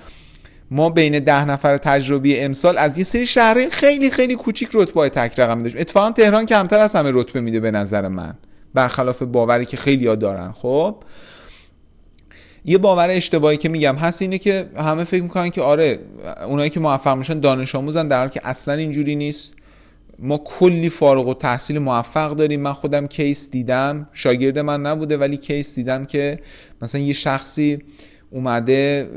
ما 0.71 0.89
بین 0.89 1.19
ده 1.19 1.45
نفر 1.45 1.77
تجربی 1.77 2.39
امسال 2.39 2.77
از 2.77 2.97
یه 2.97 3.03
سری 3.03 3.27
شهرهای 3.27 3.69
خیلی 3.69 4.09
خیلی 4.09 4.35
کوچیک 4.35 4.69
رتبه 4.73 5.09
تک 5.09 5.39
رقم 5.39 5.63
داشتیم 5.63 5.81
اتفاقا 5.81 6.11
تهران 6.11 6.45
کمتر 6.45 6.79
از 6.79 6.95
همه 6.95 7.11
رتبه 7.13 7.41
میده 7.41 7.59
به 7.59 7.71
نظر 7.71 8.07
من. 8.07 8.33
برخلاف 8.73 9.23
باوری 9.23 9.65
که 9.65 9.77
خیلی 9.77 10.07
ها 10.07 10.15
دارن. 10.15 10.51
خب؟ 10.51 10.95
یه 12.65 12.77
باور 12.77 13.09
اشتباهی 13.09 13.57
که 13.57 13.69
میگم 13.69 13.95
هست 13.95 14.21
اینه 14.21 14.37
که 14.37 14.69
همه 14.77 15.03
فکر 15.03 15.23
می‌کنن 15.23 15.49
که 15.49 15.61
آره 15.61 15.99
اونایی 16.47 16.69
که 16.69 16.79
موفق 16.79 17.17
میشن 17.17 17.39
دانش 17.39 17.75
آموزن 17.75 18.07
در 18.07 18.17
حالی 18.17 18.29
که 18.29 18.41
اصلا 18.43 18.73
اینجوری 18.73 19.15
نیست. 19.15 19.53
ما 20.19 20.37
کلی 20.37 20.89
فارغ 20.89 21.27
و 21.27 21.33
تحصیل 21.33 21.79
موفق 21.79 22.31
داریم. 22.31 22.61
من 22.61 22.73
خودم 22.73 23.07
کیس 23.07 23.51
دیدم. 23.51 24.07
شاگرد 24.13 24.59
من 24.59 24.81
نبوده 24.81 25.17
ولی 25.17 25.37
کیس 25.37 25.75
دیدم 25.75 26.05
که 26.05 26.39
مثلا 26.81 27.01
یه 27.01 27.13
شخصی 27.13 27.79
اومده 28.33 29.09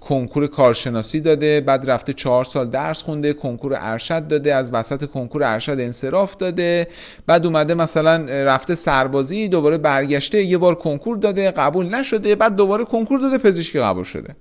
کنکور 0.00 0.46
کارشناسی 0.46 1.20
داده 1.20 1.60
بعد 1.60 1.90
رفته 1.90 2.12
چهار 2.12 2.44
سال 2.44 2.70
درس 2.70 3.02
خونده 3.02 3.32
کنکور 3.32 3.76
ارشد 3.78 4.28
داده 4.28 4.54
از 4.54 4.74
وسط 4.74 5.04
کنکور 5.04 5.44
ارشد 5.44 5.76
انصراف 5.80 6.36
داده 6.36 6.88
بعد 7.26 7.46
اومده 7.46 7.74
مثلا 7.74 8.24
رفته 8.28 8.74
سربازی 8.74 9.48
دوباره 9.48 9.78
برگشته 9.78 10.42
یه 10.42 10.58
بار 10.58 10.74
کنکور 10.74 11.16
داده 11.16 11.50
قبول 11.50 11.94
نشده 11.94 12.34
بعد 12.34 12.56
دوباره 12.56 12.84
کنکور 12.84 13.18
داده 13.18 13.38
پزشکی 13.38 13.80
قبول 13.80 14.04
شده. 14.04 14.36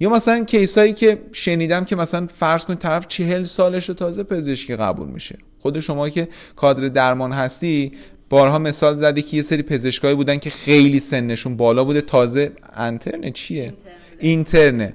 یا 0.00 0.10
مثلا 0.10 0.44
کیسایی 0.44 0.92
که 0.92 1.18
شنیدم 1.32 1.84
که 1.84 1.96
مثلا 1.96 2.26
فرض 2.26 2.64
کنید 2.64 2.78
طرف 2.78 3.06
چهل 3.06 3.42
سالش 3.42 3.86
تازه 3.86 4.22
پزشکی 4.22 4.76
قبول 4.76 5.08
میشه. 5.08 5.38
خود 5.58 5.80
شما 5.80 6.08
که 6.08 6.28
کادر 6.56 6.88
درمان 6.88 7.32
هستی 7.32 7.92
بارها 8.30 8.58
مثال 8.58 8.96
زده 8.96 9.22
که 9.22 9.36
یه 9.36 9.42
سری 9.42 9.62
پزشکایی 9.62 10.14
بودن 10.14 10.38
که 10.38 10.50
خیلی 10.50 10.98
سنشون 10.98 11.56
بالا 11.56 11.84
بوده. 11.84 12.00
تازه 12.00 12.52
انترنه 12.74 13.30
چیه؟ 13.30 13.74
اینترنه. 14.18 14.94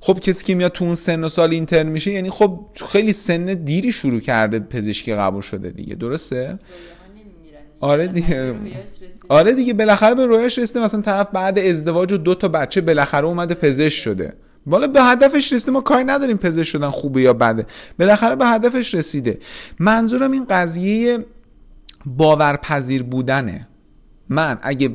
خب 0.00 0.18
کسی 0.20 0.44
که 0.44 0.54
میاد 0.54 0.72
تو 0.72 0.84
اون 0.84 0.94
سن 0.94 1.24
و 1.24 1.28
سال 1.28 1.52
اینترن 1.52 1.86
میشه 1.86 2.10
یعنی 2.10 2.30
خب 2.30 2.60
خیلی 2.88 3.12
سن 3.12 3.44
دیری 3.44 3.92
شروع 3.92 4.20
کرده 4.20 4.58
پزشکی 4.58 5.14
قبول 5.14 5.40
شده 5.40 5.70
دیگه. 5.70 5.94
درسته؟ 5.94 6.58
آره 7.80 8.06
دیگه. 8.06 8.54
آره 9.28 9.52
دیگه 9.52 9.74
بالاخره 9.74 10.14
به 10.14 10.26
رویش 10.26 10.58
رسیده. 10.58 10.80
مثلا 10.80 11.00
طرف 11.00 11.28
بعد 11.32 11.58
ازدواج 11.58 12.12
و 12.12 12.16
دو 12.16 12.34
تا 12.34 12.48
بچه 12.48 12.80
بالاخره 12.80 13.26
اومده 13.26 13.54
پزشک 13.54 13.98
شده. 13.98 14.32
والا 14.66 14.86
به 14.86 15.02
هدفش 15.02 15.52
رسیده. 15.52 15.72
ما 15.72 15.80
کاری 15.80 16.04
نداریم 16.04 16.36
پزشک 16.36 16.68
شدن 16.70 16.90
خوبه 16.90 17.22
یا 17.22 17.32
بده. 17.32 17.66
بالاخره 17.98 18.36
به 18.36 18.46
هدفش 18.46 18.94
رسیده. 18.94 19.38
منظورم 19.78 20.32
این 20.32 20.44
قضیه 20.50 21.18
باورپذیر 22.06 23.02
بودنه. 23.02 23.68
من 24.28 24.58
اگه 24.62 24.90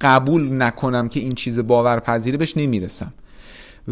قبول 0.00 0.62
نکنم 0.62 1.08
که 1.08 1.20
این 1.20 1.32
چیز 1.32 1.58
باورپذیره 1.58 2.38
بهش 2.38 2.56
نمی‌رسم. 2.56 3.12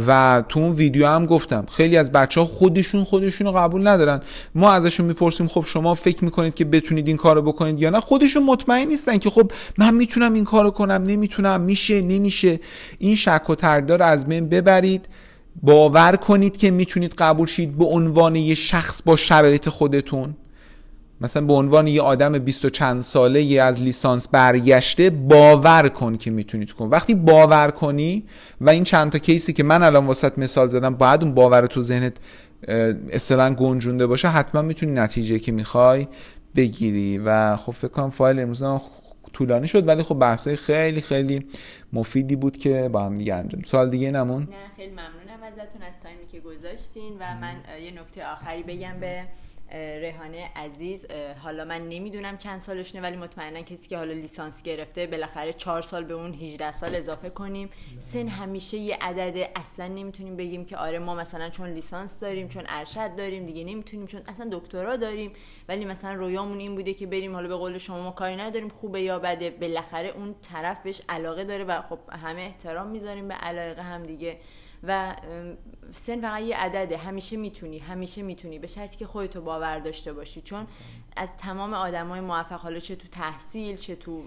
و 0.06 0.42
تو 0.48 0.60
اون 0.60 0.72
ویدیو 0.72 1.06
هم 1.06 1.26
گفتم 1.26 1.66
خیلی 1.70 1.96
از 1.96 2.12
بچه 2.12 2.40
ها 2.40 2.46
خودشون 2.46 3.04
خودشون 3.04 3.46
رو 3.46 3.52
قبول 3.52 3.86
ندارن. 3.86 4.20
ما 4.54 4.72
ازشون 4.72 5.06
می‌پرسیم 5.06 5.46
خب 5.46 5.64
شما 5.66 5.94
فکر 5.94 6.24
می‌کنید 6.24 6.54
که 6.54 6.64
بتونید 6.64 7.08
این 7.08 7.16
کارو 7.16 7.42
بکنید 7.42 7.82
یا 7.82 7.90
نه؟ 7.90 8.00
خودشون 8.00 8.42
مطمئن 8.42 8.88
نیستن 8.88 9.18
که 9.18 9.30
خب 9.30 9.52
من 9.78 9.94
می‌تونم 9.94 10.34
این 10.34 10.44
کارو 10.44 10.70
کنم 10.70 11.04
نمی‌تونم 11.06 11.60
میشه 11.60 12.02
نمیشه. 12.02 12.60
این 12.98 13.16
شک 13.16 13.50
و 13.50 13.54
تردار 13.54 14.02
از 14.02 14.26
بین 14.26 14.48
ببرید. 14.48 15.08
باور 15.62 16.16
کنید 16.16 16.56
که 16.56 16.70
می‌تونید 16.70 17.14
قبول 17.18 17.46
شید 17.46 17.78
به 17.78 17.84
عنوان 17.84 18.36
یه 18.36 18.54
شخص 18.54 19.02
با 19.02 19.16
شرایط 19.16 19.68
خودتون. 19.68 20.36
مثلا 21.24 21.46
به 21.46 21.52
عنوان 21.52 21.86
یه 21.86 22.02
آدم 22.02 22.38
بیست 22.38 22.64
و 22.64 22.70
چند 22.70 23.02
ساله 23.02 23.42
یه 23.42 23.62
از 23.62 23.82
لیسانس 23.82 24.28
برگشته 24.28 25.10
باور 25.10 25.88
کن 25.88 26.16
که 26.16 26.30
می‌تونی 26.30 26.66
کن. 26.66 26.88
وقتی 26.88 27.14
باور 27.14 27.70
کنی 27.70 28.24
و 28.60 28.70
این 28.70 28.84
چند 28.84 29.12
تا 29.12 29.18
کیسی 29.18 29.52
که 29.52 29.62
من 29.62 29.82
الان 29.82 30.06
واسط 30.06 30.38
مثال 30.38 30.68
زدم 30.68 30.94
باید 30.94 31.22
اون 31.22 31.34
باور 31.34 31.66
تو 31.66 31.82
ذهنت 31.82 32.16
اصلا 33.12 33.54
گنجونده 33.54 34.06
باشه 34.06 34.28
حتما 34.28 34.62
می‌تونی 34.62 34.92
نتیجه 34.92 35.38
که 35.38 35.52
می‌خوای 35.52 36.08
بگیری. 36.56 37.18
و 37.18 37.56
خب 37.56 37.72
فکر 37.72 37.88
کنم 37.88 38.10
فایل 38.10 38.38
امروز 38.38 38.62
طولانی 39.32 39.68
شد 39.68 39.88
ولی 39.88 40.02
خب 40.02 40.18
بحثای 40.18 40.56
خیلی 40.56 41.00
خیلی 41.00 41.46
مفیدی 41.92 42.36
بود 42.36 42.56
که 42.56 42.88
با 42.92 43.04
هم 43.04 43.14
دیگه 43.14 43.34
انجام 43.34 43.62
سوال 43.62 43.90
دیگه 43.90 44.10
نمون 44.10 44.42
نه 44.42 44.48
خیلی 44.76 44.90
ممنونم 44.90 45.42
ازتون 45.52 45.82
از 45.82 45.94
تایمی 46.02 46.26
که 46.32 46.40
گذاشتین. 46.40 47.12
و 47.20 47.24
من 47.40 47.54
یه 47.84 47.90
نکته 47.90 48.26
آخری 48.32 48.62
بگم 48.62 49.00
به 49.00 49.22
ریحانه 49.72 50.50
عزیز 50.56 51.06
حالا 51.42 51.64
من 51.64 51.88
نمی‌دونم 51.88 52.38
چند 52.38 52.60
سالشونه 52.60 53.02
ولی 53.02 53.16
مطمئنا 53.16 53.62
کسی 53.62 53.88
که 53.88 53.96
حالا 53.96 54.12
لیسانس 54.12 54.62
گرفته 54.62 55.06
بالاخره 55.06 55.52
چهار 55.52 55.82
سال 55.82 56.04
به 56.04 56.14
اون 56.14 56.34
18 56.34 56.72
سال 56.72 56.94
اضافه 56.94 57.30
کنیم. 57.30 57.70
سن 57.98 58.28
همیشه 58.28 58.76
یه 58.76 58.98
عدد 59.00 59.50
اصلا 59.56 59.88
نمی‌تونیم 59.88 60.36
بگیم 60.36 60.64
که 60.64 60.76
آره 60.76 60.98
ما 60.98 61.14
مثلا 61.14 61.50
چون 61.50 61.70
لیسانس 61.70 62.20
داریم 62.20 62.48
چون 62.48 62.64
ارشد 62.68 63.16
داریم 63.16 63.46
دیگه 63.46 63.64
نمی‌تونیم 63.64 64.06
چون 64.06 64.20
اصلا 64.26 64.48
دکترا 64.52 64.96
داریم 64.96 65.32
ولی 65.68 65.84
مثلا 65.84 66.12
رویامون 66.12 66.58
این 66.58 66.74
بوده 66.74 66.94
که 66.94 67.06
بریم 67.06 67.34
حالا 67.34 67.48
به 67.48 67.56
قول 67.56 67.78
شما 67.78 68.02
ما 68.02 68.10
کاری 68.10 68.36
نداریم 68.36 68.68
خوبه 68.68 69.02
یا 69.02 69.18
بده. 69.18 69.50
بالاخره 69.50 70.08
اون 70.08 70.34
طرف 70.42 70.82
بهش 70.82 71.02
علاقه 71.08 71.44
داره 71.44 71.64
و 71.64 71.82
خب 71.82 71.98
همه 72.10 72.42
احترام 72.42 72.86
می‌ذاریم 72.86 73.28
به 73.28 73.34
علاقه 73.34 73.82
هم 73.82 74.02
دیگه. 74.02 74.38
و 74.82 75.16
سن 75.92 76.20
فقط 76.20 76.42
یه 76.42 76.56
عدده. 76.56 76.96
همیشه 76.96 77.36
می‌تونی 77.36 77.78
همیشه 77.78 78.22
می‌تونی. 78.22 78.58
به 78.58 78.66
شرطی 78.66 78.96
که 78.96 79.06
خودتو 79.06 79.40
باور 79.40 79.78
داشته 79.78 80.12
باشی. 80.12 80.40
چون 80.40 80.66
از 81.16 81.36
تمام 81.36 81.74
آدمای 81.74 82.20
موفق 82.20 82.60
حالا 82.60 82.78
چه 82.78 82.96
تو 82.96 83.08
تحصیل 83.08 83.76
چه 83.76 83.96
تو 83.96 84.24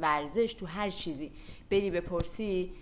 ورزش 0.00 0.54
تو 0.54 0.66
هر 0.66 0.90
چیزی 0.90 1.32
بری 1.70 1.90
بپرسی 1.90 2.72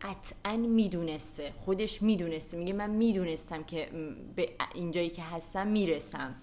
قطعا 0.00 0.56
می‌دونسته. 0.56 1.52
خودش 1.56 2.02
می‌دونسته. 2.02 2.56
میگه 2.56 2.72
من 2.72 2.90
می‌دونستم 2.90 3.64
که 3.64 3.88
به 4.36 4.48
اینجایی 4.74 5.08
که 5.08 5.22
هستم 5.22 5.66
می‌رسم. 5.66 6.34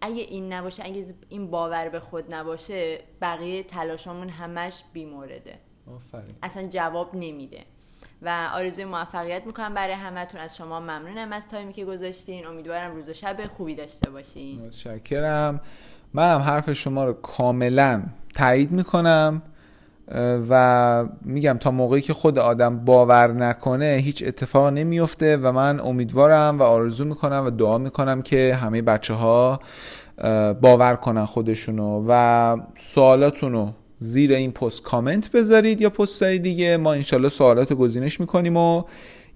اگه 0.00 0.22
این 0.22 0.52
نباشه 0.52 0.84
اگه 0.84 1.14
این 1.28 1.50
باور 1.50 1.88
به 1.88 2.00
خود 2.00 2.34
نباشه 2.34 3.00
بقیه 3.20 3.62
تلاشامون 3.62 4.28
همش 4.28 4.84
بیمورده. 4.92 5.58
اصلا 6.42 6.68
جواب 6.68 7.14
نمیده. 7.14 7.64
و 8.26 8.48
آرزوی 8.54 8.84
موفقیت 8.84 9.46
می‌کنم 9.46 9.74
برای 9.74 9.94
همتون. 9.94 10.40
از 10.40 10.56
شما 10.56 10.80
ممنونم 10.80 11.32
از 11.32 11.48
تایمی 11.48 11.72
که 11.72 11.84
گذاشتین. 11.84 12.46
امیدوارم 12.46 12.94
روز 12.94 13.08
و 13.08 13.12
شب 13.12 13.36
خوبی 13.46 13.74
داشته 13.74 14.10
باشین. 14.10 14.62
متشکرم. 14.66 15.60
منم 16.14 16.40
حرف 16.40 16.72
شما 16.72 17.04
رو 17.04 17.12
کاملا 17.12 18.02
تایید 18.34 18.72
می‌کنم 18.72 19.42
و 20.50 21.04
میگم 21.22 21.58
تا 21.60 21.70
موقعی 21.70 22.00
که 22.00 22.12
خود 22.12 22.38
آدم 22.38 22.78
باور 22.78 23.32
نکنه 23.32 23.98
هیچ 24.02 24.24
اتفاق 24.26 24.72
نمیفته 24.72 25.36
و 25.36 25.52
من 25.52 25.80
امیدوارم 25.80 26.58
و 26.58 26.62
آرزو 26.62 27.04
می‌کنم 27.04 27.42
و 27.46 27.50
دعا 27.50 27.78
می‌کنم 27.78 28.22
که 28.22 28.54
همه 28.54 28.82
بچه 28.82 29.14
ها 29.14 29.60
باور 30.60 30.96
کنن 30.96 31.24
خودشونو 31.24 32.04
و 32.08 32.56
سوالاتونو 32.74 33.70
زیر 33.98 34.32
این 34.32 34.52
پست 34.52 34.82
کامنت 34.82 35.30
بذارید 35.30 35.80
یا 35.80 35.90
پست 35.90 36.22
های 36.22 36.38
دیگه. 36.38 36.76
ما 36.76 36.92
انشالله 36.92 37.28
سوالات 37.28 37.70
رو 37.70 37.76
گزینش 37.76 38.20
می‌کنیم 38.20 38.56
و 38.56 38.82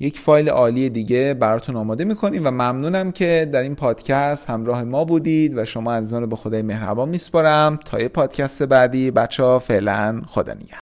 یک 0.00 0.18
فایل 0.18 0.48
عالی 0.48 0.90
دیگه 0.90 1.34
براتون 1.34 1.76
آماده 1.76 2.04
می‌کنیم 2.04 2.46
و 2.46 2.50
ممنونم 2.50 3.12
که 3.12 3.48
در 3.52 3.62
این 3.62 3.74
پادکست 3.74 4.50
همراه 4.50 4.84
ما 4.84 5.04
بودید 5.04 5.58
و 5.58 5.64
شما 5.64 5.92
از 5.92 6.14
رو 6.14 6.26
به 6.26 6.36
خدای 6.36 6.62
مهربان 6.62 7.08
میسپارم. 7.08 7.78
تا 7.84 8.00
یه 8.00 8.08
پادکست 8.08 8.62
بعدی 8.62 9.10
بچه 9.10 9.42
ها 9.42 9.58
فعلا 9.58 10.22
خدا 10.26 10.52
نگهدار. 10.52 10.78